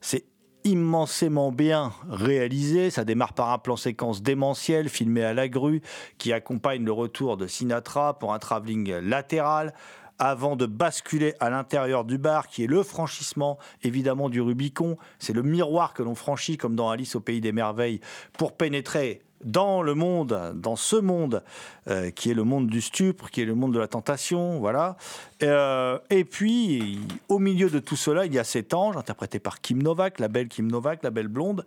c'est 0.00 0.24
immensément 0.64 1.52
bien 1.52 1.92
réalisé. 2.08 2.90
Ça 2.90 3.04
démarre 3.04 3.32
par 3.32 3.50
un 3.50 3.58
plan 3.58 3.76
séquence 3.76 4.22
démentiel, 4.22 4.88
filmé 4.88 5.24
à 5.24 5.32
la 5.32 5.48
grue, 5.48 5.80
qui 6.18 6.32
accompagne 6.32 6.84
le 6.84 6.92
retour 6.92 7.36
de 7.36 7.46
Sinatra 7.46 8.18
pour 8.18 8.34
un 8.34 8.38
travelling 8.38 8.92
latéral 8.98 9.74
avant 10.18 10.54
de 10.54 10.66
basculer 10.66 11.34
à 11.40 11.48
l'intérieur 11.48 12.04
du 12.04 12.18
bar, 12.18 12.48
qui 12.48 12.64
est 12.64 12.66
le 12.66 12.82
franchissement 12.82 13.58
évidemment 13.82 14.28
du 14.28 14.42
Rubicon. 14.42 14.98
C'est 15.18 15.32
le 15.32 15.42
miroir 15.42 15.94
que 15.94 16.02
l'on 16.02 16.14
franchit, 16.14 16.58
comme 16.58 16.76
dans 16.76 16.90
Alice 16.90 17.14
au 17.16 17.20
pays 17.20 17.40
des 17.40 17.52
merveilles, 17.52 18.00
pour 18.36 18.54
pénétrer 18.54 19.22
dans 19.44 19.82
le 19.82 19.94
monde, 19.94 20.52
dans 20.54 20.76
ce 20.76 20.96
monde 20.96 21.42
euh, 21.88 22.10
qui 22.10 22.30
est 22.30 22.34
le 22.34 22.44
monde 22.44 22.66
du 22.66 22.80
stupre, 22.80 23.30
qui 23.30 23.40
est 23.40 23.44
le 23.44 23.54
monde 23.54 23.72
de 23.72 23.78
la 23.78 23.88
tentation, 23.88 24.58
voilà. 24.58 24.96
Euh, 25.42 25.98
et 26.10 26.24
puis, 26.24 27.00
au 27.28 27.38
milieu 27.38 27.70
de 27.70 27.78
tout 27.78 27.96
cela, 27.96 28.26
il 28.26 28.34
y 28.34 28.38
a 28.38 28.44
cet 28.44 28.74
ange, 28.74 28.96
interprété 28.96 29.38
par 29.38 29.60
Kim 29.60 29.82
Novak, 29.82 30.18
la 30.18 30.28
belle 30.28 30.48
Kim 30.48 30.70
Novak, 30.70 31.02
la 31.02 31.10
belle 31.10 31.28
blonde, 31.28 31.64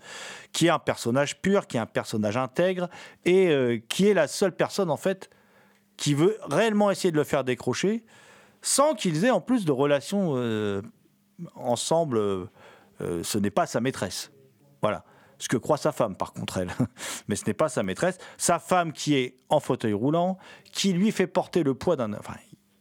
qui 0.52 0.68
est 0.68 0.70
un 0.70 0.80
personnage 0.80 1.42
pur, 1.42 1.66
qui 1.66 1.78
est 1.78 1.80
un 1.80 1.88
personnage 1.88 2.38
intègre, 2.38 2.90
et 3.26 3.50
euh, 3.50 3.80
qui 3.90 4.08
est 4.08 4.14
la 4.14 4.28
seule 4.28 4.56
personne, 4.56 4.92
en 4.92 4.98
fait, 4.98 5.30
qui 5.98 6.14
veut 6.14 6.38
réellement 6.50 6.92
essayer 6.92 7.12
de 7.12 7.18
le 7.18 7.24
faire 7.24 7.44
décrocher, 7.44 8.04
sans 8.62 8.94
qu'ils 8.94 9.26
aient 9.26 9.32
en 9.32 9.42
plus 9.42 9.66
de 9.66 9.72
relations 9.72 10.36
ensemble. 11.56 12.48
ce 13.00 13.38
n'est 13.38 13.52
pas 13.52 13.66
sa 13.66 13.82
maîtresse. 13.82 14.32
Voilà. 14.82 15.04
Ce 15.44 15.50
que 15.50 15.58
croit 15.58 15.76
sa 15.76 15.92
femme, 15.92 16.16
par 16.16 16.32
contre, 16.32 16.60
elle. 16.60 16.72
Mais 17.28 17.36
ce 17.36 17.44
n'est 17.46 17.54
pas 17.54 17.68
sa 17.68 17.84
maîtresse. 17.84 18.18
Sa 18.38 18.60
femme 18.60 18.94
qui 18.94 19.16
est 19.16 19.36
en 19.50 19.60
fauteuil 19.60 19.92
roulant, 19.92 20.38
qui 20.72 20.94
lui 20.94 21.12
fait 21.12 21.28
porter 21.28 21.64
le 21.64 21.74
poids 21.74 21.98
d'un. 21.98 22.14
Enfin, 22.14 22.36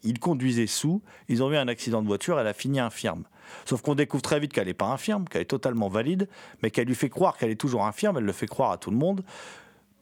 il 0.05 0.21
conduisait 0.21 0.69
sous, 0.69 1.03
ils 1.27 1.43
ont 1.43 1.51
eu 1.51 1.57
un 1.57 1.67
accident 1.67 2.03
de 2.03 2.07
voiture, 2.07 2.39
elle 2.39 2.47
a 2.47 2.53
fini 2.53 2.79
infirme. 2.79 3.25
Sauf 3.65 3.83
qu'on 3.83 3.97
découvre 3.97 4.23
très 4.23 4.39
vite 4.39 4.53
qu'elle 4.53 4.69
n'est 4.69 4.75
pas 4.75 4.87
infirme, 4.87 5.25
qu'elle 5.25 5.43
est 5.43 5.47
totalement 5.47 5.89
valide, 5.89 6.29
mais 6.63 6.71
qu'elle 6.71 6.87
lui 6.87 6.95
fait 6.95 7.09
croire 7.09 7.37
qu'elle 7.37 7.51
est 7.51 7.61
toujours 7.61 7.85
infirme, 7.85 8.19
elle 8.19 8.25
le 8.25 8.33
fait 8.33 8.47
croire 8.47 8.71
à 8.71 8.79
tout 8.79 8.93
le 8.93 8.97
monde. 8.97 9.25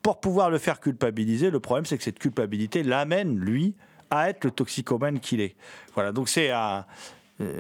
Pour 0.03 0.21
pouvoir 0.21 0.51
le 0.51 0.59
faire 0.59 0.81
culpabiliser, 0.81 1.49
le 1.49 1.61
problème 1.61 1.87
c'est 1.87 1.97
que 1.97 2.05
cette 2.05 2.19
culpabilité 2.19 2.83
l'amène, 2.83 3.39
lui, 3.39 3.75
à 4.11 4.29
être 4.29 4.45
le 4.45 4.51
toxicomane 4.51 5.19
qu'il 5.19 5.41
est. 5.41 5.57
Voilà, 5.95 6.13
donc 6.13 6.29
c'est 6.29 6.51
un, 6.51 6.85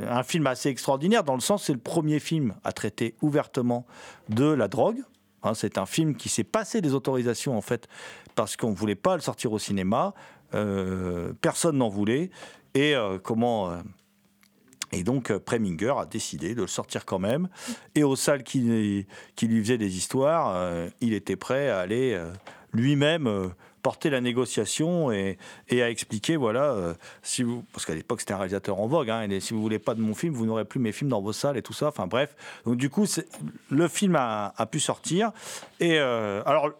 un 0.08 0.22
film 0.22 0.46
assez 0.46 0.68
extraordinaire 0.68 1.24
dans 1.24 1.34
le 1.34 1.40
sens 1.40 1.64
c'est 1.64 1.72
le 1.72 1.78
premier 1.78 2.18
film 2.18 2.54
à 2.64 2.72
traiter 2.72 3.14
ouvertement 3.22 3.86
de 4.28 4.44
la 4.44 4.68
drogue. 4.68 5.02
Hein, 5.42 5.54
c'est 5.54 5.78
un 5.78 5.86
film 5.86 6.16
qui 6.16 6.28
s'est 6.28 6.44
passé 6.44 6.80
des 6.80 6.94
autorisations 6.94 7.56
en 7.56 7.62
fait 7.62 7.88
parce 8.34 8.56
qu'on 8.56 8.70
ne 8.70 8.76
voulait 8.76 8.94
pas 8.94 9.16
le 9.16 9.22
sortir 9.22 9.52
au 9.52 9.58
cinéma. 9.58 10.14
Euh, 10.54 11.32
personne 11.40 11.78
n'en 11.78 11.88
voulait. 11.88 12.30
Et 12.74 12.94
euh, 12.94 13.18
comment 13.18 13.70
euh, 13.70 13.80
et 14.92 15.02
donc 15.02 15.30
euh, 15.30 15.38
Preminger 15.38 15.94
a 15.98 16.06
décidé 16.06 16.54
de 16.54 16.62
le 16.62 16.66
sortir 16.66 17.04
quand 17.04 17.18
même. 17.18 17.48
Et 17.94 18.02
aux 18.02 18.16
salles 18.16 18.42
qui, 18.42 18.60
lui 18.60 19.60
faisaient 19.62 19.78
des 19.78 19.96
histoires, 19.96 20.52
euh, 20.54 20.88
il 21.00 21.12
était 21.12 21.36
prêt 21.36 21.68
à 21.68 21.80
aller 21.80 22.12
euh, 22.14 22.32
lui-même 22.72 23.26
euh, 23.26 23.48
porter 23.82 24.10
la 24.10 24.20
négociation 24.20 25.12
et, 25.12 25.38
à 25.70 25.90
expliquer 25.90 26.36
voilà 26.36 26.72
euh, 26.72 26.94
si 27.22 27.42
vous 27.42 27.64
parce 27.72 27.86
qu'à 27.86 27.94
l'époque 27.94 28.20
c'était 28.20 28.34
un 28.34 28.38
réalisateur 28.38 28.78
en 28.80 28.86
vogue 28.86 29.10
hein, 29.10 29.22
et 29.28 29.40
si 29.40 29.54
vous 29.54 29.62
voulez 29.62 29.78
pas 29.78 29.94
de 29.94 30.00
mon 30.00 30.14
film 30.14 30.34
vous 30.34 30.46
n'aurez 30.46 30.64
plus 30.64 30.80
mes 30.80 30.92
films 30.92 31.10
dans 31.10 31.20
vos 31.20 31.32
salles 31.32 31.56
et 31.56 31.62
tout 31.62 31.72
ça 31.72 31.88
enfin 31.88 32.06
bref 32.06 32.34
donc 32.64 32.76
du 32.76 32.90
coup 32.90 33.06
le 33.70 33.88
film 33.88 34.16
a, 34.16 34.52
pu 34.70 34.80
sortir 34.80 35.32
et 35.80 35.98
euh, 35.98 36.42
alors 36.44 36.70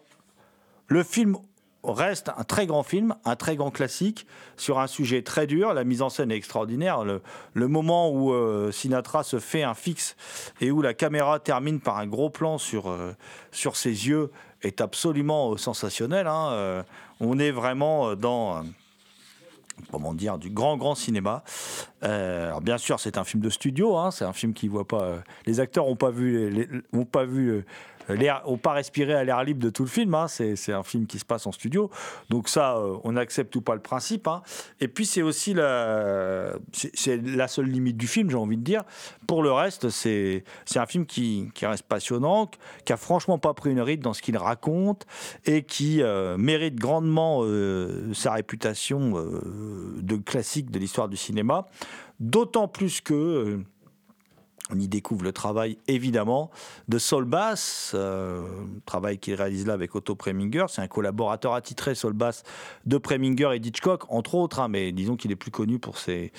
le 0.87 1.03
film 1.03 1.37
reste 1.83 2.29
un 2.37 2.43
très 2.43 2.67
grand 2.67 2.83
film, 2.83 3.15
un 3.25 3.35
très 3.35 3.55
grand 3.55 3.71
classique 3.71 4.27
sur 4.55 4.77
un 4.77 4.85
sujet 4.85 5.23
très 5.23 5.47
dur. 5.47 5.73
La 5.73 5.83
mise 5.83 6.03
en 6.03 6.09
scène 6.09 6.31
est 6.31 6.35
extraordinaire. 6.35 7.03
Le, 7.03 7.67
moment 7.67 8.11
où 8.11 8.31
euh, 8.33 8.71
Sinatra 8.71 9.23
se 9.23 9.39
fait 9.39 9.63
un 9.63 9.73
fixe 9.73 10.15
et 10.59 10.69
où 10.69 10.83
la 10.83 10.93
caméra 10.93 11.39
termine 11.39 11.79
par 11.79 11.97
un 11.97 12.05
gros 12.05 12.29
plan 12.29 12.59
sur, 12.59 12.95
sur 13.51 13.77
ses 13.77 14.07
yeux 14.07 14.29
est 14.63 14.81
absolument 14.81 15.51
euh, 15.53 15.57
sensationnel. 15.57 16.27
hein. 16.27 16.49
Euh, 16.51 16.83
on 17.19 17.39
est 17.39 17.51
vraiment 17.51 18.09
euh, 18.09 18.15
dans... 18.15 18.63
comment 19.91 20.13
dire, 20.13 20.37
du 20.37 20.49
grand, 20.49 20.77
grand 20.77 20.95
cinéma. 20.95 21.43
Euh, 22.03 22.47
alors 22.47 22.61
bien 22.61 22.77
sûr, 22.77 22.99
c'est 22.99 23.17
un 23.17 23.23
film 23.23 23.41
de 23.41 23.49
studio, 23.49 23.97
hein, 23.97 24.11
c'est 24.11 24.25
un 24.25 24.33
film 24.33 24.53
qui 24.53 24.67
voit 24.67 24.87
pas. 24.87 25.03
euh, 25.03 25.19
les 25.45 25.59
acteurs 25.59 25.85
n'ont 25.85 25.95
pas 25.95 26.11
vu, 26.11 26.49
les, 26.49 26.67
ont 26.93 27.05
pas 27.05 27.25
vu, 27.25 27.63
ont 28.45 28.57
pas 28.57 28.73
respiré 28.73 29.13
à 29.13 29.23
l'air 29.23 29.43
libre 29.43 29.61
de 29.61 29.69
tout 29.69 29.83
le 29.83 29.89
film. 29.89 30.13
hein, 30.15 30.27
c'est, 30.27 30.73
un 30.73 30.83
film 30.83 31.05
qui 31.05 31.19
se 31.19 31.25
passe 31.25 31.45
en 31.47 31.51
studio, 31.51 31.89
donc 32.29 32.49
ça, 32.49 32.77
euh, 32.77 32.97
on 33.03 33.15
accepte 33.15 33.55
ou 33.55 33.61
pas 33.61 33.75
le 33.75 33.81
principe. 33.81 34.27
hein. 34.27 34.41
Et 34.79 34.87
puis 34.87 35.05
c'est 35.05 35.21
aussi 35.21 35.53
la, 35.53 36.53
seule 37.47 37.65
limite 37.65 37.97
du 37.97 38.07
film, 38.07 38.29
j'ai 38.29 38.37
envie 38.37 38.57
de 38.57 38.63
dire. 38.63 38.83
Pour 39.27 39.43
le 39.43 39.51
reste, 39.51 39.89
c'est, 39.89 40.43
un 40.75 40.85
film 40.85 41.05
qui, 41.05 41.49
reste 41.61 41.83
passionnant, 41.83 42.49
qui 42.85 42.93
a 42.93 42.97
franchement 42.97 43.37
pas 43.37 43.53
pris 43.53 43.71
une 43.71 43.81
ride 43.81 44.01
dans 44.01 44.13
ce 44.13 44.21
qu'il 44.21 44.37
raconte 44.37 45.05
et 45.45 45.63
qui 45.63 46.01
euh, 46.01 46.37
mérite 46.37 46.75
grandement 46.75 47.41
euh, 47.43 48.13
sa 48.13 48.33
réputation 48.33 49.11
de 49.11 50.15
classique 50.17 50.71
de 50.71 50.79
l'histoire 50.79 51.09
du 51.09 51.17
cinéma. 51.17 51.67
D'autant 52.19 52.67
plus 52.67 53.01
que 53.01 53.63
on 54.73 54.79
y 54.79 54.87
découvre 54.87 55.23
le 55.23 55.31
travail, 55.31 55.77
évidemment, 55.87 56.49
de 56.87 56.97
Saul 56.97 57.25
Bass, 57.25 57.91
euh, 57.93 58.41
travail 58.85 59.17
qu'il 59.17 59.35
réalise 59.35 59.65
là 59.67 59.73
avec 59.73 59.95
Otto 59.95 60.15
Preminger. 60.15 60.65
C'est 60.69 60.81
un 60.81 60.87
collaborateur 60.87 61.53
attitré, 61.53 61.95
Saul 61.95 62.13
Bass, 62.13 62.43
de 62.85 62.97
Preminger 62.97 63.49
et 63.53 63.59
d'Hitchcock, 63.59 64.05
entre 64.09 64.35
autres, 64.35 64.59
hein, 64.59 64.67
mais 64.67 64.91
disons 64.91 65.15
qu'il 65.15 65.31
est 65.31 65.35
plus 65.35 65.51
connu 65.51 65.79
pour 65.79 65.97
ses, 65.97 66.31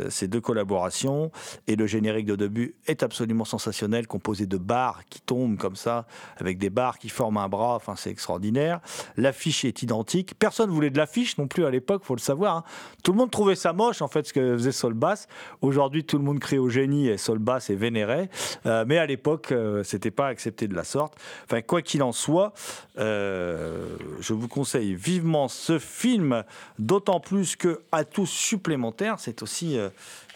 euh, 0.00 0.10
ces 0.10 0.28
deux 0.28 0.40
collaborations. 0.40 1.30
Et 1.66 1.76
le 1.76 1.86
générique 1.86 2.26
de 2.26 2.36
début 2.36 2.74
est 2.86 3.02
absolument 3.02 3.44
sensationnel, 3.44 4.06
composé 4.06 4.46
de 4.46 4.58
barres 4.58 5.02
qui 5.08 5.20
tombent 5.20 5.56
comme 5.56 5.76
ça, 5.76 6.06
avec 6.38 6.58
des 6.58 6.70
barres 6.70 6.98
qui 6.98 7.08
forment 7.08 7.38
un 7.38 7.48
bras. 7.48 7.76
Enfin, 7.76 7.94
c'est 7.96 8.10
extraordinaire. 8.10 8.80
L'affiche 9.16 9.64
est 9.64 9.82
identique. 9.82 10.34
Personne 10.38 10.70
voulait 10.70 10.90
de 10.90 10.98
l'affiche 10.98 11.38
non 11.38 11.46
plus 11.46 11.64
à 11.64 11.70
l'époque, 11.70 12.04
faut 12.04 12.16
le 12.16 12.20
savoir. 12.20 12.56
hein. 12.56 12.64
Tout 13.04 13.12
le 13.12 13.18
monde 13.18 13.30
trouvait 13.30 13.54
ça 13.54 13.72
moche, 13.72 14.02
en 14.02 14.08
fait, 14.08 14.26
ce 14.26 14.32
que 14.32 14.56
faisait 14.56 14.72
Saul 14.72 14.94
Bass. 14.94 15.28
Aujourd'hui, 15.60 16.04
tout 16.04 16.18
le 16.18 16.24
monde 16.24 16.40
crie 16.40 16.58
au 16.58 16.68
génie 16.68 17.08
et 17.08 17.18
Saul 17.18 17.38
Bass 17.38 17.70
est 17.70 17.75
les 17.76 17.86
vénérait. 17.86 18.28
Euh, 18.66 18.84
mais 18.86 18.98
à 18.98 19.06
l'époque, 19.06 19.52
euh, 19.52 19.82
c'était 19.84 20.10
pas 20.10 20.28
accepté 20.28 20.68
de 20.68 20.74
la 20.74 20.84
sorte. 20.84 21.14
Enfin, 21.44 21.62
quoi 21.62 21.82
qu'il 21.82 22.02
en 22.02 22.12
soit, 22.12 22.52
euh, 22.98 23.96
je 24.20 24.32
vous 24.32 24.48
conseille 24.48 24.94
vivement 24.94 25.48
ce 25.48 25.78
film, 25.78 26.44
d'autant 26.78 27.20
plus 27.20 27.56
que 27.56 27.80
atout 27.92 28.26
supplémentaire, 28.26 29.16
c'est 29.18 29.42
aussi 29.42 29.78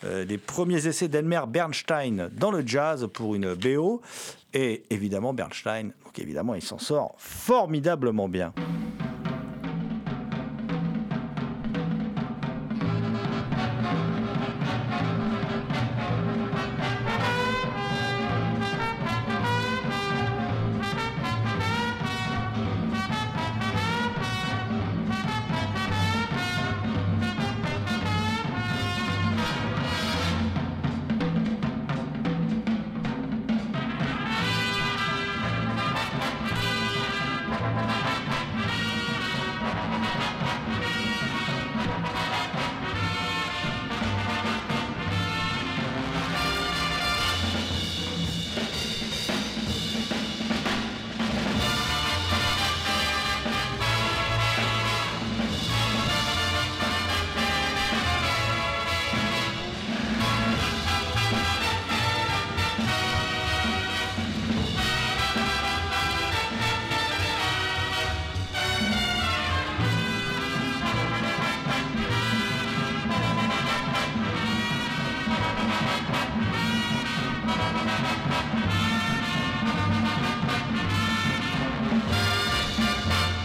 les 0.02 0.38
premiers 0.38 0.86
essais 0.86 1.08
d'Elmer 1.08 1.42
Bernstein 1.46 2.30
dans 2.32 2.50
le 2.50 2.66
jazz 2.66 3.08
pour 3.12 3.34
une 3.34 3.54
BO. 3.54 4.00
Et 4.54 4.82
évidemment, 4.90 5.32
Bernstein, 5.32 5.92
donc 6.04 6.18
évidemment, 6.18 6.54
il 6.54 6.62
s'en 6.62 6.78
sort 6.78 7.14
formidablement 7.18 8.28
bien. 8.28 8.52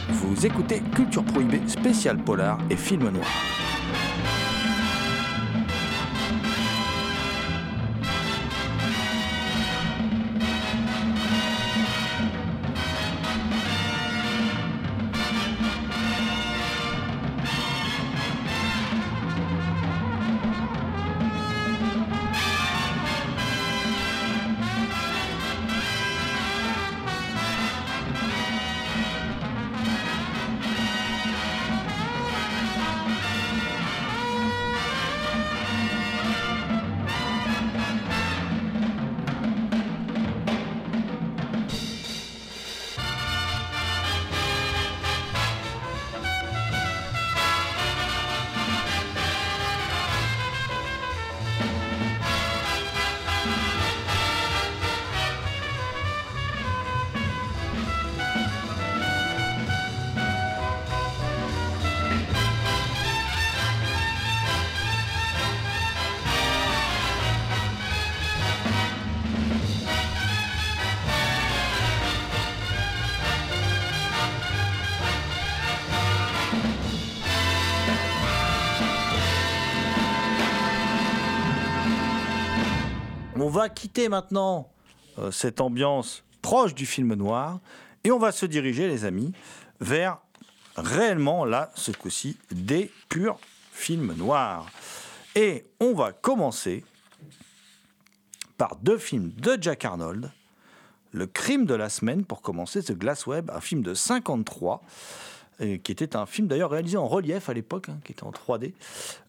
Vous 0.10 0.46
écoutez 0.46 0.82
Culture 0.94 1.24
Prohibée, 1.24 1.62
spécial 1.68 2.18
polar 2.18 2.60
et 2.70 2.76
film 2.76 3.10
noir. 3.10 3.55
Quitter 83.70 84.10
maintenant 84.10 84.72
euh, 85.20 85.32
cette 85.32 85.62
ambiance 85.62 86.24
proche 86.42 86.76
du 86.76 86.86
film 86.86 87.14
noir 87.14 87.60
et 88.04 88.12
on 88.12 88.20
va 88.20 88.32
se 88.32 88.46
diriger, 88.46 88.88
les 88.88 89.04
amis, 89.04 89.34
vers 89.80 90.20
réellement, 90.78 91.44
là, 91.44 91.72
ce 91.76 91.92
coup-ci, 91.92 92.38
des 92.52 92.92
purs 93.10 93.40
films 93.72 94.14
noirs. 94.14 94.70
Et 95.36 95.66
on 95.80 95.94
va 95.94 96.12
commencer 96.12 96.84
par 98.58 98.76
deux 98.78 98.98
films 98.98 99.32
de 99.38 99.58
Jack 99.60 99.86
Arnold. 99.86 100.32
Le 101.12 101.28
crime 101.28 101.66
de 101.66 101.74
la 101.74 101.90
semaine, 101.90 102.26
pour 102.26 102.42
commencer, 102.42 102.84
The 102.84 102.92
Glass 102.92 103.26
Web, 103.26 103.50
un 103.52 103.62
film 103.62 103.82
de 103.82 103.94
53, 103.94 104.84
qui 105.60 105.92
était 105.92 106.16
un 106.16 106.26
film 106.26 106.48
d'ailleurs 106.48 106.72
réalisé 106.72 106.98
en 106.98 107.08
relief 107.08 107.50
à 107.50 107.54
l'époque, 107.54 107.90
hein, 107.90 107.98
qui 108.04 108.12
était 108.12 108.24
en 108.24 108.32
3D, 108.32 108.74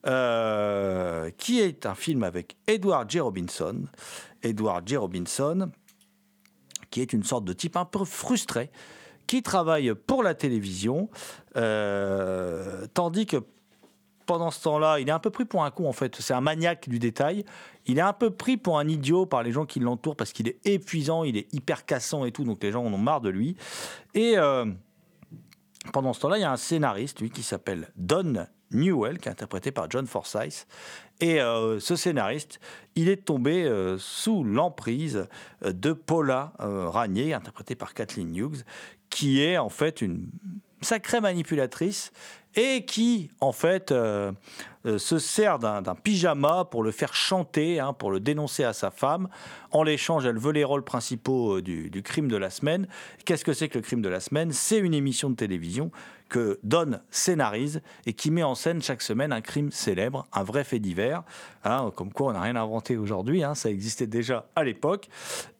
euh, 0.06 1.30
qui 1.38 1.60
est 1.60 1.86
un 1.86 1.94
film 1.94 2.22
avec 2.24 2.56
Edward 2.66 3.08
J. 3.10 3.20
Robinson. 3.20 3.82
Edward 4.42 4.86
J. 4.86 4.96
Robinson, 4.96 5.70
qui 6.90 7.00
est 7.00 7.12
une 7.12 7.24
sorte 7.24 7.44
de 7.44 7.52
type 7.52 7.76
un 7.76 7.84
peu 7.84 8.04
frustré, 8.04 8.70
qui 9.26 9.42
travaille 9.42 9.92
pour 9.94 10.22
la 10.22 10.34
télévision, 10.34 11.08
euh, 11.56 12.86
tandis 12.94 13.26
que 13.26 13.38
pendant 14.26 14.50
ce 14.50 14.62
temps-là, 14.64 14.98
il 14.98 15.08
est 15.08 15.12
un 15.12 15.20
peu 15.20 15.30
pris 15.30 15.44
pour 15.44 15.64
un 15.64 15.70
con 15.70 15.88
en 15.88 15.92
fait. 15.92 16.16
C'est 16.20 16.34
un 16.34 16.40
maniaque 16.40 16.88
du 16.88 16.98
détail. 16.98 17.44
Il 17.86 17.98
est 17.98 18.02
un 18.02 18.12
peu 18.12 18.30
pris 18.30 18.56
pour 18.56 18.78
un 18.78 18.88
idiot 18.88 19.24
par 19.24 19.44
les 19.44 19.52
gens 19.52 19.64
qui 19.64 19.78
l'entourent 19.78 20.16
parce 20.16 20.32
qu'il 20.32 20.48
est 20.48 20.58
épuisant, 20.64 21.22
il 21.22 21.36
est 21.36 21.52
hyper 21.54 21.86
cassant 21.86 22.24
et 22.24 22.32
tout, 22.32 22.42
donc 22.42 22.62
les 22.62 22.72
gens 22.72 22.84
en 22.84 22.92
ont 22.92 22.98
marre 22.98 23.20
de 23.20 23.28
lui. 23.28 23.56
Et 24.14 24.36
euh, 24.36 24.66
pendant 25.92 26.12
ce 26.12 26.20
temps-là, 26.20 26.38
il 26.38 26.42
y 26.42 26.44
a 26.44 26.52
un 26.52 26.56
scénariste, 26.56 27.28
qui 27.30 27.42
s'appelle 27.42 27.88
Don 27.96 28.46
Newell, 28.70 29.18
qui 29.18 29.28
est 29.28 29.32
interprété 29.32 29.70
par 29.70 29.90
John 29.90 30.06
Forsythe. 30.06 30.66
Et 31.20 31.40
euh, 31.40 31.80
ce 31.80 31.96
scénariste, 31.96 32.60
il 32.94 33.08
est 33.08 33.24
tombé 33.24 33.64
euh, 33.64 33.96
sous 33.98 34.44
l'emprise 34.44 35.26
de 35.62 35.92
Paula 35.92 36.52
euh, 36.60 36.90
interprétée 36.92 37.74
par 37.74 37.94
Kathleen 37.94 38.34
Hughes, 38.36 38.64
qui 39.08 39.42
est 39.42 39.56
en 39.56 39.68
fait 39.68 40.02
une 40.02 40.28
sacrée 40.82 41.20
manipulatrice 41.20 42.12
et 42.56 42.84
qui, 42.84 43.30
en 43.40 43.52
fait, 43.52 43.92
euh, 43.92 44.32
euh, 44.86 44.98
se 44.98 45.18
sert 45.18 45.58
d'un 45.58 45.82
pyjama 45.94 46.64
pour 46.64 46.82
le 46.82 46.90
faire 46.90 47.14
chanter, 47.14 47.80
hein, 47.80 47.92
pour 47.92 48.10
le 48.10 48.20
dénoncer 48.20 48.64
à 48.64 48.72
sa 48.72 48.90
femme. 48.90 49.28
En 49.72 49.82
l'échange, 49.82 50.24
elle 50.26 50.38
veut 50.38 50.52
les 50.52 50.64
rôles 50.64 50.84
principaux 50.84 51.58
euh, 51.58 51.62
du, 51.62 52.02
crime 52.02 52.28
de 52.28 52.36
la 52.36 52.50
semaine. 52.50 52.86
Qu'est-ce 53.24 53.44
que 53.44 53.52
c'est 53.52 53.68
que 53.68 53.78
le 53.78 53.82
crime 53.82 54.00
de 54.00 54.08
la 54.08 54.20
semaine? 54.20 54.52
C'est 54.52 54.78
une 54.78 54.94
émission 54.94 55.28
de 55.28 55.34
télévision 55.34 55.90
que 56.28 56.58
Don 56.62 57.00
scénarise 57.10 57.82
et 58.04 58.12
qui 58.12 58.30
met 58.30 58.42
en 58.42 58.54
scène 58.54 58.80
chaque 58.80 59.02
semaine 59.02 59.32
un 59.32 59.40
crime 59.40 59.70
célèbre, 59.70 60.26
un 60.32 60.44
vrai 60.44 60.64
fait 60.64 60.78
divers. 60.78 61.22
hein, 61.64 61.92
comme 61.94 62.12
quoi, 62.12 62.28
on 62.28 62.32
n'a 62.32 62.40
rien 62.40 62.56
inventé 62.56 62.96
aujourd'hui, 62.96 63.44
hein, 63.44 63.54
ça 63.54 63.70
existait 63.70 64.06
déjà 64.06 64.48
à 64.56 64.64
l'époque. 64.64 65.08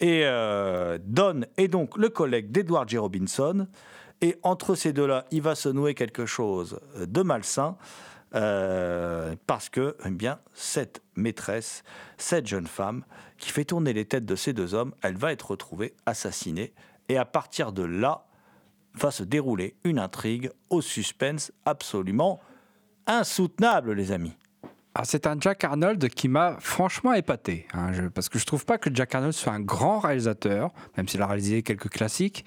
Et 0.01 0.23
euh, 0.25 0.99
Don 1.05 1.43
est 1.57 1.69
donc 1.69 1.97
le 1.97 2.09
collègue 2.09 2.51
d'Edward 2.51 2.89
J. 2.89 2.99
Robinson. 2.99 3.67
Et 4.23 4.37
entre 4.43 4.75
ces 4.75 4.93
deux-là, 4.93 5.27
il 5.31 5.43
va 5.43 5.55
se 5.55 5.69
nouer 5.69 5.95
quelque 5.95 6.27
chose 6.27 6.81
de 6.99 7.23
malsain. 7.23 7.77
euh, 8.35 9.35
parce 9.47 9.69
que, 9.69 9.97
eh 10.05 10.11
bien, 10.11 10.41
cette 10.53 11.03
maîtresse, 11.15 11.85
cette 12.19 12.47
jeune 12.47 12.67
femme 12.67 13.05
qui 13.39 13.51
fait 13.51 13.65
tourner 13.65 13.93
les 13.93 14.05
têtes 14.05 14.27
de 14.27 14.37
ces 14.37 14.53
deux 14.53 14.75
hommes, 14.75 14.93
elle 15.03 15.17
va 15.17 15.33
être 15.33 15.51
retrouvée 15.51 15.95
assassinée. 16.07 16.75
Et 17.09 17.17
à 17.17 17.25
partir 17.25 17.73
de 17.73 17.83
là, 17.83 18.27
va 18.95 19.11
se 19.11 19.23
dérouler 19.23 19.77
une 19.85 19.99
intrigue 19.99 20.51
au 20.71 20.81
suspense 20.81 21.53
absolument 21.65 22.41
insoutenable, 23.07 23.93
les 23.93 24.11
amis. 24.11 24.37
Ah, 24.99 25.03
c'est 25.05 25.27
un 25.27 25.37
Jack 25.39 25.63
Arnold 25.63 26.09
qui 26.09 26.27
m'a 26.27 26.57
franchement 26.59 27.13
épaté. 27.13 27.67
hein, 27.75 27.91
parce 28.15 28.31
que 28.31 28.39
je 28.39 28.47
trouve 28.47 28.65
pas 28.65 28.79
que 28.79 28.89
Jack 28.95 29.15
Arnold 29.15 29.35
soit 29.35 29.53
un 29.53 29.61
grand 29.61 29.99
réalisateur, 29.99 30.71
même 30.97 31.07
s'il 31.07 31.21
a 31.21 31.27
réalisé 31.27 31.63
quelques 31.63 31.91
classiques. 31.91 32.47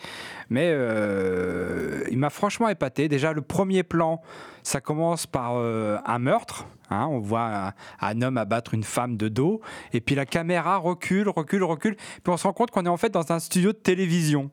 Mais 0.50 0.72
euh, 0.74 2.04
il 2.10 2.18
m'a 2.18 2.32
franchement 2.32 2.68
épaté. 2.68 3.08
Déjà, 3.08 3.34
le 3.34 3.42
premier 3.42 3.84
plan, 3.84 4.20
ça 4.64 4.82
commence 4.82 5.28
par 5.28 5.58
euh, 5.58 6.00
un 6.08 6.18
meurtre. 6.18 6.66
hein, 6.90 7.06
on 7.12 7.20
voit 7.20 7.68
un, 7.68 7.74
un 8.02 8.22
homme 8.24 8.38
abattre 8.38 8.74
une 8.74 8.84
femme 8.84 9.16
de 9.16 9.28
dos. 9.28 9.62
Et 9.94 10.02
puis 10.02 10.16
la 10.16 10.26
caméra 10.26 10.78
recule, 10.78 11.30
recule, 11.30 11.64
recule. 11.64 11.96
Puis 11.98 12.34
on 12.34 12.38
se 12.38 12.48
rend 12.48 12.54
compte 12.54 12.72
qu'on 12.72 12.84
est 12.84 12.90
en 12.90 12.98
fait 12.98 13.12
dans 13.12 13.32
un 13.32 13.38
studio 13.38 13.74
de 13.74 13.78
télévision. 13.78 14.50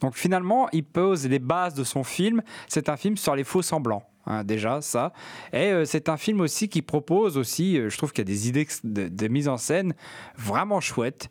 Donc 0.00 0.16
finalement, 0.16 0.68
il 0.72 0.82
pose 0.82 1.28
les 1.28 1.38
bases 1.38 1.74
de 1.74 1.84
son 1.84 2.02
film. 2.02 2.42
C'est 2.66 2.88
un 2.88 2.96
film 2.96 3.16
sur 3.16 3.36
les 3.36 3.44
faux 3.44 3.62
semblants. 3.62 4.02
Hein, 4.26 4.44
déjà 4.44 4.80
ça. 4.80 5.12
Et 5.52 5.72
euh, 5.72 5.84
c'est 5.84 6.08
un 6.08 6.16
film 6.16 6.40
aussi 6.40 6.68
qui 6.68 6.82
propose 6.82 7.38
aussi 7.38 7.78
euh, 7.78 7.88
je 7.88 7.96
trouve 7.96 8.12
qu'il 8.12 8.20
y 8.20 8.28
a 8.28 8.32
des 8.32 8.48
idées 8.48 8.66
de, 8.84 9.28
mise 9.28 9.48
en 9.48 9.56
scène 9.56 9.94
vraiment 10.36 10.80
chouettes 10.80 11.30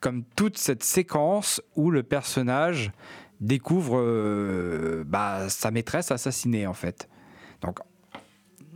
comme 0.00 0.24
toute 0.36 0.58
cette 0.58 0.82
séquence 0.82 1.62
où 1.76 1.90
le 1.90 2.02
personnage 2.02 2.92
découvre 3.40 3.98
euh, 3.98 5.04
bah, 5.06 5.48
sa 5.48 5.70
maîtresse 5.70 6.10
assassinée 6.10 6.66
en 6.66 6.74
fait. 6.74 7.08
Donc 7.60 7.78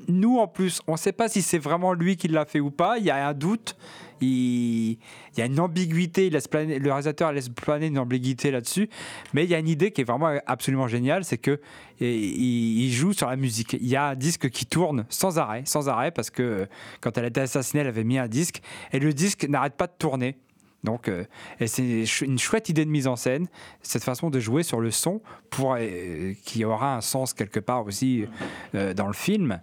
nous 0.09 0.39
en 0.39 0.47
plus 0.47 0.81
on 0.87 0.93
ne 0.93 0.99
sait 0.99 1.13
pas 1.13 1.29
si 1.29 1.43
c'est 1.43 1.59
vraiment 1.59 1.93
lui 1.93 2.17
qui 2.17 2.29
l'a 2.29 2.45
fait 2.45 2.61
ou 2.61 2.71
pas. 2.71 2.99
Il 2.99 3.05
y 3.05 3.11
a 3.11 3.27
un 3.27 3.35
doute 3.35 3.77
il, 4.21 4.99
y 5.37 5.41
a 5.41 5.47
une 5.47 5.61
ambiguïté 5.61 6.31
le 6.31 6.91
réalisateur 6.91 7.33
laisse 7.33 7.49
planer 7.49 7.87
une 7.87 7.99
ambiguïté 7.99 8.51
là-dessus 8.51 8.89
mais 9.35 9.45
il 9.45 9.51
y 9.51 9.55
a 9.55 9.59
une 9.59 9.69
idée 9.69 9.91
qui 9.91 10.01
est 10.03 10.05
vraiment 10.05 10.39
absolument 10.47 10.89
géniale 10.89 11.25
c'est 11.25 11.39
que 11.39 11.61
il, 12.01 12.93
joue 12.93 13.13
sur 13.13 13.29
la 13.29 13.37
musique. 13.37 13.75
Il 13.75 13.87
y 13.87 13.97
a 13.97 14.09
un 14.09 14.15
disque 14.15 14.51
qui 14.51 14.67
tourne 14.67 15.07
sans 15.09 15.39
arrêt, 15.39 15.63
sans 15.65 15.89
arrêt, 15.89 16.11
parce 16.11 16.31
que 16.31 16.69
quand 17.01 17.17
elle 17.17 17.25
a 17.25 17.29
été 17.29 17.41
assassinée, 17.41 17.81
elle 17.81 17.89
avait 17.89 18.05
mis 18.05 18.19
un 18.19 18.29
disque, 18.29 18.61
et 18.93 18.99
le 18.99 19.13
disque 19.13 19.45
n'arrête 19.49 19.75
pas 19.75 19.87
de 19.87 19.95
tourner. 19.99 20.37
Donc, 20.85 21.09
euh, 21.09 21.25
c'est 21.67 22.05
une 22.21 22.39
chouette 22.39 22.69
idée 22.69 22.85
de 22.85 22.91
mise 22.91 23.07
en 23.07 23.17
scène, 23.17 23.49
cette 23.83 24.05
façon 24.05 24.31
de 24.31 24.39
jouer 24.39 24.63
sur 24.63 24.81
le 24.81 24.91
son, 24.91 25.21
euh, 25.61 26.35
qui 26.45 26.65
aura 26.65 26.97
un 26.97 27.01
sens 27.01 27.35
quelque 27.35 27.61
part 27.61 27.85
aussi 27.87 28.27
euh, 28.75 28.95
dans 28.95 29.07
le 29.07 29.13
film, 29.13 29.61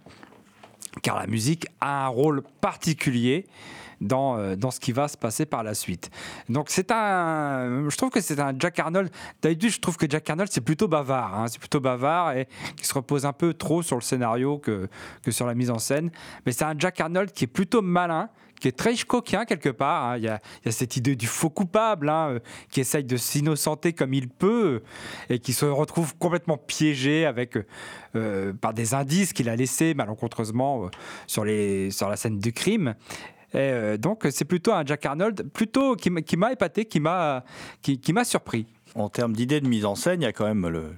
car 1.02 1.18
la 1.18 1.26
musique 1.26 1.66
a 1.80 2.06
un 2.06 2.08
rôle 2.08 2.42
particulier 2.60 3.46
dans, 4.04 4.38
euh, 4.38 4.56
dans 4.56 4.70
ce 4.70 4.80
qui 4.80 4.92
va 4.92 5.08
se 5.08 5.16
passer 5.16 5.46
par 5.46 5.62
la 5.62 5.74
suite. 5.74 6.10
Donc 6.48 6.66
c'est 6.68 6.90
un, 6.90 7.88
je 7.88 7.96
trouve 7.96 8.10
que 8.10 8.20
c'est 8.20 8.38
un 8.40 8.52
Jack 8.58 8.78
Arnold. 8.78 9.10
D'habitude, 9.42 9.70
je 9.70 9.80
trouve 9.80 9.96
que 9.96 10.06
Jack 10.08 10.28
Arnold 10.28 10.50
c'est 10.52 10.60
plutôt 10.60 10.88
bavard, 10.88 11.34
hein, 11.38 11.46
c'est 11.48 11.58
plutôt 11.58 11.80
bavard 11.80 12.32
et 12.32 12.46
qui 12.76 12.86
se 12.86 12.94
repose 12.94 13.26
un 13.26 13.32
peu 13.32 13.54
trop 13.54 13.82
sur 13.82 13.96
le 13.96 14.02
scénario 14.02 14.58
que, 14.58 14.88
sur 15.30 15.46
la 15.46 15.54
mise 15.54 15.70
en 15.70 15.78
scène. 15.78 16.10
Mais 16.46 16.52
c'est 16.52 16.64
un 16.64 16.74
Jack 16.78 17.00
Arnold 17.00 17.32
qui 17.32 17.44
est 17.44 17.48
plutôt 17.48 17.82
malin, 17.82 18.28
qui 18.60 18.68
est 18.68 18.72
très 18.72 18.94
Hitchcockien 18.94 19.44
quelque 19.44 19.68
part. 19.68 20.04
hein. 20.04 20.16
Il, 20.18 20.24
y 20.24 20.28
a, 20.28 20.40
cette 20.70 20.96
idée 20.96 21.16
du 21.16 21.26
faux 21.26 21.50
coupable 21.50 22.08
hein, 22.08 22.28
euh, 22.30 22.38
qui 22.70 22.80
essaye 22.80 23.04
de 23.04 23.16
s'innocenter 23.16 23.92
comme 23.92 24.14
il 24.14 24.28
peut 24.28 24.82
et 25.28 25.38
qui 25.38 25.52
se 25.52 25.64
retrouve 25.64 26.16
complètement 26.16 26.56
piégé 26.56 27.26
avec 27.26 27.58
euh, 28.16 28.52
par 28.52 28.72
des 28.72 28.94
indices 28.94 29.32
qu'il 29.32 29.48
a 29.48 29.56
laissés 29.56 29.94
malencontreusement 29.94 30.88
sur, 31.26 31.44
sur 31.90 32.08
la 32.08 32.16
scène 32.16 32.38
du 32.38 32.52
crime. 32.52 32.94
Et 33.54 33.58
euh, 33.58 33.96
donc 33.96 34.26
c'est 34.30 34.44
plutôt 34.44 34.72
un 34.72 34.84
Jack 34.84 35.06
Arnold 35.06 35.48
plutôt 35.52 35.94
qui, 35.96 36.10
m'a- 36.10 36.22
qui 36.22 36.36
m'a 36.36 36.52
épaté, 36.52 36.84
qui 36.86 37.00
m'a 37.00 37.44
qui, 37.82 37.98
qui 38.00 38.12
m'a 38.12 38.24
surpris. 38.24 38.66
En 38.96 39.08
termes 39.08 39.32
d'idées 39.32 39.60
de 39.60 39.68
mise 39.68 39.84
en 39.84 39.94
scène, 39.94 40.20
il 40.22 40.24
y 40.24 40.28
a 40.28 40.32
quand 40.32 40.44
même 40.46 40.68
le, 40.68 40.92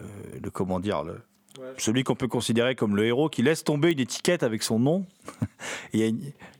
le, 0.00 0.40
le- 0.42 0.50
comment 0.50 0.80
dire, 0.80 1.02
le, 1.04 1.20
celui 1.78 2.04
qu'on 2.04 2.14
peut 2.14 2.28
considérer 2.28 2.74
comme 2.74 2.96
le 2.96 3.04
héros 3.06 3.28
qui 3.28 3.42
laisse 3.42 3.64
tomber 3.64 3.92
une 3.92 4.00
étiquette 4.00 4.42
avec 4.42 4.62
son 4.62 4.78
nom. 4.78 5.06
Et 5.92 6.14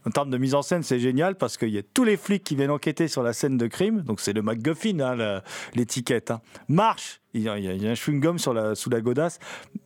en 0.06 0.10
termes 0.10 0.30
de 0.30 0.36
mise 0.38 0.54
en 0.54 0.62
scène, 0.62 0.82
c'est 0.82 0.98
génial 0.98 1.36
parce 1.36 1.56
qu'il 1.56 1.68
y 1.70 1.78
a 1.78 1.82
tous 1.82 2.04
les 2.04 2.16
flics 2.16 2.42
qui 2.44 2.56
viennent 2.56 2.70
enquêter 2.70 3.06
sur 3.08 3.22
la 3.22 3.32
scène 3.32 3.56
de 3.56 3.66
crime. 3.66 4.02
Donc 4.02 4.20
c'est 4.20 4.32
le 4.32 4.42
MacGuffin, 4.42 4.98
hein, 5.00 5.14
la- 5.14 5.42
l'étiquette. 5.74 6.30
hein. 6.30 6.40
Marche. 6.68 7.20
Il 7.32 7.42
y, 7.42 7.48
a, 7.48 7.58
il 7.58 7.64
y 7.64 7.68
a- 7.68 7.72
il 7.74 7.82
y 7.82 7.86
a 7.86 7.90
un 7.90 7.94
chewing-gum 7.94 8.38
sur 8.38 8.52
la, 8.52 8.74
sous 8.74 8.90
la 8.90 9.00
godasse. 9.00 9.38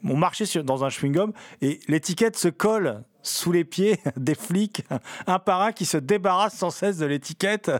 On 0.04 0.16
marchait 0.16 0.46
sur- 0.46 0.64
dans 0.64 0.84
un 0.84 0.88
chewing-gum 0.88 1.32
et 1.62 1.78
l'étiquette 1.88 2.36
se 2.36 2.48
colle 2.48 3.02
sous 3.24 3.50
les 3.50 3.64
pieds 3.64 3.98
des 4.16 4.36
flics, 4.36 4.84
un 5.26 5.40
par 5.40 5.74
qui 5.74 5.86
se 5.86 5.96
débarrasse 5.96 6.54
sans 6.54 6.70
cesse 6.70 6.98
de 6.98 7.06
l'étiquette. 7.06 7.70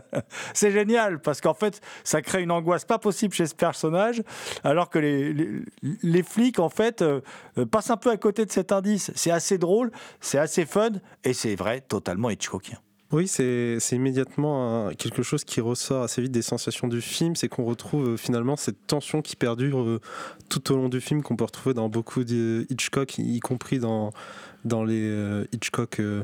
C'est 0.53 0.71
génial 0.71 1.21
parce 1.21 1.39
qu'en 1.39 1.53
fait, 1.53 1.81
ça 2.03 2.21
crée 2.21 2.41
une 2.41 2.51
angoisse 2.51 2.83
pas 2.83 2.97
possible 2.97 3.33
chez 3.33 3.45
ce 3.45 3.55
personnage, 3.55 4.23
alors 4.63 4.89
que 4.89 4.99
les, 4.99 5.63
les, 6.01 6.23
flics, 6.23 6.59
en 6.59 6.69
fait, 6.69 7.01
euh, 7.01 7.21
euh, 7.57 7.65
passent 7.65 7.91
un 7.91 7.97
peu 7.97 8.09
à 8.09 8.17
côté 8.17 8.45
de 8.45 8.51
cet 8.51 8.71
indice. 8.71 9.11
C'est 9.15 9.31
assez 9.31 9.57
drôle, 9.57 9.91
c'est 10.19 10.39
assez 10.39 10.65
fun 10.65 10.89
et 11.23 11.33
c'est 11.33 11.55
vrai, 11.55 11.81
totalement 11.81 12.29
Hitchcockien. 12.29 12.79
Oui, 13.11 13.27
c'est 13.27 13.77
immédiatement 13.91 14.89
quelque 14.97 15.21
chose 15.21 15.43
qui 15.43 15.61
ressort 15.61 16.03
assez 16.03 16.23
vite 16.23 16.31
des 16.31 16.41
sensations 16.41 16.87
du 16.87 17.01
film, 17.01 17.35
c'est 17.35 17.47
qu'on 17.47 17.63
retrouve 17.63 18.09
euh, 18.09 18.17
finalement 18.17 18.55
cette 18.55 18.87
tension 18.87 19.21
qui 19.21 19.35
perdure 19.35 19.99
tout 20.49 20.71
au 20.71 20.75
long 20.75 20.89
du 20.89 20.99
film, 20.99 21.21
qu'on 21.21 21.35
peut 21.35 21.45
retrouver 21.45 21.75
dans 21.75 21.87
beaucoup 21.87 22.23
de 22.23 22.65
Hitchcock, 22.69 23.19
y 23.19 23.39
compris 23.41 23.77
dans, 23.77 24.11
dans 24.65 24.83
les 24.83 25.07
euh, 25.07 25.45
Hitchcock 25.53 25.99
euh, 25.99 26.23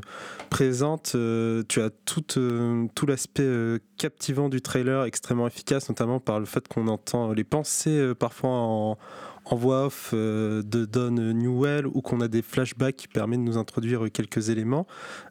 présentes. 0.50 1.12
Euh, 1.14 1.62
tu 1.68 1.80
as 1.80 1.90
tout, 1.90 3.06
l'aspect 3.06 3.48
captivant 3.96 4.48
du 4.48 4.60
trailer, 4.60 5.04
extrêmement 5.04 5.46
efficace, 5.46 5.88
notamment 5.88 6.20
par 6.20 6.40
le 6.40 6.46
fait 6.46 6.66
qu'on 6.68 6.88
entend 6.88 7.32
les 7.32 7.44
pensées 7.44 8.12
parfois 8.18 8.50
en, 8.50 8.98
en 9.44 9.56
voix 9.56 9.86
off 9.86 10.14
de 10.14 10.84
Don 10.84 11.10
Newell 11.10 11.86
ou 11.86 12.00
qu'on 12.00 12.20
a 12.20 12.28
des 12.28 12.42
flashbacks 12.42 12.96
qui 12.96 13.08
permettent 13.08 13.40
de 13.40 13.44
nous 13.44 13.58
introduire 13.58 14.10
quelques 14.12 14.48
éléments. 14.50 14.86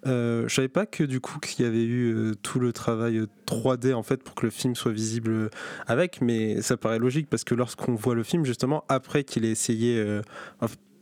Euh, 0.06 0.48
je 0.48 0.56
savais 0.56 0.68
pas 0.68 0.86
que 0.86 1.04
du 1.04 1.20
coup 1.20 1.40
qu'il 1.40 1.66
y 1.66 1.68
avait 1.68 1.84
eu 1.84 2.34
tout 2.42 2.60
le 2.60 2.74
travail 2.74 3.18
euh, 3.18 3.28
3D 3.48 3.94
en 3.94 4.04
fait 4.04 4.24
pour 4.24 4.36
que 4.36 4.46
le 4.46 4.52
film 4.52 4.76
soit 4.76 4.92
visible 4.92 5.50
avec, 5.88 6.22
mais 6.22 6.62
ça 6.62 6.78
paraît 6.78 7.00
logique 7.00 7.30
parce 7.30 7.44
que 7.44 7.56
lorsqu'on 7.56 7.96
voit 7.96 8.16
le 8.16 8.24
film 8.24 8.46
justement 8.46 8.84
après 8.90 9.24
qu'il 9.24 9.46
ait 9.46 9.52
essayé, 9.52 10.22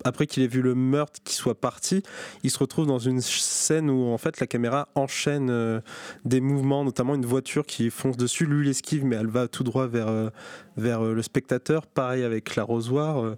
après 0.04 0.28
qu'il 0.28 0.44
ait 0.44 0.48
vu 0.48 0.62
le 0.62 0.76
meurtre 0.76 1.20
qui 1.24 1.34
soit 1.34 1.60
parti, 1.60 2.04
il 2.44 2.52
se 2.52 2.60
retrouve 2.60 2.88
dans 2.88 3.00
une 3.00 3.22
scène 3.22 3.90
où 3.90 4.08
en 4.08 4.18
fait 4.18 4.40
la 4.40 4.48
caméra 4.48 4.88
enchaîne 4.96 5.50
euh, 5.50 5.82
des 6.26 6.42
mouvements, 6.42 6.84
notamment 6.84 7.16
une 7.16 7.26
voiture 7.26 7.66
qui 7.66 7.90
fonce 7.90 8.18
dessus, 8.18 8.46
lui 8.46 8.68
il 8.68 8.70
esquive 8.70 9.06
mais 9.06 9.16
elle 9.16 9.28
va 9.28 9.48
tout 9.48 9.64
droit 9.64 9.88
vers 9.88 10.08
euh, 10.08 10.30
vers 10.78 11.06
euh, 11.06 11.14
le 11.14 11.22
spectateur. 11.22 11.86
Pareil 11.86 12.24
avec 12.24 12.56
l'arrosoir. 12.56 13.36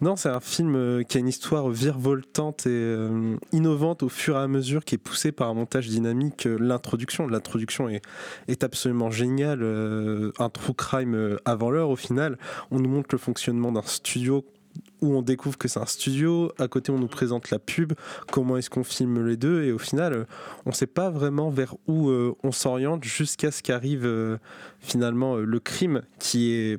Non, 0.00 0.16
c'est 0.16 0.28
un 0.28 0.40
film 0.40 1.04
qui 1.04 1.16
a 1.16 1.20
une 1.20 1.28
histoire 1.28 1.68
virevoltante 1.68 2.66
et 2.66 2.96
innovante 3.52 4.02
au 4.02 4.08
fur 4.08 4.36
et 4.36 4.40
à 4.40 4.48
mesure, 4.48 4.84
qui 4.84 4.94
est 4.94 4.98
poussée 4.98 5.32
par 5.32 5.48
un 5.48 5.54
montage 5.54 5.88
dynamique. 5.88 6.48
L'introduction, 6.58 7.26
l'introduction 7.26 7.88
est, 7.88 8.02
est 8.46 8.64
absolument 8.64 9.10
géniale. 9.10 9.62
Un 10.38 10.48
true 10.48 10.74
crime 10.74 11.38
avant 11.44 11.70
l'heure, 11.70 11.90
au 11.90 11.96
final. 11.96 12.38
On 12.70 12.80
nous 12.80 12.88
montre 12.88 13.08
le 13.12 13.18
fonctionnement 13.18 13.72
d'un 13.72 13.82
studio 13.82 14.44
où 15.00 15.14
on 15.14 15.22
découvre 15.22 15.58
que 15.58 15.68
c'est 15.68 15.80
un 15.80 15.86
studio, 15.86 16.52
à 16.58 16.68
côté 16.68 16.90
on 16.90 16.98
nous 16.98 17.08
présente 17.08 17.50
la 17.50 17.58
pub, 17.58 17.92
comment 18.30 18.56
est-ce 18.56 18.70
qu'on 18.70 18.84
filme 18.84 19.26
les 19.26 19.36
deux, 19.36 19.64
et 19.64 19.72
au 19.72 19.78
final 19.78 20.12
euh, 20.12 20.24
on 20.66 20.70
ne 20.70 20.74
sait 20.74 20.86
pas 20.86 21.10
vraiment 21.10 21.50
vers 21.50 21.76
où 21.86 22.08
euh, 22.08 22.34
on 22.42 22.52
s'oriente 22.52 23.04
jusqu'à 23.04 23.50
ce 23.50 23.62
qu'arrive 23.62 24.04
euh, 24.04 24.38
finalement 24.80 25.36
le 25.36 25.60
crime 25.60 26.02
qui 26.18 26.52
est 26.52 26.78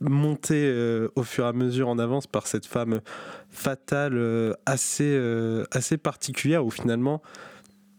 monté 0.00 0.70
au 1.14 1.22
fur 1.22 1.46
et 1.46 1.48
à 1.48 1.52
mesure 1.52 1.88
en 1.88 1.98
avance 1.98 2.26
par 2.26 2.46
cette 2.46 2.66
femme 2.66 3.00
fatale 3.48 4.54
assez, 4.66 5.18
assez 5.70 5.96
particulière 5.96 6.66
où 6.66 6.70
finalement 6.70 7.22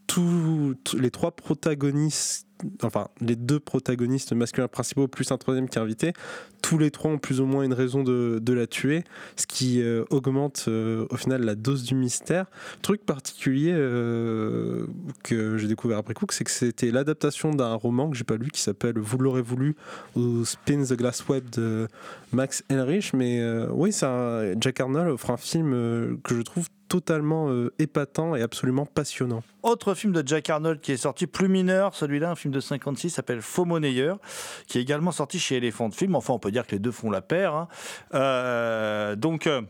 tous 0.08 0.76
les 0.98 1.12
trois 1.12 1.32
protagonistes, 1.32 2.48
enfin 2.84 3.08
les 3.20 3.36
deux 3.36 3.60
protagonistes 3.60 4.34
masculins 4.34 4.68
principaux 4.68 5.08
plus 5.08 5.32
un 5.32 5.38
troisième 5.38 5.68
qui 5.68 5.78
est 5.78 5.82
invité, 5.82 6.14
tous 6.62 6.78
les 6.78 6.90
trois 6.90 7.12
ont 7.12 7.18
plus 7.18 7.42
ou 7.42 7.46
moins 7.46 7.64
une 7.64 7.74
raison 7.74 8.04
de, 8.04 8.54
la 8.54 8.66
tuer, 8.66 9.04
ce 9.36 9.46
qui 9.46 9.82
euh, 9.82 10.04
augmente 10.10 10.66
euh, 10.68 11.06
au 11.10 11.16
final 11.16 11.44
la 11.44 11.54
dose 11.56 11.84
du 11.84 11.94
mystère. 11.94 12.48
Truc 12.82 13.06
particulier 13.06 13.72
euh, 13.74 14.88
que 15.24 15.58
j'ai 15.58 15.68
découvert 15.68 15.98
après 15.98 16.14
coup, 16.14 16.26
c'est 16.32 16.44
que 16.44 16.52
c'était 16.52 16.90
l'adaptation 16.90 17.52
d'un 17.52 17.76
roman 17.76 18.10
que 18.10 18.18
j'ai 18.18 18.24
pas 18.24 18.38
lu 18.38 18.50
qui 18.50 18.62
s'appelle 18.62 18.98
Vous 18.98 19.18
l'aurez 19.18 19.42
voulu 19.42 19.76
ou 20.16 20.44
Spin 20.46 20.84
the 20.84 20.94
Glass 20.94 21.28
Web 21.28 21.50
de 21.52 21.88
Max 22.32 22.64
Heinrich. 22.70 23.14
Mais 23.14 23.44
oui, 23.70 23.92
Jack 23.92 24.80
Arnold 24.80 25.10
offre 25.10 25.30
un 25.30 25.38
film 25.38 26.18
que 26.24 26.36
je 26.36 26.42
trouve 26.42 26.68
totalement 26.96 27.50
euh, 27.50 27.74
épatant 27.78 28.38
et 28.38 28.42
absolument 28.42 28.86
passionnant. 28.86 29.44
Autre 29.64 29.96
film 29.96 30.14
de 30.14 30.26
Jack 30.26 30.50
Arnold 30.50 30.80
qui 30.80 30.94
est 30.94 30.98
sorti, 30.98 31.28
plus 31.28 31.50
mineur, 31.50 31.94
celui-là, 31.94 32.32
un 32.32 32.36
film 32.36 32.54
de 32.54 32.62
56, 32.62 33.10
s'appelle 33.10 33.42
Faux 33.42 33.66
Monnayeur, 33.66 34.18
qui 34.68 34.78
est 34.78 34.82
également 34.82 35.12
sorti 35.12 35.38
chez 35.38 35.58
Elephant 35.58 35.92
Film. 35.92 36.16
Enfin, 36.16 36.34
on 36.34 36.40
peut 36.40 36.52
dire 36.52 36.66
que 36.66 36.72
les 36.72 36.80
deux 36.80 36.94
font 36.94 37.12
la 37.12 37.22
paire. 37.22 37.54
hein. 37.54 37.68
Euh, 38.14 39.16
donc. 39.18 39.46
euh, 39.48 39.62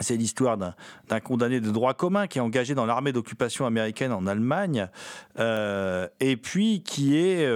c'est 0.00 0.16
l'histoire 0.16 0.56
d'un 0.56 1.20
condamné 1.20 1.60
de 1.60 1.70
droit 1.70 1.92
commun 1.94 2.26
qui 2.26 2.38
est 2.38 2.40
engagé 2.40 2.74
dans 2.74 2.86
l'armée 2.86 3.12
d'occupation 3.12 3.66
américaine 3.66 4.10
en 4.10 4.26
Allemagne 4.26 4.88
et 5.38 6.36
puis 6.38 6.82
qui 6.82 7.14
est 7.18 7.46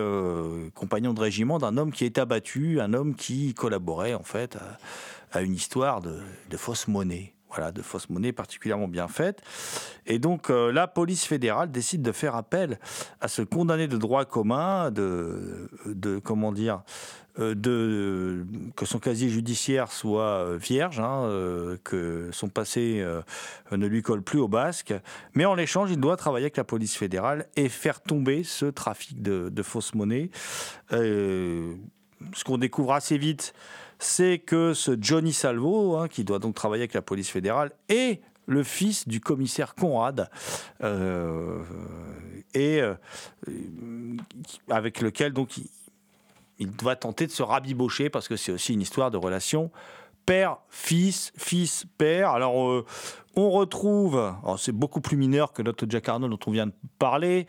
compagnon 0.75 1.15
de 1.15 1.21
régiment 1.21 1.59
d'un 1.59 1.77
homme 1.79 1.91
qui 1.91 2.05
est 2.05 2.19
abattu, 2.19 2.79
un 2.81 2.93
homme 2.93 3.17
qui 3.17 3.55
collaborait 3.55 4.15
en 4.15 4.23
fait 4.23 4.57
à, 4.57 5.39
à 5.39 5.41
une 5.41 5.55
histoire 5.55 6.03
de, 6.03 6.21
de 6.51 6.57
fausse 6.59 6.87
monnaie. 6.89 7.33
Voilà, 7.51 7.73
de 7.73 7.83
fausse 7.83 8.09
monnaie 8.11 8.33
particulièrement 8.33 8.89
bien 8.89 9.09
faite. 9.09 9.43
Et 10.07 10.19
donc 10.19 10.51
euh, 10.51 10.73
la 10.73 10.87
police 10.87 11.25
fédérale 11.25 11.71
décide 11.71 12.03
de 12.03 12.13
faire 12.13 12.35
appel 12.35 12.79
à 13.21 13.29
ce 13.29 13.43
condamné 13.43 13.89
de 13.89 13.97
droit 13.97 14.25
commun, 14.25 14.91
de, 14.91 15.69
comment 16.25 16.53
dire, 16.53 16.83
euh, 17.39 17.55
de, 17.55 18.47
que 18.77 18.87
son 18.87 18.99
casier 18.99 19.29
judiciaire 19.29 19.93
soit 19.93 20.23
euh, 20.23 20.57
vierge, 20.57 21.01
hein, 21.01 21.29
que 21.85 22.31
son 22.33 22.49
passé 22.49 23.05
ne 23.73 23.87
lui 23.87 24.03
colle 24.03 24.23
plus 24.23 24.39
au 24.39 24.49
basque. 24.49 24.95
Mais 25.35 25.45
en 25.45 25.57
échange, 25.57 25.91
il 25.91 26.01
doit 26.01 26.17
travailler 26.17 26.45
avec 26.45 26.57
la 26.57 26.65
police 26.65 26.97
fédérale 26.97 27.47
et 27.57 27.69
faire 27.69 28.01
tomber 28.01 28.43
ce 28.45 28.67
trafic 28.67 29.23
de, 29.23 29.49
de 29.49 29.63
fausse 29.63 29.95
monnaie. 29.95 30.31
Euh, 30.93 31.75
ce 32.35 32.45
qu'on 32.45 32.59
découvre 32.59 32.93
assez 32.95 33.19
vite, 33.19 33.55
c'est 33.99 34.39
que 34.39 34.75
ce 34.75 34.97
Johnny 35.01 35.33
Salvo, 35.33 35.97
hein, 35.97 36.09
qui 36.09 36.25
doit 36.25 36.39
donc 36.39 36.55
travailler 36.55 36.83
avec 36.83 36.95
la 36.95 37.03
police 37.03 37.31
fédérale, 37.31 37.73
est 37.89 38.21
le 38.47 38.63
fils 38.63 39.09
du 39.09 39.21
commissaire 39.21 39.75
Conrad, 39.75 40.31
euh, 40.83 41.63
et 42.55 42.81
euh, 42.81 42.95
avec 44.71 45.01
lequel 45.01 45.33
donc 45.33 45.57
il, 45.57 45.69
il 46.59 46.71
doit 46.71 46.97
tenter 46.97 47.27
de 47.27 47.33
se 47.33 47.43
rabibocher 47.43 48.09
parce 48.09 48.29
que 48.29 48.37
c'est 48.37 48.53
aussi 48.53 48.73
une 48.73 48.81
histoire 48.81 49.11
de 49.11 49.17
relation 49.17 49.71
père, 50.25 50.59
fils, 50.69 51.33
fils, 51.37 51.87
père. 51.99 52.31
Alors, 52.31 52.69
euh, 52.69 52.85
on 53.37 53.51
retrouve, 53.51 54.35
c'est 54.59 54.73
beaucoup 54.73 55.01
plus 55.01 55.17
mineur 55.17 55.53
que 55.53 55.63
notre 55.63 55.87
Jack 55.89 56.09
Arnold 56.09 56.33
dont 56.33 56.39
on 56.49 56.51
vient 56.51 56.67
de 56.67 56.73
parler. 56.99 57.47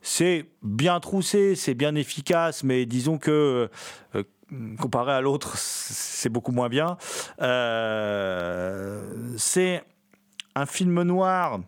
C'est 0.00 0.46
bien 0.62 1.00
troussé, 1.00 1.56
c'est 1.56 1.74
bien 1.74 1.94
efficace, 1.96 2.62
mais 2.62 2.86
disons 2.86 3.18
que 3.18 3.68
comparé 4.78 5.12
à 5.12 5.20
l'autre, 5.20 5.56
c'est 5.56 6.28
beaucoup 6.28 6.52
moins 6.52 6.68
bien. 6.68 6.96
Euh, 7.40 9.34
c'est 9.36 9.82
un 10.54 10.66
film 10.66 11.02
noir 11.02 11.60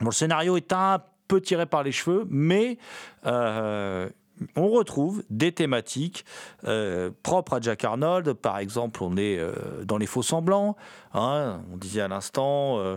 dont 0.00 0.06
le 0.06 0.12
scénario 0.12 0.56
est 0.56 0.72
un 0.72 1.02
peu 1.28 1.40
tiré 1.40 1.66
par 1.66 1.82
les 1.82 1.92
cheveux, 1.92 2.26
mais 2.30 2.78
euh, 3.26 4.08
on 4.56 4.68
retrouve 4.68 5.22
des 5.30 5.52
thématiques 5.52 6.24
euh, 6.66 7.10
propres 7.22 7.54
à 7.54 7.60
Jack 7.60 7.84
Arnold. 7.84 8.32
Par 8.34 8.58
exemple, 8.58 9.02
on 9.02 9.16
est 9.16 9.38
euh, 9.38 9.52
dans 9.84 9.98
les 9.98 10.06
faux 10.06 10.22
semblants. 10.22 10.76
hein. 11.14 11.60
on 11.72 11.76
disait 11.76 12.00
à 12.00 12.08
l'instant, 12.08 12.78
euh, 12.78 12.96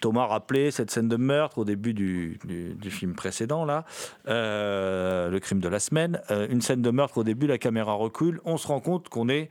Thomas 0.00 0.26
rappelait 0.26 0.70
cette 0.70 0.90
scène 0.90 1.08
de 1.08 1.16
meurtre 1.16 1.58
au 1.58 1.64
début 1.64 1.94
du, 1.94 2.38
film 2.90 3.14
précédent, 3.14 3.64
là, 3.64 3.84
le 4.26 5.38
crime 5.38 5.60
de 5.60 5.68
la 5.68 5.80
semaine. 5.80 6.20
Une 6.30 6.60
scène 6.60 6.82
de 6.82 6.90
meurtre 6.90 7.18
au 7.18 7.24
début, 7.24 7.46
la 7.46 7.58
caméra 7.58 7.92
recule. 7.94 8.40
On 8.44 8.56
se 8.56 8.66
rend 8.66 8.80
compte 8.80 9.08
qu'on 9.08 9.28
est 9.28 9.50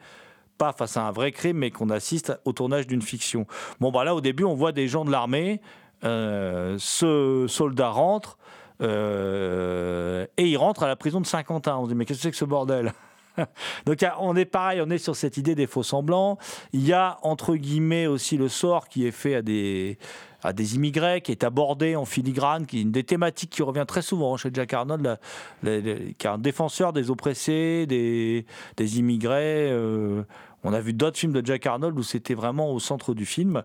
pas 0.57 0.71
face 0.71 0.97
à 0.97 1.07
un 1.07 1.11
vrai 1.11 1.31
crime, 1.31 1.57
mais 1.57 1.71
qu'on 1.71 1.89
assiste 1.89 2.39
au 2.45 2.53
tournage 2.53 2.87
d'une 2.87 3.01
fiction. 3.01 3.47
Bon, 3.79 3.91
bah 3.91 4.03
là, 4.03 4.15
au 4.15 4.21
début, 4.21 4.43
on 4.43 4.53
voit 4.53 4.71
des 4.71 4.87
gens 4.87 5.05
de 5.05 5.11
l'armée. 5.11 5.61
Ce 6.03 7.45
soldat 7.47 7.89
rentre. 7.89 8.37
Euh, 8.83 10.25
et 10.37 10.47
il 10.47 10.57
rentre 10.57 10.83
à 10.83 10.87
la 10.87 10.95
prison 10.95 11.21
de 11.21 11.25
Saint-Quentin. 11.25 11.77
On 11.77 11.85
se 11.85 11.89
dit, 11.89 11.95
mais 11.95 12.05
qu'est-ce 12.05 12.19
que 12.19 12.23
c'est 12.23 12.31
que 12.31 12.37
ce 12.37 12.45
bordel? 12.45 12.93
Donc 13.85 14.05
on 14.19 14.35
est 14.35 14.45
pareil, 14.45 14.81
on 14.81 14.89
est 14.89 14.97
sur 14.99 15.15
cette 15.15 15.37
idée 15.37 15.55
des 15.55 15.67
faux 15.67 15.83
semblants. 15.83 16.37
Il 16.71 16.85
y 16.85 16.93
a 16.93 17.17
entre 17.23 17.55
guillemets 17.55 18.05
aussi 18.05 18.37
le 18.37 18.47
sort 18.47 18.87
qui 18.87 19.07
est 19.07 19.11
fait 19.11 19.35
à 19.35 19.41
des, 19.41 19.97
à 20.43 20.53
des 20.53 20.75
immigrés, 20.75 21.21
qui 21.21 21.31
est 21.31 21.43
abordé 21.43 21.95
en 21.95 22.05
filigrane, 22.05 22.65
qui 22.65 22.79
est 22.79 22.81
une 22.81 22.91
des 22.91 23.03
thématiques 23.03 23.49
qui 23.49 23.63
revient 23.63 23.85
très 23.87 24.01
souvent 24.01 24.37
chez 24.37 24.49
Jack 24.53 24.73
Arnold, 24.73 25.19
qui 25.63 25.69
est 25.69 26.25
un 26.25 26.37
défenseur 26.37 26.93
des 26.93 27.09
oppressés, 27.09 27.85
des, 27.87 28.45
des 28.77 28.99
immigrés. 28.99 29.69
euh, 29.71 30.23
on 30.63 30.73
a 30.73 30.79
vu 30.79 30.93
d'autres 30.93 31.17
films 31.17 31.33
de 31.33 31.45
Jack 31.45 31.65
Arnold 31.65 31.97
où 31.97 32.03
c'était 32.03 32.35
vraiment 32.35 32.71
au 32.71 32.79
centre 32.79 33.13
du 33.13 33.25
film. 33.25 33.63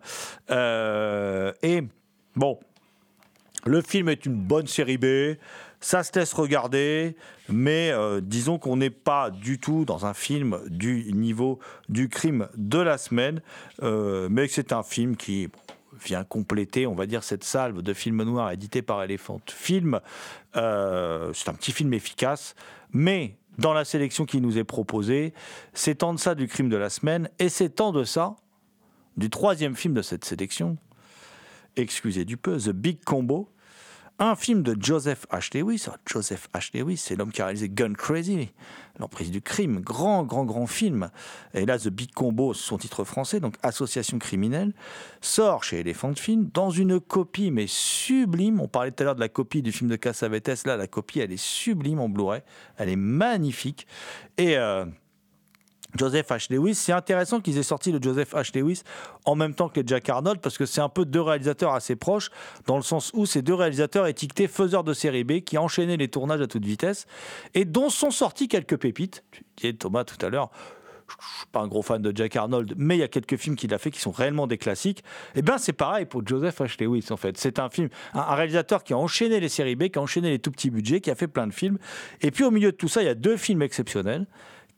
Euh, 0.50 1.52
et 1.62 1.82
bon, 2.34 2.58
le 3.66 3.82
film 3.82 4.08
est 4.08 4.26
une 4.26 4.36
bonne 4.36 4.66
série 4.66 4.98
B, 4.98 5.36
ça 5.80 6.02
se 6.02 6.18
laisse 6.18 6.32
regarder, 6.32 7.16
mais 7.48 7.90
euh, 7.90 8.20
disons 8.20 8.58
qu'on 8.58 8.76
n'est 8.76 8.90
pas 8.90 9.30
du 9.30 9.58
tout 9.58 9.84
dans 9.84 10.06
un 10.06 10.14
film 10.14 10.58
du 10.68 11.12
niveau 11.12 11.58
du 11.88 12.08
crime 12.08 12.48
de 12.56 12.78
la 12.78 12.98
semaine, 12.98 13.40
euh, 13.82 14.28
mais 14.30 14.48
c'est 14.48 14.72
un 14.72 14.82
film 14.82 15.16
qui 15.16 15.48
vient 16.04 16.24
compléter, 16.24 16.86
on 16.86 16.94
va 16.94 17.06
dire, 17.06 17.24
cette 17.24 17.44
salve 17.44 17.82
de 17.82 17.94
films 17.94 18.22
noirs 18.22 18.52
édité 18.52 18.82
par 18.82 19.02
Elephant 19.02 19.40
Film. 19.46 20.00
Euh, 20.56 21.32
c'est 21.34 21.48
un 21.48 21.54
petit 21.54 21.72
film 21.72 21.92
efficace, 21.92 22.54
mais 22.92 23.36
dans 23.58 23.72
la 23.72 23.84
sélection 23.84 24.24
qui 24.24 24.40
nous 24.40 24.58
est 24.58 24.64
proposée, 24.64 25.34
c'est 25.72 26.02
en 26.02 26.14
deçà 26.14 26.34
du 26.34 26.46
crime 26.46 26.68
de 26.68 26.76
la 26.76 26.90
semaine, 26.90 27.28
et 27.38 27.48
c'est 27.48 27.80
en 27.80 27.92
deçà 27.92 28.36
du 29.16 29.30
troisième 29.30 29.74
film 29.74 29.94
de 29.94 30.02
cette 30.02 30.24
sélection, 30.24 30.76
excusez 31.78 32.24
du 32.24 32.36
peu, 32.36 32.58
The 32.58 32.70
Big 32.70 33.02
Combo, 33.04 33.48
un 34.18 34.34
film 34.34 34.64
de 34.64 34.76
Joseph 34.80 35.26
H. 35.30 35.56
Lewis. 35.56 35.84
Alors, 35.86 35.98
Joseph 36.04 36.48
H. 36.52 36.76
Lewis, 36.76 36.96
c'est 36.96 37.14
l'homme 37.14 37.30
qui 37.30 37.40
a 37.40 37.44
réalisé 37.44 37.68
Gun 37.68 37.92
Crazy, 37.92 38.50
l'emprise 38.98 39.30
du 39.30 39.40
crime, 39.40 39.80
grand, 39.80 40.24
grand, 40.24 40.44
grand 40.44 40.66
film. 40.66 41.10
Et 41.54 41.64
là, 41.66 41.78
The 41.78 41.88
Big 41.88 42.12
Combo, 42.12 42.52
son 42.52 42.78
titre 42.78 43.04
français, 43.04 43.38
donc 43.38 43.54
Association 43.62 44.18
criminelle, 44.18 44.74
sort 45.20 45.62
chez 45.62 45.80
Elephant 45.80 46.14
Film 46.16 46.50
dans 46.52 46.70
une 46.70 46.98
copie, 46.98 47.52
mais 47.52 47.66
sublime. 47.68 48.60
On 48.60 48.66
parlait 48.66 48.90
tout 48.90 49.02
à 49.02 49.06
l'heure 49.06 49.14
de 49.14 49.20
la 49.20 49.28
copie 49.28 49.62
du 49.62 49.70
film 49.70 49.88
de 49.88 49.96
Cassavetes. 49.96 50.64
Là, 50.64 50.76
la 50.76 50.88
copie, 50.88 51.20
elle 51.20 51.32
est 51.32 51.36
sublime 51.36 52.00
en 52.00 52.08
Blu-ray. 52.08 52.42
Elle 52.76 52.88
est 52.88 52.96
magnifique. 52.96 53.86
Et. 54.36 54.56
euh, 54.56 54.84
Joseph 55.98 56.28
H. 56.28 56.52
Lewis. 56.52 56.74
C'est 56.74 56.92
intéressant 56.92 57.40
qu'ils 57.40 57.58
aient 57.58 57.62
sorti 57.62 57.92
le 57.92 57.98
Joseph 58.00 58.32
H. 58.34 58.58
Lewis 58.58 58.82
en 59.24 59.34
même 59.34 59.54
temps 59.54 59.68
que 59.68 59.80
Jack 59.84 60.08
Arnold 60.08 60.40
parce 60.40 60.56
que 60.56 60.66
c'est 60.66 60.80
un 60.80 60.88
peu 60.88 61.04
deux 61.04 61.20
réalisateurs 61.20 61.74
assez 61.74 61.96
proches 61.96 62.30
dans 62.66 62.76
le 62.76 62.82
sens 62.82 63.10
où 63.14 63.26
ces 63.26 63.42
deux 63.42 63.54
réalisateurs 63.54 64.06
étiquetés 64.06 64.48
faiseurs 64.48 64.84
de 64.84 64.92
série 64.92 65.24
B 65.24 65.40
qui 65.40 65.58
enchaînaient 65.58 65.96
les 65.96 66.08
tournages 66.08 66.40
à 66.40 66.46
toute 66.46 66.64
vitesse 66.64 67.06
et 67.54 67.64
dont 67.64 67.90
sont 67.90 68.10
sortis 68.10 68.48
quelques 68.48 68.76
pépites. 68.76 69.24
Tu 69.30 69.44
disais 69.56 69.72
Thomas 69.72 70.04
tout 70.04 70.24
à 70.24 70.30
l'heure. 70.30 70.50
Je 71.08 71.14
ne 71.14 71.38
suis 71.38 71.46
pas 71.50 71.60
un 71.60 71.68
gros 71.68 71.80
fan 71.80 72.02
de 72.02 72.14
Jack 72.14 72.36
Arnold, 72.36 72.74
mais 72.76 72.96
il 72.96 73.00
y 73.00 73.02
a 73.02 73.08
quelques 73.08 73.36
films 73.36 73.56
qu'il 73.56 73.72
a 73.72 73.78
fait 73.78 73.90
qui 73.90 73.98
sont 73.98 74.10
réellement 74.10 74.46
des 74.46 74.58
classiques. 74.58 75.02
Et 75.34 75.40
bien, 75.40 75.56
c'est 75.56 75.72
pareil 75.72 76.04
pour 76.04 76.26
Joseph 76.26 76.60
H. 76.60 76.82
Lewis, 76.84 77.06
en 77.10 77.16
fait. 77.16 77.38
C'est 77.38 77.58
un 77.58 77.70
film, 77.70 77.88
un 78.12 78.34
réalisateur 78.34 78.84
qui 78.84 78.92
a 78.92 78.98
enchaîné 78.98 79.40
les 79.40 79.48
séries 79.48 79.74
B, 79.74 79.88
qui 79.88 79.98
a 79.98 80.02
enchaîné 80.02 80.28
les 80.28 80.38
tout 80.38 80.50
petits 80.50 80.70
budgets, 80.70 81.00
qui 81.00 81.10
a 81.10 81.14
fait 81.14 81.26
plein 81.26 81.46
de 81.46 81.54
films. 81.54 81.78
Et 82.20 82.30
puis, 82.30 82.44
au 82.44 82.50
milieu 82.50 82.72
de 82.72 82.76
tout 82.76 82.88
ça, 82.88 83.02
il 83.02 83.06
y 83.06 83.08
a 83.08 83.14
deux 83.14 83.38
films 83.38 83.62
exceptionnels 83.62 84.26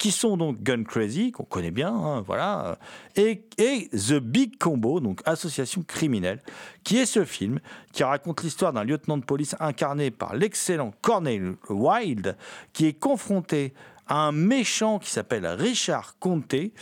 qui 0.01 0.12
sont 0.12 0.38
donc 0.38 0.62
Gun 0.62 0.82
Crazy, 0.82 1.30
qu'on 1.30 1.44
connaît 1.44 1.70
bien, 1.70 1.92
hein, 1.92 2.22
voilà, 2.22 2.78
et, 3.16 3.44
et 3.59 3.90
The 3.90 4.14
Big 4.14 4.57
Combo, 4.59 4.98
donc 4.98 5.20
Association 5.26 5.82
criminelle, 5.86 6.40
qui 6.84 6.96
est 6.96 7.05
ce 7.05 7.26
film 7.26 7.61
qui 7.92 8.03
raconte 8.03 8.42
l'histoire 8.42 8.72
d'un 8.72 8.82
lieutenant 8.82 9.18
de 9.18 9.24
police 9.24 9.55
incarné 9.61 10.11
par 10.11 10.34
l'excellent 10.34 10.94
Cornel 11.03 11.55
Wilde, 11.68 12.38
qui 12.72 12.86
est 12.86 12.94
confronté 12.98 13.74
à 14.07 14.16
un 14.26 14.32
méchant 14.32 14.98
qui 14.98 15.11
s'appelle 15.11 15.46
Richard 15.46 16.16
Conté, 16.18 16.72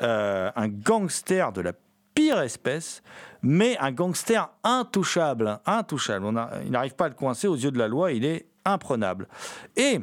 euh, 0.00 0.50
un 0.56 0.68
gangster 0.68 1.52
de 1.52 1.60
la 1.60 1.74
pire 2.14 2.40
espèce, 2.40 3.02
mais 3.42 3.76
un 3.80 3.92
gangster 3.92 4.48
intouchable, 4.64 5.60
intouchable. 5.66 6.24
On 6.24 6.36
a- 6.36 6.50
il 6.64 6.70
n'arrive 6.70 6.94
pas 6.94 7.04
à 7.04 7.08
le 7.08 7.14
coincer 7.14 7.48
aux 7.48 7.54
yeux 7.56 7.70
de 7.70 7.78
la 7.78 7.88
loi, 7.88 8.12
il 8.12 8.24
est 8.24 8.46
imprenable. 8.64 9.28
Et 9.76 10.00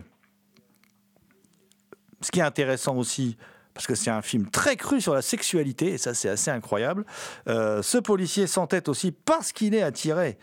ce 2.22 2.32
qui 2.32 2.40
est 2.40 2.44
intéressant 2.44 2.96
aussi, 2.96 3.38
parce 3.74 3.88
que 3.88 3.96
c'est 3.96 4.10
un 4.10 4.22
film 4.22 4.50
très 4.50 4.76
cru 4.76 5.00
sur 5.00 5.14
la 5.14 5.22
sexualité, 5.22 5.94
et 5.94 5.98
ça 5.98 6.14
c'est 6.14 6.30
assez 6.30 6.52
incroyable, 6.52 7.06
euh, 7.48 7.82
ce 7.82 7.98
policier 7.98 8.48
s'entête 8.48 8.90
aussi 8.90 9.12
parce 9.12 9.52
qu'il 9.52 9.74
est 9.74 9.84
attiré 9.84 10.38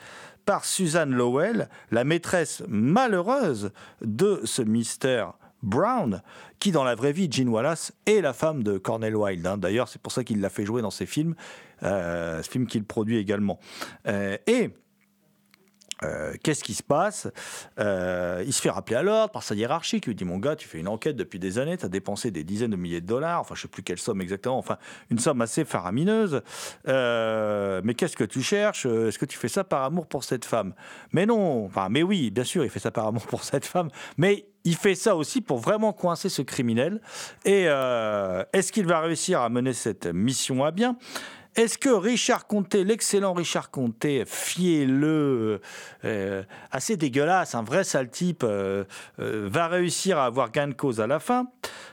par 0.44 0.64
Suzanne 0.64 1.12
Lowell, 1.12 1.68
la 1.90 2.04
maîtresse 2.04 2.62
malheureuse 2.68 3.72
de 4.00 4.40
ce 4.44 4.62
mystère 4.62 5.34
Brown, 5.62 6.22
qui 6.60 6.70
dans 6.70 6.84
la 6.84 6.94
vraie 6.94 7.12
vie, 7.12 7.28
Jean 7.30 7.48
Wallace, 7.48 7.92
est 8.06 8.20
la 8.20 8.32
femme 8.32 8.62
de 8.62 8.78
Cornel 8.78 9.16
Wilde. 9.16 9.46
hein. 9.46 9.58
D'ailleurs, 9.58 9.88
c'est 9.88 10.00
pour 10.00 10.12
ça 10.12 10.22
qu'il 10.22 10.40
l'a 10.40 10.48
fait 10.48 10.64
jouer 10.64 10.82
dans 10.82 10.90
ses 10.90 11.06
films, 11.06 11.34
euh, 11.82 12.42
ce 12.42 12.50
film 12.50 12.66
qu'il 12.66 12.84
produit 12.84 13.18
également. 13.18 13.58
Euh, 14.06 14.38
et 14.46 14.70
euh, 16.02 16.34
Qu'est-ce 16.42 16.62
qui 16.62 16.74
se 16.74 16.82
passe? 16.82 17.28
Euh, 17.78 18.42
Il 18.46 18.52
se 18.52 18.60
fait 18.60 18.70
rappeler 18.70 18.96
à 18.96 19.02
l'ordre 19.02 19.32
par 19.32 19.42
sa 19.42 19.54
hiérarchie 19.54 20.00
qui 20.00 20.10
lui 20.10 20.14
dit 20.14 20.24
Mon 20.24 20.38
gars, 20.38 20.56
tu 20.56 20.68
fais 20.68 20.78
une 20.78 20.88
enquête 20.88 21.16
depuis 21.16 21.38
des 21.38 21.58
années, 21.58 21.76
tu 21.76 21.84
as 21.84 21.88
dépensé 21.88 22.30
des 22.30 22.44
dizaines 22.44 22.70
de 22.70 22.76
milliers 22.76 23.00
de 23.00 23.06
dollars, 23.06 23.40
enfin, 23.40 23.54
je 23.54 23.62
sais 23.62 23.68
plus 23.68 23.82
quelle 23.82 23.98
somme 23.98 24.20
exactement, 24.20 24.58
enfin, 24.58 24.78
une 25.10 25.18
somme 25.18 25.40
assez 25.40 25.64
faramineuse. 25.64 26.42
Euh, 26.88 27.80
mais 27.84 27.94
qu'est-ce 27.94 28.16
que 28.16 28.24
tu 28.24 28.42
cherches? 28.42 28.86
Est-ce 28.86 29.18
que 29.18 29.24
tu 29.24 29.38
fais 29.38 29.48
ça 29.48 29.64
par 29.64 29.82
amour 29.84 30.06
pour 30.06 30.24
cette 30.24 30.44
femme? 30.44 30.74
Mais 31.12 31.26
non, 31.26 31.64
enfin, 31.66 31.88
mais 31.90 32.02
oui, 32.02 32.30
bien 32.30 32.44
sûr, 32.44 32.64
il 32.64 32.70
fait 32.70 32.80
ça 32.80 32.90
par 32.90 33.06
amour 33.06 33.26
pour 33.26 33.44
cette 33.44 33.64
femme, 33.64 33.88
mais 34.16 34.46
il 34.64 34.76
fait 34.76 34.96
ça 34.96 35.16
aussi 35.16 35.40
pour 35.40 35.58
vraiment 35.58 35.92
coincer 35.92 36.28
ce 36.28 36.42
criminel. 36.42 37.00
Et 37.44 37.62
est-ce 37.62 38.72
qu'il 38.72 38.86
va 38.86 39.00
réussir 39.00 39.40
à 39.40 39.48
mener 39.48 39.72
cette 39.72 40.06
mission 40.06 40.64
à 40.64 40.72
bien? 40.72 40.96
Est-ce 41.56 41.78
que 41.78 41.88
Richard 41.88 42.46
Comté, 42.46 42.84
l'excellent 42.84 43.32
Richard 43.32 43.70
Comté, 43.70 44.24
fielleux, 44.26 45.62
euh, 46.04 46.42
assez 46.70 46.98
dégueulasse, 46.98 47.54
un 47.54 47.62
vrai 47.62 47.82
sale 47.82 48.10
type, 48.10 48.42
euh, 48.44 48.84
euh, 49.20 49.48
va 49.50 49.66
réussir 49.66 50.18
à 50.18 50.26
avoir 50.26 50.50
gain 50.50 50.68
de 50.68 50.74
cause 50.74 51.00
à 51.00 51.06
la 51.06 51.18
fin 51.18 51.46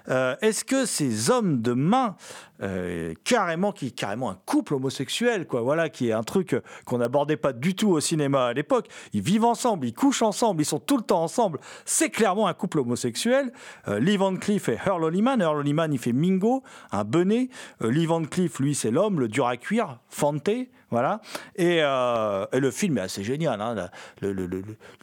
Est-ce 0.08 0.66
que 0.66 0.86
ces 0.86 1.30
hommes 1.30 1.62
de 1.62 1.72
main, 1.72 2.18
euh, 2.62 3.14
carrément, 3.24 3.72
qui 3.72 3.92
carrément 3.92 4.30
un 4.30 4.38
couple 4.46 4.76
homosexuel, 4.76 5.48
quoi, 5.48 5.62
voilà, 5.62 5.90
qui 5.90 6.10
est 6.10 6.14
un 6.14 6.24
truc 6.24 6.56
qu'on 6.86 7.00
n'abordait 7.00 7.38
pas 7.38 7.54
du 7.54 7.76
tout 7.76 7.90
au 7.90 8.00
cinéma 8.00 8.46
à 8.48 8.54
l'époque. 8.54 8.88
Ils 9.14 9.22
vivent 9.22 9.46
ensemble, 9.46 9.88
ils 9.88 9.94
couchent 9.94 10.22
ensemble, 10.22 10.62
ils 10.62 10.66
sont 10.66 10.80
tout 10.80 10.98
le 10.98 11.04
temps 11.04 11.24
ensemble. 11.24 11.60
C'est 11.86 12.10
clairement 12.10 12.48
un 12.48 12.54
couple 12.54 12.80
homosexuel. 12.80 13.52
Euh, 13.88 14.00
Lee 14.00 14.18
Van 14.18 14.36
Cleef 14.36 14.70
et 14.70 14.78
Earl 14.86 15.04
Holliman. 15.04 15.42
Earl 15.42 15.58
Holliman, 15.58 15.92
il 15.92 16.00
fait 16.00 16.14
Mingo, 16.14 16.64
un 16.92 17.04
benet. 17.04 17.50
Euh, 17.82 17.92
Lee 17.92 18.06
Van 18.06 18.24
Cleef, 18.24 18.60
lui, 18.60 18.76
c'est 18.76 18.92
l'homme, 18.92 19.20
le 19.20 19.28
dur 19.28 19.48
à 19.48 19.58
cuire, 19.58 20.00
Fante. 20.10 20.50
Voilà. 20.94 21.22
Et, 21.56 21.80
euh, 21.82 22.46
et 22.54 22.60
le 22.60 22.70
film 22.72 22.98
est 23.00 23.02
assez 23.02 23.24
génial. 23.24 23.60
hein. 23.62 23.74
La, 24.22 24.30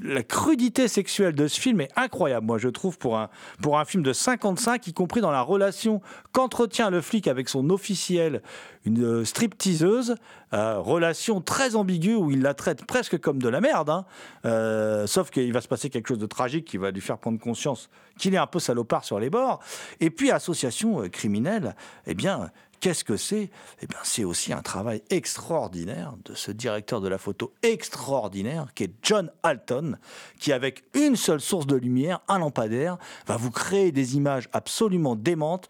la 0.00 0.22
crudité 0.22 0.86
sexuelle 0.88 1.34
de 1.34 1.48
ce 1.48 1.60
film 1.60 1.80
est 1.80 1.90
incroyable, 1.96 2.46
moi, 2.46 2.58
je 2.58 2.68
trouve, 2.68 2.96
pour 2.96 3.18
un, 3.18 3.28
pour 3.60 3.78
un 3.78 3.84
film 3.84 4.02
de 4.04 4.12
55, 4.12 4.86
y 4.86 4.92
compris 4.92 5.20
dans 5.20 5.32
la 5.32 5.42
relation 5.42 6.00
qu'entretient 6.32 6.90
le 6.90 7.00
flic 7.00 7.26
avec 7.26 7.48
son 7.48 7.70
officiel, 7.70 8.40
une 8.84 9.02
euh, 9.04 9.24
stripteaseuse. 9.24 10.14
euh, 10.54 10.78
relation 10.78 11.40
très 11.40 11.76
ambiguë 11.76 12.14
où 12.14 12.30
il 12.30 12.42
la 12.42 12.54
traite 12.54 12.84
presque 12.84 13.18
comme 13.18 13.40
de 13.42 13.48
la 13.48 13.60
merde. 13.60 13.90
hein. 13.90 14.04
Euh, 14.44 15.06
sauf 15.06 15.30
qu'il 15.30 15.52
va 15.52 15.60
se 15.60 15.68
passer 15.68 15.90
quelque 15.90 16.08
chose 16.08 16.18
de 16.18 16.26
tragique 16.26 16.64
qui 16.66 16.76
va 16.76 16.90
lui 16.92 17.00
faire 17.00 17.18
prendre 17.18 17.38
conscience 17.40 17.88
qu'il 18.18 18.34
est 18.34 18.38
un 18.38 18.46
peu 18.46 18.58
salopard 18.60 19.04
sur 19.04 19.18
les 19.20 19.30
bords. 19.30 19.60
Et 20.00 20.10
puis, 20.10 20.30
association 20.30 21.08
criminelle, 21.10 21.74
eh 22.06 22.14
bien. 22.14 22.50
Qu'est-ce 22.80 23.04
que 23.04 23.18
c'est? 23.18 23.50
Eh 23.82 23.86
bien, 23.86 23.98
c'est 24.02 24.24
aussi 24.24 24.54
un 24.54 24.62
travail 24.62 25.02
extraordinaire 25.10 26.14
de 26.24 26.34
ce 26.34 26.50
directeur 26.50 27.02
de 27.02 27.08
la 27.08 27.18
photo 27.18 27.52
extraordinaire 27.62 28.68
qui 28.74 28.84
est 28.84 28.94
John 29.02 29.30
Alton, 29.42 29.96
qui 30.38 30.50
avec 30.50 30.84
une 30.94 31.14
seule 31.14 31.42
source 31.42 31.66
de 31.66 31.76
lumière, 31.76 32.20
un 32.26 32.38
lampadaire, 32.38 32.96
va 33.26 33.36
vous 33.36 33.50
créer 33.50 33.92
des 33.92 34.16
images 34.16 34.48
absolument 34.54 35.14
démentes. 35.14 35.68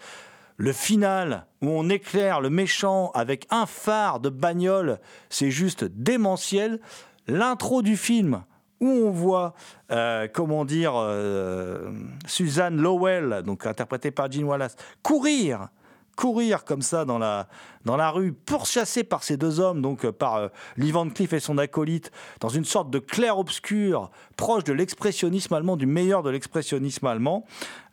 Le 0.57 0.73
final 0.73 1.47
où 1.63 1.69
on 1.71 1.89
éclaire 1.89 2.41
le 2.41 2.51
méchant 2.51 3.11
avec 3.13 3.49
un 3.51 3.67
phare 3.67 4.21
de 4.21 4.29
bagnole, 4.29 5.01
c'est 5.31 5.51
juste 5.51 5.83
démentiel. 5.83 6.81
L'intro 7.27 7.83
du 7.83 7.97
film 7.97 8.45
où 8.81 8.89
on 8.89 9.11
voit, 9.11 9.55
euh, 9.91 10.29
comment 10.33 10.65
dire, 10.65 10.93
euh, 10.95 11.91
Suzanne 12.27 12.77
Lowell, 12.81 13.43
donc 13.45 13.67
interprétée 13.67 14.13
par 14.13 14.31
Gene 14.31 14.45
Wallace, 14.45 14.77
courir 15.03 15.71
courir 16.21 16.65
comme 16.65 16.83
ça 16.83 17.07
dans 17.07 17.19
la, 17.19 17.49
dans 17.87 17.97
la 17.97 18.11
rue, 18.11 18.35
pourchassé 18.35 19.05
par 19.05 19.25
ces 19.25 19.39
deux 19.39 19.59
hommes, 19.59 19.81
donc 19.81 20.05
euh, 20.05 20.13
par 20.13 20.37
euh, 20.37 20.49
Lee 20.77 20.93
Van 20.93 21.09
Cleef 21.09 21.33
et 21.33 21.41
son 21.41 21.57
acolyte, 21.57 22.13
dans 22.41 22.51
une 22.51 22.67
sorte 22.67 22.91
de 22.91 22.99
clair-obscur 22.99 24.11
proche 24.37 24.65
de 24.65 24.75
l'expressionnisme 24.75 25.55
allemand, 25.55 25.79
du 25.79 25.87
meilleur 25.87 26.23
de 26.23 26.29
l'expressionnisme 26.29 27.07
allemand. 27.07 27.47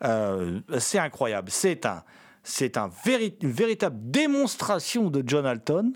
Euh, 0.04 0.60
c'est 0.78 1.00
incroyable. 1.00 1.50
C'est 1.50 1.86
un, 1.86 2.04
c'est 2.44 2.76
un 2.76 2.92
une 3.42 3.52
véritable 3.52 3.98
démonstration 4.12 5.10
de 5.10 5.24
John 5.26 5.46
Alton. 5.46 5.94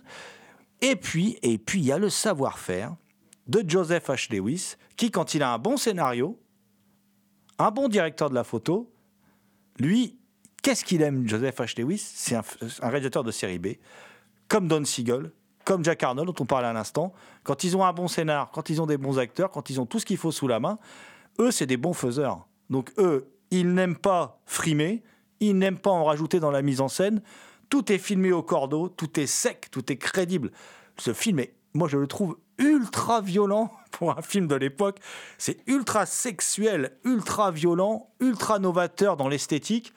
Et 0.79 0.95
puis, 0.95 1.37
et 1.41 1.57
puis, 1.57 1.79
il 1.79 1.85
y 1.85 1.91
a 1.91 1.97
le 1.97 2.09
savoir-faire 2.09 2.95
de 3.47 3.61
Joseph 3.67 4.07
H. 4.07 4.33
Lewis, 4.33 4.75
qui, 4.95 5.11
quand 5.11 5.33
il 5.33 5.43
a 5.43 5.51
un 5.51 5.59
bon 5.59 5.75
scénario, 5.75 6.39
un 7.59 7.71
bon 7.71 7.89
directeur 7.89 8.29
de 8.29 8.35
la 8.35 8.45
photo, 8.45 8.89
lui, 9.79 10.20
qu'est-ce 10.61 10.85
qu'il 10.85 11.01
aime, 11.01 11.27
Joseph 11.27 11.57
H. 11.59 11.81
Lewis? 11.81 12.11
C'est 12.13 12.35
un, 12.35 12.43
un 12.81 12.89
réalisateur 12.89 13.23
de 13.23 13.31
série 13.31 13.59
B, 13.59 13.67
comme 14.47 14.67
Don 14.67 14.85
Siegel, 14.85 15.31
comme 15.65 15.83
Jack 15.83 16.03
Arnold, 16.03 16.27
dont 16.27 16.43
on 16.43 16.45
parlait 16.45 16.67
à 16.67 16.73
l'instant. 16.73 17.13
Quand 17.43 17.63
ils 17.63 17.77
ont 17.77 17.85
un 17.85 17.93
bon 17.93 18.07
scénar, 18.07 18.51
quand 18.51 18.69
ils 18.69 18.81
ont 18.81 18.85
des 18.85 18.97
bons 18.97 19.19
acteurs, 19.19 19.51
quand 19.51 19.69
ils 19.69 19.79
ont 19.79 19.85
tout 19.85 19.99
ce 19.99 20.05
qu'il 20.05 20.17
faut 20.17 20.31
sous 20.31 20.47
la 20.47 20.59
main, 20.59 20.79
eux, 21.39 21.51
c'est 21.51 21.65
des 21.65 21.77
bons 21.77 21.93
faiseurs. 21.93 22.47
Donc, 22.69 22.91
eux, 22.97 23.31
ils 23.51 23.73
n'aiment 23.73 23.97
pas 23.97 24.41
frimer, 24.45 25.03
ils 25.39 25.57
n'aiment 25.57 25.79
pas 25.79 25.91
en 25.91 26.05
rajouter 26.05 26.39
dans 26.39 26.51
la 26.51 26.61
mise 26.61 26.81
en 26.81 26.87
scène. 26.87 27.21
Tout 27.69 27.91
est 27.91 27.97
filmé 27.97 28.31
au 28.31 28.43
cordeau, 28.43 28.89
tout 28.89 29.19
est 29.19 29.27
sec, 29.27 29.69
tout 29.71 29.91
est 29.91 29.97
crédible. 29.97 30.51
Ce 30.97 31.13
film 31.13 31.39
est, 31.39 31.53
moi, 31.73 31.87
je 31.87 31.97
le 31.97 32.07
trouve 32.07 32.37
ultra 32.57 33.21
violent 33.21 33.71
pour 33.91 34.17
un 34.17 34.21
film 34.21 34.47
de 34.47 34.55
l'époque. 34.55 34.99
C'est 35.37 35.57
ultra 35.67 36.05
sexuel, 36.05 36.97
ultra 37.03 37.51
violent, 37.51 38.09
ultra 38.19 38.59
novateur 38.59 39.17
dans 39.17 39.27
l'esthétique. 39.27 39.93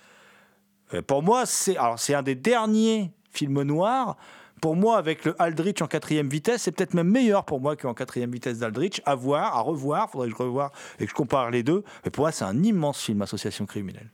Euh, 0.92 1.02
Pour 1.02 1.22
moi, 1.22 1.46
c'est 1.46 1.76
un 1.78 2.22
des 2.22 2.34
derniers 2.34 3.10
films 3.30 3.62
noirs. 3.62 4.16
Pour 4.60 4.76
moi, 4.76 4.96
avec 4.96 5.24
le 5.24 5.40
Aldrich 5.40 5.82
en 5.82 5.86
quatrième 5.86 6.28
vitesse, 6.28 6.62
c'est 6.62 6.72
peut-être 6.72 6.94
même 6.94 7.10
meilleur 7.10 7.44
pour 7.44 7.60
moi 7.60 7.76
qu'en 7.76 7.92
quatrième 7.92 8.30
vitesse 8.30 8.58
d'Aldrich. 8.58 9.02
À 9.04 9.14
voir, 9.14 9.56
à 9.56 9.60
revoir, 9.60 10.10
faudrait 10.10 10.28
que 10.28 10.34
je 10.36 10.42
revoie 10.42 10.72
et 10.98 11.04
que 11.04 11.10
je 11.10 11.14
compare 11.14 11.50
les 11.50 11.62
deux. 11.62 11.84
Mais 12.04 12.10
pour 12.10 12.22
moi, 12.22 12.32
c'est 12.32 12.44
un 12.44 12.62
immense 12.62 13.02
film, 13.02 13.20
Association 13.22 13.66
criminelle. 13.66 14.08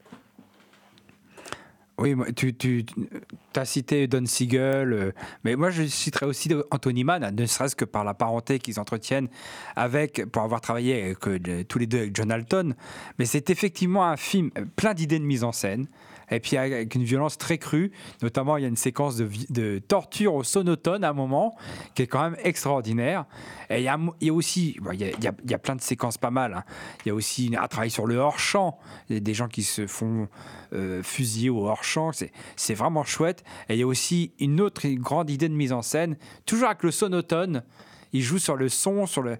Oui, 2.01 2.17
tu, 2.35 2.87
as 3.55 3.65
cité 3.67 4.07
Don 4.07 4.25
Siegel, 4.25 4.93
euh, 4.95 5.13
mais 5.45 5.55
moi 5.55 5.69
je 5.69 5.83
citerai 5.83 6.25
aussi 6.25 6.49
Anthony 6.71 7.05
Mann, 7.05 7.35
ne 7.35 7.45
serait-ce 7.45 7.77
que 7.77 7.85
par 7.85 8.05
la 8.05 8.15
parenté 8.15 8.59
qu'ils 8.59 8.81
entretiennent 8.81 9.29
avec, 9.77 10.25
pour 10.33 10.43
avoir 10.43 10.63
travaillé 10.63 11.15
euh, 11.27 11.63
tous 11.65 11.79
les 11.79 11.87
deux 11.87 11.99
avec 11.99 12.17
John 12.17 12.33
Alton. 12.33 12.73
Mais 13.19 13.27
c'est 13.27 13.51
effectivement 13.51 14.07
un 14.07 14.17
film 14.17 14.51
plein 14.77 14.95
d'idées 14.95 15.19
de 15.19 15.25
mise 15.25 15.45
en 15.45 15.53
scène, 15.53 15.89
et 16.31 16.41
puis 16.41 16.57
avec 16.57 16.95
une 16.95 17.05
violence 17.05 17.39
très 17.39 17.59
crue. 17.59 17.93
Notamment, 18.23 18.57
il 18.57 18.63
y 18.63 18.65
a 18.65 18.69
une 18.69 18.77
séquence 18.77 19.17
de, 19.17 19.79
torture 19.79 20.35
au 20.35 20.45
sonotone 20.45 21.05
à 21.05 21.11
un 21.11 21.13
moment 21.13 21.57
qui 21.95 22.03
est 22.03 22.07
quand 22.07 22.23
même 22.23 22.37
extraordinaire. 22.43 23.25
Et 23.69 23.79
il 23.79 23.85
y 23.85 23.89
a, 23.89 23.99
aussi, 24.33 24.77
il 24.93 25.01
y 25.01 25.55
a, 25.55 25.59
plein 25.59 25.77
de 25.77 25.81
séquences 25.81 26.19
pas 26.19 26.31
mal. 26.31 26.55
hein. 26.55 26.65
Il 27.05 27.09
y 27.09 27.13
a 27.13 27.15
aussi 27.15 27.55
un 27.61 27.67
travail 27.69 27.91
sur 27.91 28.07
le 28.07 28.17
hors-champ. 28.17 28.79
Des 29.09 29.35
gens 29.35 29.49
qui 29.49 29.63
se 29.63 29.87
font 29.87 30.29
euh, 30.73 31.03
fusiller 31.03 31.51
au 31.51 31.67
hors-champ. 31.67 32.11
C'est 32.57 32.75
vraiment 32.75 33.05
chouette. 33.05 33.45
Et 33.69 33.75
il 33.75 33.81
y 33.81 33.83
a 33.83 33.87
aussi 33.87 34.33
une 34.39 34.61
autre 34.61 34.87
grande 34.89 35.31
idée 35.31 35.49
de 35.49 35.55
mise 35.55 35.73
en 35.73 35.83
scène, 35.83 36.17
toujours 36.47 36.69
avec 36.69 36.83
le 36.83 36.91
sonotone. 36.91 37.63
Il 38.13 38.23
joue 38.23 38.39
sur 38.39 38.57
le 38.57 38.69
son, 38.69 39.07
sur 39.07 39.23
le. 39.23 39.39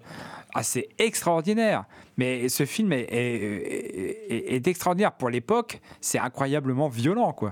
Ah, 0.53 0.63
c'est 0.63 0.89
extraordinaire. 0.97 1.85
Mais 2.17 2.49
ce 2.49 2.65
film 2.65 2.93
est, 2.93 3.07
est- 3.11 4.67
extraordinaire 4.67 5.11
pour 5.13 5.29
l'époque. 5.29 5.79
C'est 6.01 6.19
incroyablement 6.19 6.87
violent, 6.87 7.33
quoi. 7.33 7.51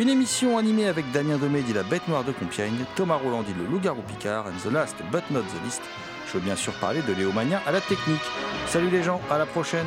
Une 0.00 0.08
émission 0.08 0.56
animée 0.56 0.86
avec 0.86 1.12
Damien 1.12 1.36
Demé 1.36 1.60
dit 1.60 1.74
La 1.74 1.82
Bête 1.82 2.08
Noire 2.08 2.24
de 2.24 2.32
Compiègne, 2.32 2.86
Thomas 2.96 3.16
Roland 3.16 3.42
dit 3.42 3.52
Le 3.52 3.66
Loup-Garou 3.66 4.00
Picard, 4.00 4.46
and 4.46 4.56
the 4.66 4.72
last 4.72 4.96
but 5.12 5.22
not 5.30 5.42
the 5.42 5.62
least, 5.62 5.82
je 6.26 6.38
veux 6.38 6.40
bien 6.40 6.56
sûr 6.56 6.72
parler 6.80 7.02
de 7.02 7.12
Léo 7.12 7.32
Magnin 7.32 7.60
à 7.66 7.70
la 7.70 7.82
technique. 7.82 8.22
Salut 8.66 8.88
les 8.88 9.02
gens, 9.02 9.20
à 9.30 9.36
la 9.36 9.44
prochaine 9.44 9.84